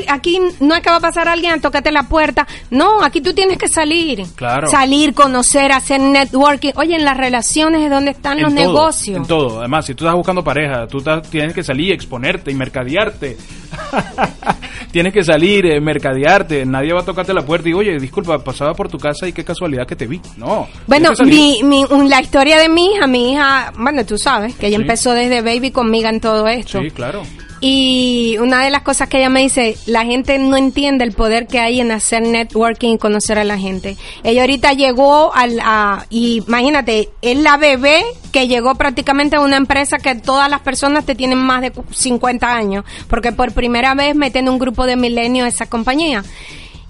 aquí 0.07 0.39
no 0.59 0.75
es 0.75 0.81
que 0.81 0.89
va 0.89 0.97
a 0.97 0.99
pasar 1.01 1.27
alguien 1.27 1.53
a 1.53 1.59
tocarte 1.59 1.91
la 1.91 2.03
puerta, 2.03 2.47
no, 2.69 3.03
aquí 3.03 3.19
tú 3.21 3.33
tienes 3.33 3.57
que 3.57 3.67
salir, 3.67 4.23
Claro. 4.35 4.67
salir, 4.67 5.13
conocer, 5.13 5.71
hacer 5.71 5.99
networking. 5.99 6.71
Oye, 6.75 6.95
en 6.95 7.03
las 7.03 7.17
relaciones 7.17 7.81
es 7.83 7.89
donde 7.89 8.11
están 8.11 8.41
los 8.41 8.53
todo, 8.53 8.63
negocios. 8.65 9.17
En 9.17 9.25
todo. 9.25 9.59
Además, 9.59 9.85
si 9.85 9.95
tú 9.95 10.05
estás 10.05 10.15
buscando 10.15 10.43
pareja, 10.43 10.87
tú 10.87 10.99
estás- 10.99 11.27
tienes 11.29 11.53
que 11.53 11.63
salir, 11.63 11.91
exponerte 11.93 12.51
y 12.51 12.55
mercadearte. 12.55 13.37
tienes 14.91 15.13
que 15.13 15.23
salir, 15.23 15.65
eh, 15.65 15.79
mercadearte. 15.81 16.65
Nadie 16.65 16.93
va 16.93 17.01
a 17.01 17.05
tocarte 17.05 17.33
la 17.33 17.45
puerta 17.45 17.67
y, 17.69 17.73
oye, 17.73 17.99
disculpa, 17.99 18.37
pasaba 18.43 18.73
por 18.73 18.87
tu 18.89 18.97
casa 18.97 19.27
y 19.27 19.33
qué 19.33 19.43
casualidad 19.43 19.85
que 19.87 19.95
te 19.95 20.07
vi. 20.07 20.21
No. 20.37 20.67
Bueno, 20.87 21.11
mi, 21.25 21.61
mi, 21.63 21.83
la 22.07 22.21
historia 22.21 22.57
de 22.59 22.69
mi 22.69 22.93
hija, 22.93 23.07
mi 23.07 23.31
hija, 23.33 23.73
bueno, 23.77 24.05
tú 24.05 24.17
sabes 24.17 24.55
que 24.55 24.67
ella 24.67 24.77
Sí. 24.77 24.81
empezó 24.83 25.11
desde 25.13 25.41
baby 25.41 25.71
conmigo 25.71 26.07
en 26.09 26.19
todo 26.19 26.47
esto. 26.47 26.81
Sí, 26.81 26.91
claro. 26.91 27.23
Y 27.61 28.37
una 28.39 28.63
de 28.63 28.69
las 28.69 28.81
cosas 28.81 29.07
que 29.09 29.17
ella 29.17 29.29
me 29.29 29.41
dice, 29.41 29.77
la 29.85 30.05
gente 30.05 30.37
no 30.37 30.57
entiende 30.57 31.03
el 31.05 31.13
poder 31.13 31.47
que 31.47 31.59
hay 31.59 31.79
en 31.79 31.91
hacer 31.91 32.21
networking 32.21 32.93
y 32.93 32.97
conocer 32.97 33.39
a 33.39 33.43
la 33.43 33.57
gente. 33.57 33.97
Ella 34.23 34.41
ahorita 34.41 34.73
llegó 34.73 35.33
al, 35.33 35.59
a, 35.63 36.05
y 36.09 36.43
imagínate, 36.45 37.09
es 37.21 37.37
la 37.39 37.57
bebé 37.57 38.03
que 38.31 38.47
llegó 38.47 38.75
prácticamente 38.75 39.37
a 39.37 39.41
una 39.41 39.57
empresa 39.57 39.97
que 39.97 40.15
todas 40.15 40.49
las 40.49 40.59
personas 40.61 41.05
te 41.05 41.15
tienen 41.15 41.37
más 41.39 41.61
de 41.61 41.71
cu- 41.71 41.85
50 41.91 42.53
años, 42.53 42.83
porque 43.07 43.31
por 43.31 43.53
primera 43.53 43.93
vez 43.95 44.15
meten 44.15 44.49
un 44.49 44.59
grupo 44.59 44.85
de 44.85 44.97
milenios 44.97 45.45
a 45.45 45.49
esa 45.49 45.65
compañía. 45.67 46.23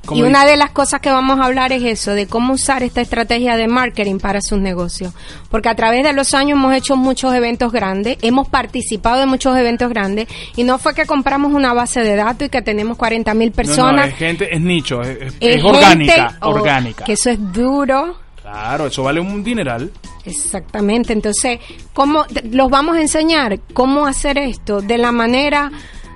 Y 0.09 0.15
dice- 0.15 0.27
una 0.27 0.45
de 0.45 0.57
las 0.57 0.71
cosas 0.71 0.99
que 0.99 1.09
vamos 1.11 1.39
a 1.39 1.45
hablar 1.45 1.71
es 1.71 1.83
eso, 1.83 2.11
de 2.13 2.25
cómo 2.27 2.53
usar 2.53 2.81
esta 2.83 2.99
estrategia 3.01 3.55
de 3.55 3.67
marketing 3.67 4.17
para 4.17 4.41
sus 4.41 4.59
negocios. 4.59 5.13
Porque 5.49 5.69
a 5.69 5.75
través 5.75 6.03
de 6.03 6.11
los 6.11 6.33
años 6.33 6.57
hemos 6.57 6.73
hecho 6.75 6.97
muchos 6.97 7.33
eventos 7.35 7.71
grandes, 7.71 8.17
hemos 8.21 8.49
participado 8.49 9.19
de 9.19 9.25
muchos 9.27 9.55
eventos 9.55 9.89
grandes, 9.89 10.27
y 10.57 10.63
no 10.63 10.79
fue 10.79 10.95
que 10.95 11.05
compramos 11.05 11.53
una 11.53 11.73
base 11.73 12.01
de 12.01 12.15
datos 12.15 12.47
y 12.47 12.49
que 12.49 12.61
tenemos 12.63 12.97
40 12.97 13.33
mil 13.35 13.49
No, 13.49 13.51
no, 13.51 13.55
personas. 13.55 14.07
es 14.09 14.15
gente, 14.15 14.53
es 14.53 14.59
nicho, 14.59 15.01
es, 15.01 15.33
es- 15.39 15.63
orgánica, 15.63 16.13
gente, 16.29 16.35
oh, 16.41 16.49
orgánica. 16.49 17.05
Que 17.05 17.13
eso 17.13 17.29
es 17.29 17.39
duro. 17.53 18.17
Claro, 18.41 18.87
eso 18.87 19.03
vale 19.03 19.21
un 19.21 19.43
dineral. 19.43 19.91
Exactamente. 20.25 21.13
Entonces, 21.13 21.59
¿cómo 21.93 22.25
los 22.51 22.69
vamos 22.69 22.97
a 22.97 23.01
enseñar 23.01 23.59
cómo 23.73 24.05
hacer 24.05 24.37
esto 24.37 24.81
de 24.81 24.97
la 24.97 25.11
manera? 25.11 25.71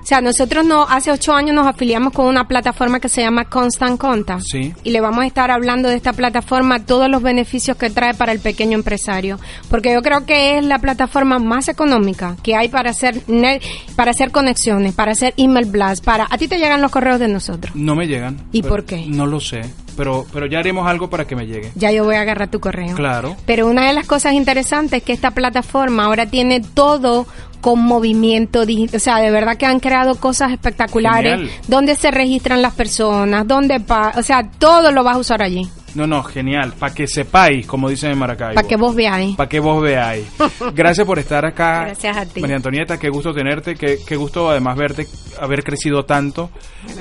O 0.05 0.07
sea, 0.07 0.21
nosotros 0.21 0.63
no 0.63 0.83
hace 0.83 1.09
ocho 1.09 1.33
años 1.33 1.55
nos 1.55 1.65
afiliamos 1.65 2.13
con 2.13 2.27
una 2.27 2.47
plataforma 2.47 2.99
que 2.99 3.09
se 3.09 3.21
llama 3.21 3.45
Constant 3.45 3.99
Contact. 3.99 4.43
Sí. 4.43 4.71
Y 4.83 4.91
le 4.91 5.01
vamos 5.01 5.23
a 5.23 5.25
estar 5.25 5.49
hablando 5.49 5.89
de 5.89 5.95
esta 5.95 6.13
plataforma, 6.13 6.85
todos 6.85 7.09
los 7.09 7.23
beneficios 7.23 7.75
que 7.75 7.89
trae 7.89 8.13
para 8.13 8.31
el 8.31 8.37
pequeño 8.39 8.77
empresario. 8.77 9.39
Porque 9.67 9.91
yo 9.91 10.03
creo 10.03 10.23
que 10.27 10.59
es 10.59 10.63
la 10.63 10.77
plataforma 10.77 11.39
más 11.39 11.69
económica 11.69 12.37
que 12.43 12.55
hay 12.55 12.67
para 12.69 12.91
hacer 12.91 13.25
net- 13.25 13.63
para 13.95 14.11
hacer 14.11 14.29
conexiones, 14.29 14.93
para 14.93 15.13
hacer 15.13 15.33
email 15.37 15.65
blast, 15.65 16.05
para 16.05 16.27
a 16.29 16.37
ti 16.37 16.47
te 16.47 16.59
llegan 16.59 16.83
los 16.83 16.91
correos 16.91 17.19
de 17.19 17.27
nosotros. 17.27 17.75
No 17.75 17.95
me 17.95 18.05
llegan. 18.05 18.37
¿Y 18.51 18.61
por 18.61 18.85
qué? 18.85 19.05
No 19.07 19.25
lo 19.25 19.39
sé, 19.39 19.61
pero, 19.97 20.23
pero 20.31 20.45
ya 20.45 20.59
haremos 20.59 20.87
algo 20.87 21.09
para 21.09 21.25
que 21.25 21.35
me 21.35 21.47
llegue. 21.47 21.71
Ya 21.73 21.91
yo 21.91 22.03
voy 22.03 22.13
a 22.17 22.21
agarrar 22.21 22.49
tu 22.51 22.59
correo. 22.59 22.95
Claro. 22.95 23.35
Pero 23.47 23.65
una 23.65 23.87
de 23.87 23.93
las 23.93 24.05
cosas 24.05 24.33
interesantes 24.33 24.99
es 24.99 25.03
que 25.03 25.13
esta 25.13 25.31
plataforma 25.31 26.03
ahora 26.05 26.27
tiene 26.27 26.59
todo 26.61 27.25
con 27.65 27.79
movimiento 27.79 28.63
digital. 28.63 28.95
O 28.97 28.99
sea, 28.99 29.17
de 29.17 29.31
verdad 29.31 29.57
que 29.57 29.65
han 29.65 29.79
creado 29.79 30.19
cosas 30.19 30.51
espectaculares. 30.51 31.33
Genial. 31.39 31.51
Donde 31.67 31.95
se 31.95 32.11
registran 32.11 32.61
las 32.61 32.73
personas, 32.75 33.47
donde... 33.47 33.79
pa- 33.79 34.13
o 34.15 34.21
sea, 34.21 34.43
todo 34.59 34.91
lo 34.91 35.03
vas 35.03 35.15
a 35.15 35.17
usar 35.17 35.41
allí. 35.41 35.67
No, 35.95 36.05
no, 36.05 36.21
genial. 36.23 36.73
Para 36.77 36.93
que 36.93 37.07
sepáis, 37.07 37.65
como 37.65 37.89
dicen 37.89 38.11
en 38.11 38.17
Maracaibo. 38.17 38.55
Para 38.55 38.67
que 38.67 38.75
vos 38.75 38.93
veáis. 38.93 39.35
Para 39.35 39.49
que 39.49 39.59
vos 39.59 39.81
veáis. 39.81 40.25
Gracias 40.75 41.07
por 41.07 41.19
estar 41.19 41.45
acá. 41.45 41.85
Gracias 41.85 42.17
a 42.17 42.25
ti. 42.25 42.41
María 42.41 42.57
Antonieta, 42.57 42.99
qué 42.99 43.09
gusto 43.09 43.33
tenerte, 43.33 43.75
qué, 43.75 43.99
qué 44.05 44.15
gusto 44.17 44.49
además 44.49 44.75
verte, 44.77 45.07
haber 45.39 45.63
crecido 45.63 46.03
tanto. 46.03 46.51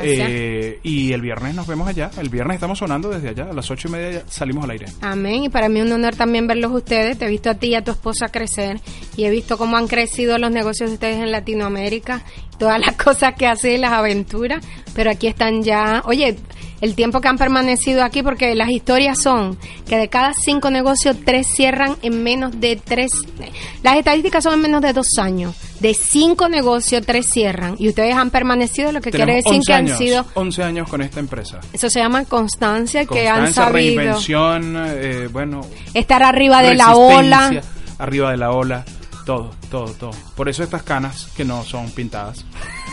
Eh, 0.00 0.78
y 0.82 1.12
el 1.12 1.20
viernes 1.20 1.54
nos 1.54 1.66
vemos 1.66 1.88
allá. 1.88 2.10
El 2.18 2.28
viernes 2.28 2.54
estamos 2.54 2.78
sonando 2.78 3.08
desde 3.08 3.30
allá. 3.30 3.50
A 3.50 3.52
las 3.52 3.68
ocho 3.70 3.88
y 3.88 3.90
media 3.90 4.22
salimos 4.28 4.64
al 4.64 4.70
aire. 4.70 4.86
Amén. 5.00 5.44
Y 5.44 5.48
para 5.48 5.68
mí 5.68 5.80
un 5.80 5.90
honor 5.90 6.14
también 6.14 6.46
verlos 6.46 6.72
ustedes. 6.72 7.18
Te 7.18 7.26
he 7.26 7.28
visto 7.28 7.50
a 7.50 7.54
ti 7.54 7.68
y 7.68 7.74
a 7.74 7.82
tu 7.82 7.90
esposa 7.90 8.28
crecer. 8.28 8.80
Y 9.16 9.24
he 9.24 9.30
visto 9.30 9.58
cómo 9.58 9.76
han 9.76 9.88
crecido 9.88 10.38
los 10.38 10.50
negocios 10.50 10.90
de 10.90 10.94
ustedes 10.94 11.16
en 11.16 11.32
Latinoamérica. 11.32 12.22
Todas 12.58 12.78
las 12.78 12.96
cosas 13.02 13.34
que 13.34 13.46
hacen, 13.46 13.80
las 13.80 13.92
aventuras. 13.92 14.64
Pero 14.94 15.10
aquí 15.10 15.26
están 15.26 15.62
ya. 15.62 16.02
Oye, 16.06 16.36
el 16.84 16.94
tiempo 16.94 17.22
que 17.22 17.28
han 17.28 17.38
permanecido 17.38 18.04
aquí, 18.04 18.22
porque 18.22 18.54
las 18.54 18.68
historias 18.68 19.18
son 19.18 19.56
que 19.88 19.96
de 19.96 20.08
cada 20.08 20.34
cinco 20.34 20.70
negocios, 20.70 21.16
tres 21.24 21.46
cierran 21.46 21.96
en 22.02 22.22
menos 22.22 22.60
de 22.60 22.76
tres. 22.76 23.10
Las 23.82 23.96
estadísticas 23.96 24.44
son 24.44 24.52
en 24.52 24.60
menos 24.60 24.82
de 24.82 24.92
dos 24.92 25.06
años. 25.18 25.56
De 25.80 25.94
cinco 25.94 26.46
negocios, 26.50 27.02
tres 27.06 27.26
cierran. 27.32 27.76
Y 27.78 27.88
ustedes 27.88 28.14
han 28.14 28.28
permanecido, 28.28 28.92
lo 28.92 29.00
que 29.00 29.10
quiere 29.10 29.36
decir 29.36 29.54
11 29.54 29.66
que 29.66 29.72
han 29.72 29.96
sido. 29.96 30.26
11 30.34 30.62
años 30.62 30.90
con 30.90 31.00
esta 31.00 31.20
empresa. 31.20 31.58
Eso 31.72 31.88
se 31.88 32.00
llama 32.00 32.26
constancia, 32.26 33.06
que 33.06 33.28
han 33.28 33.50
sabido 33.54 33.72
reinvención, 33.72 34.74
eh, 34.76 35.28
bueno, 35.32 35.62
estar 35.94 36.22
arriba 36.22 36.60
de 36.60 36.74
la 36.74 36.94
ola. 36.94 37.62
arriba 37.96 38.30
de 38.30 38.36
la 38.36 38.50
ola, 38.50 38.84
todo, 39.24 39.52
todo, 39.70 39.90
todo. 39.94 40.10
Por 40.36 40.50
eso 40.50 40.62
estas 40.62 40.82
canas 40.82 41.28
que 41.34 41.46
no 41.46 41.64
son 41.64 41.90
pintadas. 41.92 42.44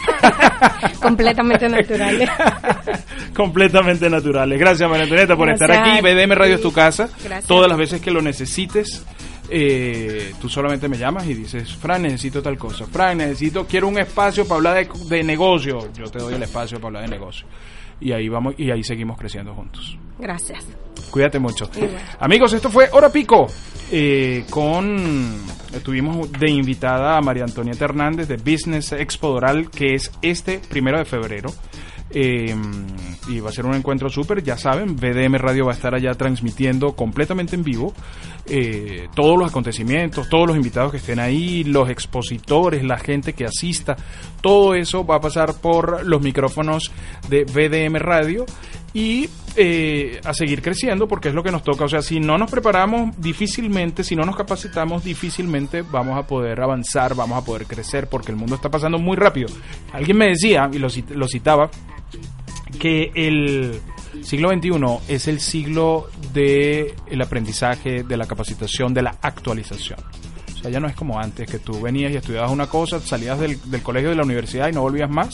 completamente 1.02 1.68
naturales. 1.70 2.30
Completamente 3.34 4.10
naturales. 4.10 4.60
Gracias, 4.60 4.89
María 4.89 5.04
Antonieta, 5.04 5.36
por 5.36 5.49
estar 5.49 5.72
aquí. 5.72 6.02
BDM 6.02 6.34
Radio 6.34 6.56
es 6.56 6.62
tu 6.62 6.72
casa. 6.72 7.10
Gracias. 7.24 7.45
Todas 7.45 7.70
las 7.70 7.78
veces 7.78 8.02
que 8.02 8.12
lo 8.12 8.22
necesites, 8.22 9.06
eh, 9.49 10.34
tú 10.39 10.49
solamente 10.49 10.89
me 10.89 10.97
llamas 10.97 11.26
y 11.28 11.34
dices, 11.34 11.74
Fran, 11.76 12.04
necesito 12.04 12.41
tal 12.41 12.58
cosa. 12.58 12.86
Fran, 12.86 13.20
necesito, 13.20 13.66
quiero 13.66 13.88
un 13.88 13.97
espacio 13.97 14.45
para 14.45 14.58
hablar 14.58 14.76
de, 14.76 15.16
de 15.16 15.24
negocio. 15.24 15.91
Yo 15.93 16.06
te 16.12 16.20
doy 16.20 16.34
el 16.34 16.43
espacio 16.43 16.78
para 16.78 16.88
hablar 16.88 17.04
de 17.04 17.10
negocio. 17.10 17.47
Y 17.99 18.12
ahí 18.12 18.28
vamos, 18.28 18.56
y 18.58 18.70
ahí 18.72 18.84
seguimos 18.84 19.18
creciendo 19.18 19.54
juntos. 19.54 19.97
Gracias. 20.20 20.66
Cuídate 21.12 21.39
mucho. 21.39 21.70
Igual. 21.76 21.91
Amigos, 22.20 22.53
esto 22.53 22.70
fue 22.70 22.89
Hora 22.91 23.12
Pico. 23.12 23.47
eh, 23.91 24.45
con 24.49 25.36
tuvimos 25.84 26.32
de 26.32 26.49
invitada 26.49 27.18
a 27.18 27.22
María 27.22 27.43
Antonieta 27.43 27.86
Hernández 27.86 28.28
de 28.28 28.38
Business 28.38 28.93
Expo 28.93 29.30
Doral, 29.30 29.70
que 29.70 29.93
es 29.93 30.12
este 30.22 30.59
primero 30.59 30.97
de 30.97 31.05
febrero. 31.05 31.51
Eh, 32.14 32.53
y 33.30 33.39
va 33.39 33.49
a 33.49 33.53
ser 33.53 33.66
un 33.66 33.74
encuentro 33.74 34.09
súper, 34.09 34.43
ya 34.43 34.57
saben, 34.57 34.97
BDM 34.97 35.36
Radio 35.36 35.66
va 35.66 35.72
a 35.72 35.76
estar 35.76 35.95
allá 35.95 36.12
transmitiendo 36.14 36.93
completamente 36.93 37.55
en 37.55 37.64
vivo 37.64 37.93
eh, 38.47 39.07
todos 39.16 39.39
los 39.39 39.49
acontecimientos, 39.49 40.28
todos 40.28 40.47
los 40.47 40.57
invitados 40.57 40.91
que 40.91 40.97
estén 40.97 41.20
ahí, 41.20 41.64
los 41.64 41.89
expositores, 41.89 42.84
la 42.84 42.97
gente 42.97 43.32
que 43.32 43.45
asista, 43.45 43.95
todo 44.41 44.76
eso 44.76 45.05
va 45.05 45.18
a 45.18 45.20
pasar 45.22 45.53
por 45.62 46.05
los 46.05 46.22
micrófonos 46.22 46.91
de 47.30 47.45
BDM 47.45 47.95
Radio 47.97 48.45
y 48.93 49.29
eh, 49.55 50.19
a 50.25 50.33
seguir 50.33 50.61
creciendo 50.61 51.07
porque 51.07 51.29
es 51.29 51.33
lo 51.33 51.43
que 51.43 51.51
nos 51.51 51.63
toca. 51.63 51.85
O 51.85 51.89
sea, 51.89 52.01
si 52.01 52.19
no 52.19 52.37
nos 52.37 52.51
preparamos 52.51 53.15
difícilmente, 53.17 54.03
si 54.03 54.15
no 54.15 54.23
nos 54.23 54.35
capacitamos 54.35 55.03
difícilmente, 55.03 55.81
vamos 55.81 56.17
a 56.17 56.27
poder 56.27 56.59
avanzar, 56.61 57.15
vamos 57.15 57.41
a 57.41 57.45
poder 57.45 57.65
crecer 57.67 58.07
porque 58.07 58.31
el 58.31 58.37
mundo 58.37 58.55
está 58.55 58.69
pasando 58.69 58.97
muy 58.99 59.15
rápido. 59.15 59.47
Alguien 59.93 60.17
me 60.17 60.27
decía, 60.27 60.69
y 60.71 60.77
lo, 60.79 60.89
cit- 60.89 61.09
lo 61.11 61.27
citaba, 61.27 61.69
que 62.79 63.11
el 63.15 63.79
siglo 64.23 64.49
XXI 64.49 65.13
es 65.13 65.27
el 65.27 65.39
siglo 65.39 66.09
del 66.33 66.93
el 67.07 67.21
aprendizaje, 67.21 68.03
de 68.03 68.17
la 68.17 68.25
capacitación, 68.25 68.93
de 68.93 69.01
la 69.03 69.15
actualización. 69.21 69.99
O 70.55 70.63
sea, 70.63 70.69
ya 70.71 70.79
no 70.79 70.87
es 70.87 70.95
como 70.95 71.19
antes, 71.19 71.49
que 71.49 71.59
tú 71.59 71.81
venías 71.81 72.11
y 72.11 72.17
estudiabas 72.17 72.51
una 72.51 72.67
cosa, 72.67 72.99
salías 72.99 73.39
del, 73.39 73.57
del 73.71 73.81
colegio 73.81 74.09
de 74.09 74.15
la 74.15 74.23
universidad 74.23 74.69
y 74.69 74.73
no 74.73 74.81
volvías 74.81 75.09
más, 75.09 75.29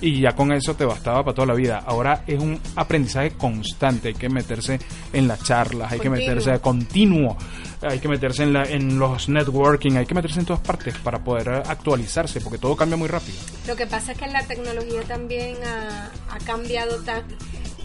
y 0.00 0.20
ya 0.20 0.32
con 0.32 0.52
eso 0.52 0.74
te 0.74 0.84
bastaba 0.84 1.22
para 1.22 1.34
toda 1.34 1.48
la 1.48 1.54
vida. 1.54 1.82
Ahora 1.86 2.22
es 2.26 2.40
un 2.40 2.60
aprendizaje 2.76 3.32
constante, 3.32 4.08
hay 4.08 4.14
que 4.14 4.28
meterse 4.28 4.78
en 5.12 5.28
las 5.28 5.42
charlas, 5.42 5.92
hay 5.92 6.00
que 6.00 6.10
meterse 6.10 6.58
continuo, 6.60 7.36
hay 7.82 7.98
que 7.98 8.08
meterse 8.08 8.42
en, 8.42 8.52
la, 8.52 8.62
en 8.64 8.98
los 8.98 9.28
networking, 9.28 9.92
hay 9.92 10.06
que 10.06 10.14
meterse 10.14 10.40
en 10.40 10.46
todas 10.46 10.62
partes 10.62 10.96
para 10.98 11.22
poder 11.22 11.48
actualizarse, 11.48 12.40
porque 12.40 12.58
todo 12.58 12.76
cambia 12.76 12.96
muy 12.96 13.08
rápido. 13.08 13.38
Lo 13.66 13.76
que 13.76 13.86
pasa 13.86 14.12
es 14.12 14.18
que 14.18 14.26
la 14.28 14.42
tecnología 14.44 15.02
también 15.02 15.56
ha, 15.64 16.10
ha 16.30 16.38
cambiado 16.44 16.98
tan... 17.02 17.24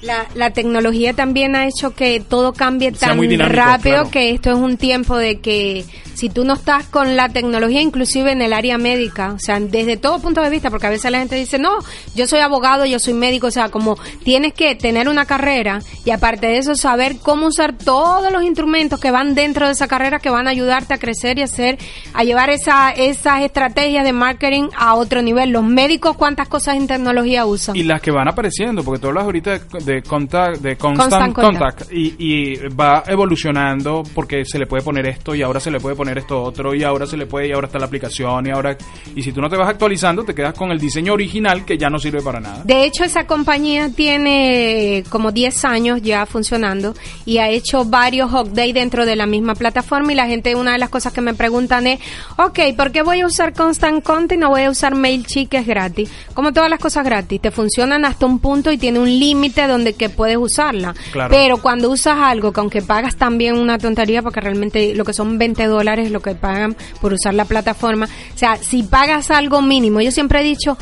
La, 0.03 0.27
la 0.35 0.51
tecnología 0.51 1.13
también 1.13 1.55
ha 1.55 1.67
hecho 1.67 1.95
que 1.95 2.19
todo 2.19 2.53
cambie 2.53 2.91
tan 2.91 3.19
dinámico, 3.19 3.55
rápido 3.55 3.95
claro. 3.95 4.11
que 4.11 4.29
esto 4.31 4.51
es 4.51 4.57
un 4.57 4.77
tiempo 4.77 5.17
de 5.17 5.39
que 5.39 5.85
si 6.13 6.29
tú 6.29 6.45
no 6.45 6.53
estás 6.53 6.85
con 6.85 7.15
la 7.15 7.29
tecnología, 7.29 7.81
inclusive 7.81 8.31
en 8.31 8.41
el 8.41 8.53
área 8.53 8.77
médica, 8.77 9.33
o 9.33 9.39
sea, 9.39 9.59
desde 9.59 9.97
todo 9.97 10.19
punto 10.19 10.41
de 10.41 10.49
vista, 10.49 10.69
porque 10.69 10.87
a 10.87 10.89
veces 10.89 11.11
la 11.11 11.19
gente 11.19 11.35
dice, 11.35 11.57
no, 11.57 11.79
yo 12.15 12.27
soy 12.27 12.39
abogado, 12.39 12.85
yo 12.85 12.99
soy 12.99 13.13
médico, 13.13 13.47
o 13.47 13.51
sea, 13.51 13.69
como 13.69 13.97
tienes 14.23 14.53
que 14.53 14.75
tener 14.75 15.09
una 15.09 15.25
carrera 15.25 15.79
y 16.05 16.11
aparte 16.11 16.47
de 16.47 16.57
eso 16.57 16.75
saber 16.75 17.17
cómo 17.17 17.47
usar 17.47 17.77
todos 17.77 18.31
los 18.31 18.43
instrumentos 18.43 18.99
que 18.99 19.11
van 19.11 19.35
dentro 19.35 19.65
de 19.65 19.73
esa 19.73 19.87
carrera 19.87 20.19
que 20.19 20.29
van 20.29 20.47
a 20.47 20.51
ayudarte 20.51 20.93
a 20.93 20.97
crecer 20.97 21.39
y 21.39 21.41
hacer, 21.41 21.77
a 22.13 22.23
llevar 22.23 22.49
esa, 22.49 22.91
esas 22.91 23.41
estrategias 23.41 24.03
de 24.03 24.13
marketing 24.13 24.69
a 24.77 24.95
otro 24.95 25.21
nivel. 25.21 25.49
Los 25.49 25.63
médicos, 25.63 26.15
¿cuántas 26.15 26.47
cosas 26.47 26.77
en 26.77 26.87
tecnología 26.87 27.45
usan? 27.45 27.75
Y 27.75 27.83
las 27.83 28.01
que 28.01 28.11
van 28.11 28.27
apareciendo, 28.27 28.83
porque 28.83 29.01
tú 29.01 29.07
hablas 29.07 29.25
ahorita 29.25 29.59
de, 29.59 29.59
de, 29.83 29.92
contact, 30.01 30.61
de 30.61 30.75
constant, 30.77 31.11
Constant 31.11 31.33
contact, 31.33 31.79
contact. 31.79 31.93
Y, 31.93 32.15
y 32.17 32.55
va 32.69 33.03
evolucionando 33.07 34.03
porque 34.15 34.45
se 34.45 34.57
le 34.57 34.65
puede 34.65 34.83
poner 34.83 35.07
esto 35.07 35.35
y 35.35 35.41
ahora 35.41 35.59
se 35.59 35.69
le 35.69 35.79
puede 35.79 35.95
poner 35.95 36.17
esto 36.17 36.41
otro 36.41 36.73
y 36.73 36.83
ahora 36.83 37.05
se 37.05 37.17
le 37.17 37.25
puede 37.25 37.49
y 37.49 37.51
ahora 37.51 37.67
está 37.67 37.79
la 37.79 37.85
aplicación 37.85 38.47
y 38.47 38.51
ahora 38.51 38.77
y 39.15 39.21
si 39.21 39.31
tú 39.31 39.41
no 39.41 39.49
te 39.49 39.57
vas 39.57 39.69
actualizando 39.69 40.23
te 40.23 40.33
quedas 40.33 40.57
con 40.57 40.71
el 40.71 40.79
diseño 40.79 41.13
original 41.13 41.65
que 41.65 41.77
ya 41.77 41.89
no 41.89 41.99
sirve 41.99 42.21
para 42.21 42.39
nada. 42.39 42.63
De 42.63 42.85
hecho, 42.85 43.03
esa 43.03 43.27
compañía 43.27 43.89
tiene 43.89 45.03
como 45.09 45.31
10 45.31 45.65
años 45.65 46.01
ya 46.01 46.25
funcionando 46.25 46.93
y 47.25 47.37
ha 47.37 47.49
hecho 47.49 47.85
varios 47.85 48.31
updates 48.31 48.73
dentro 48.73 49.05
de 49.05 49.15
la 49.15 49.25
misma 49.25 49.55
plataforma 49.55 50.13
y 50.13 50.15
la 50.15 50.27
gente, 50.27 50.55
una 50.55 50.73
de 50.73 50.79
las 50.79 50.89
cosas 50.89 51.13
que 51.13 51.21
me 51.21 51.33
preguntan 51.33 51.87
es, 51.87 51.99
ok, 52.37 52.59
¿por 52.77 52.91
qué 52.91 53.01
voy 53.01 53.21
a 53.21 53.25
usar 53.25 53.53
Constant 53.53 54.03
Content 54.03 54.33
y 54.33 54.37
no 54.37 54.49
voy 54.49 54.63
a 54.63 54.69
usar 54.69 54.95
MailChimp 54.95 55.49
que 55.49 55.57
es 55.57 55.67
gratis? 55.67 56.09
Como 56.33 56.53
todas 56.53 56.69
las 56.69 56.79
cosas 56.79 57.03
gratis, 57.03 57.41
te 57.41 57.51
funcionan 57.51 58.05
hasta 58.05 58.25
un 58.25 58.39
punto 58.39 58.71
y 58.71 58.77
tiene 58.77 58.99
un 58.99 59.09
límite 59.09 59.67
donde 59.67 59.82
que 59.91 60.07
puedes 60.07 60.37
usarla. 60.37 60.95
Claro. 61.11 61.29
Pero 61.29 61.57
cuando 61.57 61.91
usas 61.91 62.17
algo 62.17 62.53
que 62.53 62.61
aunque 62.61 62.81
pagas 62.81 63.17
también 63.17 63.57
una 63.57 63.77
tontería 63.77 64.21
porque 64.21 64.39
realmente 64.39 64.95
lo 64.95 65.03
que 65.03 65.11
son 65.11 65.37
20 65.37 65.65
dólares 65.65 66.11
lo 66.11 66.21
que 66.21 66.35
pagan 66.35 66.77
por 67.01 67.11
usar 67.11 67.33
la 67.33 67.43
plataforma, 67.43 68.05
o 68.05 68.37
sea, 68.37 68.55
si 68.55 68.83
pagas 68.83 69.29
algo 69.31 69.61
mínimo, 69.61 69.99
yo 69.99 70.11
siempre 70.11 70.39
he 70.39 70.43
dicho, 70.43 70.77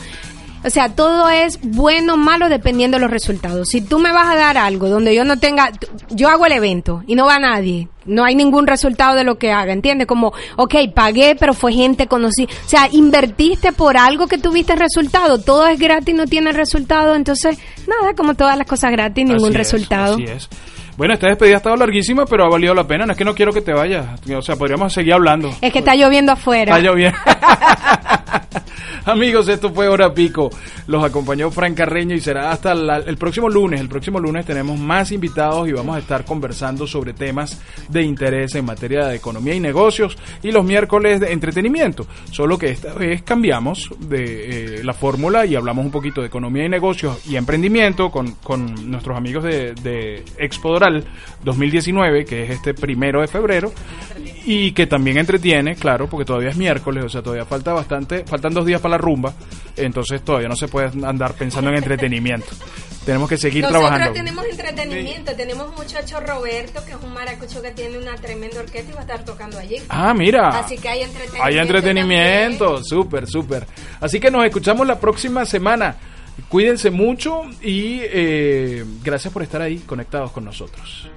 O 0.64 0.70
sea, 0.70 0.89
todo 0.89 1.30
es 1.30 1.59
bueno 1.62 2.14
o 2.14 2.18
malo 2.18 2.49
dependiendo 2.49 2.97
de 2.97 3.01
los 3.01 3.12
resultados. 3.12 3.70
Si 3.70 3.82
tú 3.82 3.99
me 3.99 4.12
vas 4.12 4.30
a 4.30 4.36
dar 4.36 4.57
algo 4.57 4.89
donde 4.89 5.16
yo 5.16 5.24
no 5.24 5.38
tenga, 5.38 5.72
yo 6.09 6.30
hago 6.30 6.45
el 6.45 6.51
evento 6.51 7.03
y 7.07 7.16
no 7.16 7.26
va 7.26 7.39
nadie, 7.39 7.88
no 8.05 8.24
hay 8.24 8.36
ningún 8.36 8.68
resultado 8.68 9.16
de 9.16 9.24
lo 9.24 9.38
que 9.38 9.51
haga, 9.51 9.74
¿entiendes? 9.74 10.07
Como, 10.07 10.34
ok, 10.57 10.76
pagué, 10.93 11.36
pero 11.39 11.53
fue 11.53 11.74
gente 11.74 12.07
conocida. 12.07 12.47
O 12.66 12.70
sea, 12.70 12.88
invertiste 12.91 13.72
por 13.72 13.97
algo 13.97 14.28
que 14.28 14.38
tuviste 14.38 14.76
resultado. 14.76 15.39
Todo 15.39 15.68
es 15.68 15.80
gratis, 15.80 16.14
no 16.16 16.26
tiene 16.26 16.51
resultado. 16.51 17.16
Entonces, 17.16 17.57
nada, 17.88 18.14
como 18.16 18.36
todas 18.36 18.57
las 18.57 18.68
cosas 18.68 18.91
gratis, 18.91 19.26
ningún 19.26 19.49
Así 19.49 19.53
es, 19.53 19.57
resultado. 19.57 20.14
así 20.16 20.24
es. 20.24 20.49
Bueno, 20.97 21.14
esta 21.14 21.28
despedida 21.28 21.55
ha 21.55 21.57
estado 21.57 21.76
larguísima, 21.78 22.26
pero 22.26 22.45
ha 22.45 22.49
valido 22.49 22.76
la 22.76 22.86
pena. 22.86 23.05
No 23.05 23.14
es 23.14 23.18
que 23.18 23.26
no 23.26 23.34
quiero 23.34 23.51
que 23.53 23.62
te 23.62 23.74
vayas. 23.74 24.05
O 24.36 24.41
sea, 24.41 24.55
podríamos 24.55 24.93
seguir 24.93 25.14
hablando. 25.14 25.51
Es 25.62 25.72
que 25.72 25.80
está 25.80 25.95
lloviendo 25.95 26.34
afuera. 26.34 26.78
Está 26.78 26.88
lloviendo. 26.88 27.18
Amigos, 29.05 29.47
esto 29.47 29.71
fue 29.73 29.88
Hora 29.88 30.13
Pico. 30.13 30.49
Los 30.88 31.03
acompañó 31.03 31.51
Fran 31.51 31.73
Carreño 31.73 32.15
y 32.15 32.19
será 32.19 32.51
hasta 32.51 32.73
el 32.73 33.17
próximo 33.17 33.49
lunes. 33.49 33.79
El 33.79 33.89
próximo 33.89 34.19
lunes 34.19 34.45
tenemos 34.45 34.79
más 34.79 35.11
invitados 35.11 35.67
y 35.67 35.71
vamos 35.71 35.95
a 35.95 35.99
estar 35.99 36.25
conversando 36.25 36.88
sobre 36.88 37.13
temas 37.13 37.61
de 37.89 38.03
interés 38.03 38.55
en 38.55 38.65
materia 38.65 39.07
de 39.07 39.15
economía 39.15 39.53
y 39.53 39.59
negocios 39.59 40.17
y 40.43 40.51
los 40.51 40.65
miércoles 40.65 41.19
de 41.19 41.32
entretenimiento. 41.32 42.05
Solo 42.32 42.57
que 42.57 42.69
esta 42.69 42.93
vez 42.93 43.23
cambiamos 43.23 43.89
de 43.99 44.79
eh, 44.79 44.84
la 44.84 44.93
fórmula 44.93 45.45
y 45.45 45.55
hablamos 45.55 45.86
un 45.86 45.91
poquito 45.91 46.21
de 46.21 46.27
economía 46.27 46.65
y 46.65 46.69
negocios 46.69 47.25
y 47.27 47.36
emprendimiento 47.36 48.11
con, 48.11 48.36
con 48.36 48.89
nuestros 48.89 49.17
amigos 49.17 49.43
de, 49.43 49.73
de 49.73 50.23
Expo 50.38 50.73
Doral 50.73 51.05
2019, 51.43 52.25
que 52.25 52.43
es 52.43 52.49
este 52.51 52.73
primero 52.73 53.21
de 53.21 53.27
febrero 53.27 53.71
y 54.45 54.71
que 54.71 54.87
también 54.87 55.17
entretiene, 55.17 55.75
claro, 55.75 56.07
porque 56.07 56.25
todavía 56.25 56.49
es 56.49 56.57
miércoles, 56.57 57.03
o 57.05 57.09
sea, 57.09 57.21
todavía 57.21 57.45
falta 57.45 57.73
bastante, 57.73 58.25
faltan 58.25 58.53
dos 58.53 58.65
días 58.65 58.81
para 58.81 58.93
la 58.93 58.97
rumba, 58.97 59.33
entonces 59.77 60.23
todavía 60.23 60.47
no 60.49 60.55
se 60.55 60.67
puede 60.67 60.87
andar 61.05 61.33
pensando 61.33 61.69
en 61.69 61.77
entretenimiento. 61.77 62.47
Tenemos 63.05 63.27
que 63.27 63.37
seguir 63.37 63.63
Nosotros 63.63 63.89
trabajando. 63.89 64.13
tenemos 64.13 64.45
entretenimiento, 64.45 65.35
tenemos 65.35 65.69
un 65.69 65.75
muchacho 65.75 66.19
Roberto, 66.19 66.85
que 66.85 66.91
es 66.91 66.97
un 67.01 67.11
maracucho 67.11 67.59
que 67.59 67.71
tiene 67.71 67.97
una 67.97 68.15
tremenda 68.15 68.59
orquesta 68.59 68.91
y 68.91 68.93
va 68.93 68.99
a 68.99 69.01
estar 69.01 69.25
tocando 69.25 69.57
allí. 69.57 69.77
Ah, 69.89 70.13
mira. 70.13 70.49
Así 70.49 70.77
que 70.77 70.87
hay 70.87 71.01
entretenimiento. 71.01 71.43
Hay 71.43 71.57
entretenimiento, 71.57 72.83
súper, 72.83 73.25
súper. 73.25 73.65
Así 73.99 74.19
que 74.19 74.29
nos 74.29 74.45
escuchamos 74.45 74.85
la 74.85 74.99
próxima 74.99 75.45
semana. 75.45 75.95
Cuídense 76.47 76.91
mucho 76.91 77.41
y 77.63 78.01
eh, 78.03 78.85
gracias 79.03 79.33
por 79.33 79.41
estar 79.41 79.63
ahí 79.63 79.79
conectados 79.79 80.31
con 80.31 80.45
nosotros. 80.45 81.09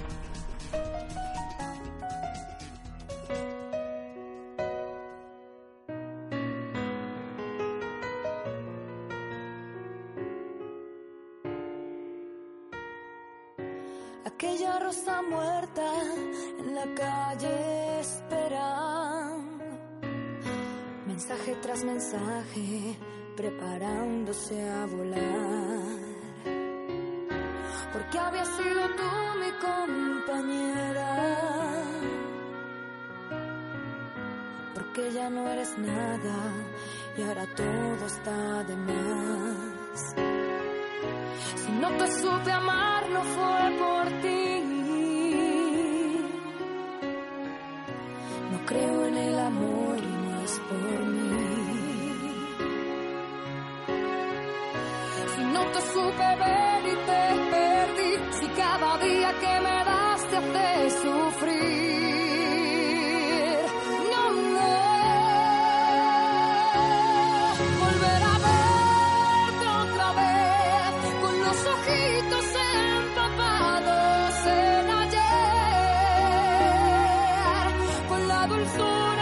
more. 78.85 79.14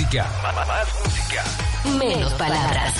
Música. 0.00 0.26
Más 0.66 0.88
música. 1.04 1.44
Menos 1.98 2.32
palabras. 2.34 2.94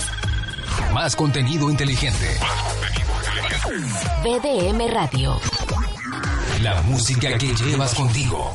Más 0.93 1.17
contenido 1.17 1.71
inteligente. 1.71 2.37
BDM 4.23 4.93
Radio. 4.93 5.41
La 6.61 6.83
música 6.83 7.39
que 7.39 7.55
llevas 7.55 7.95
contigo. 7.95 8.55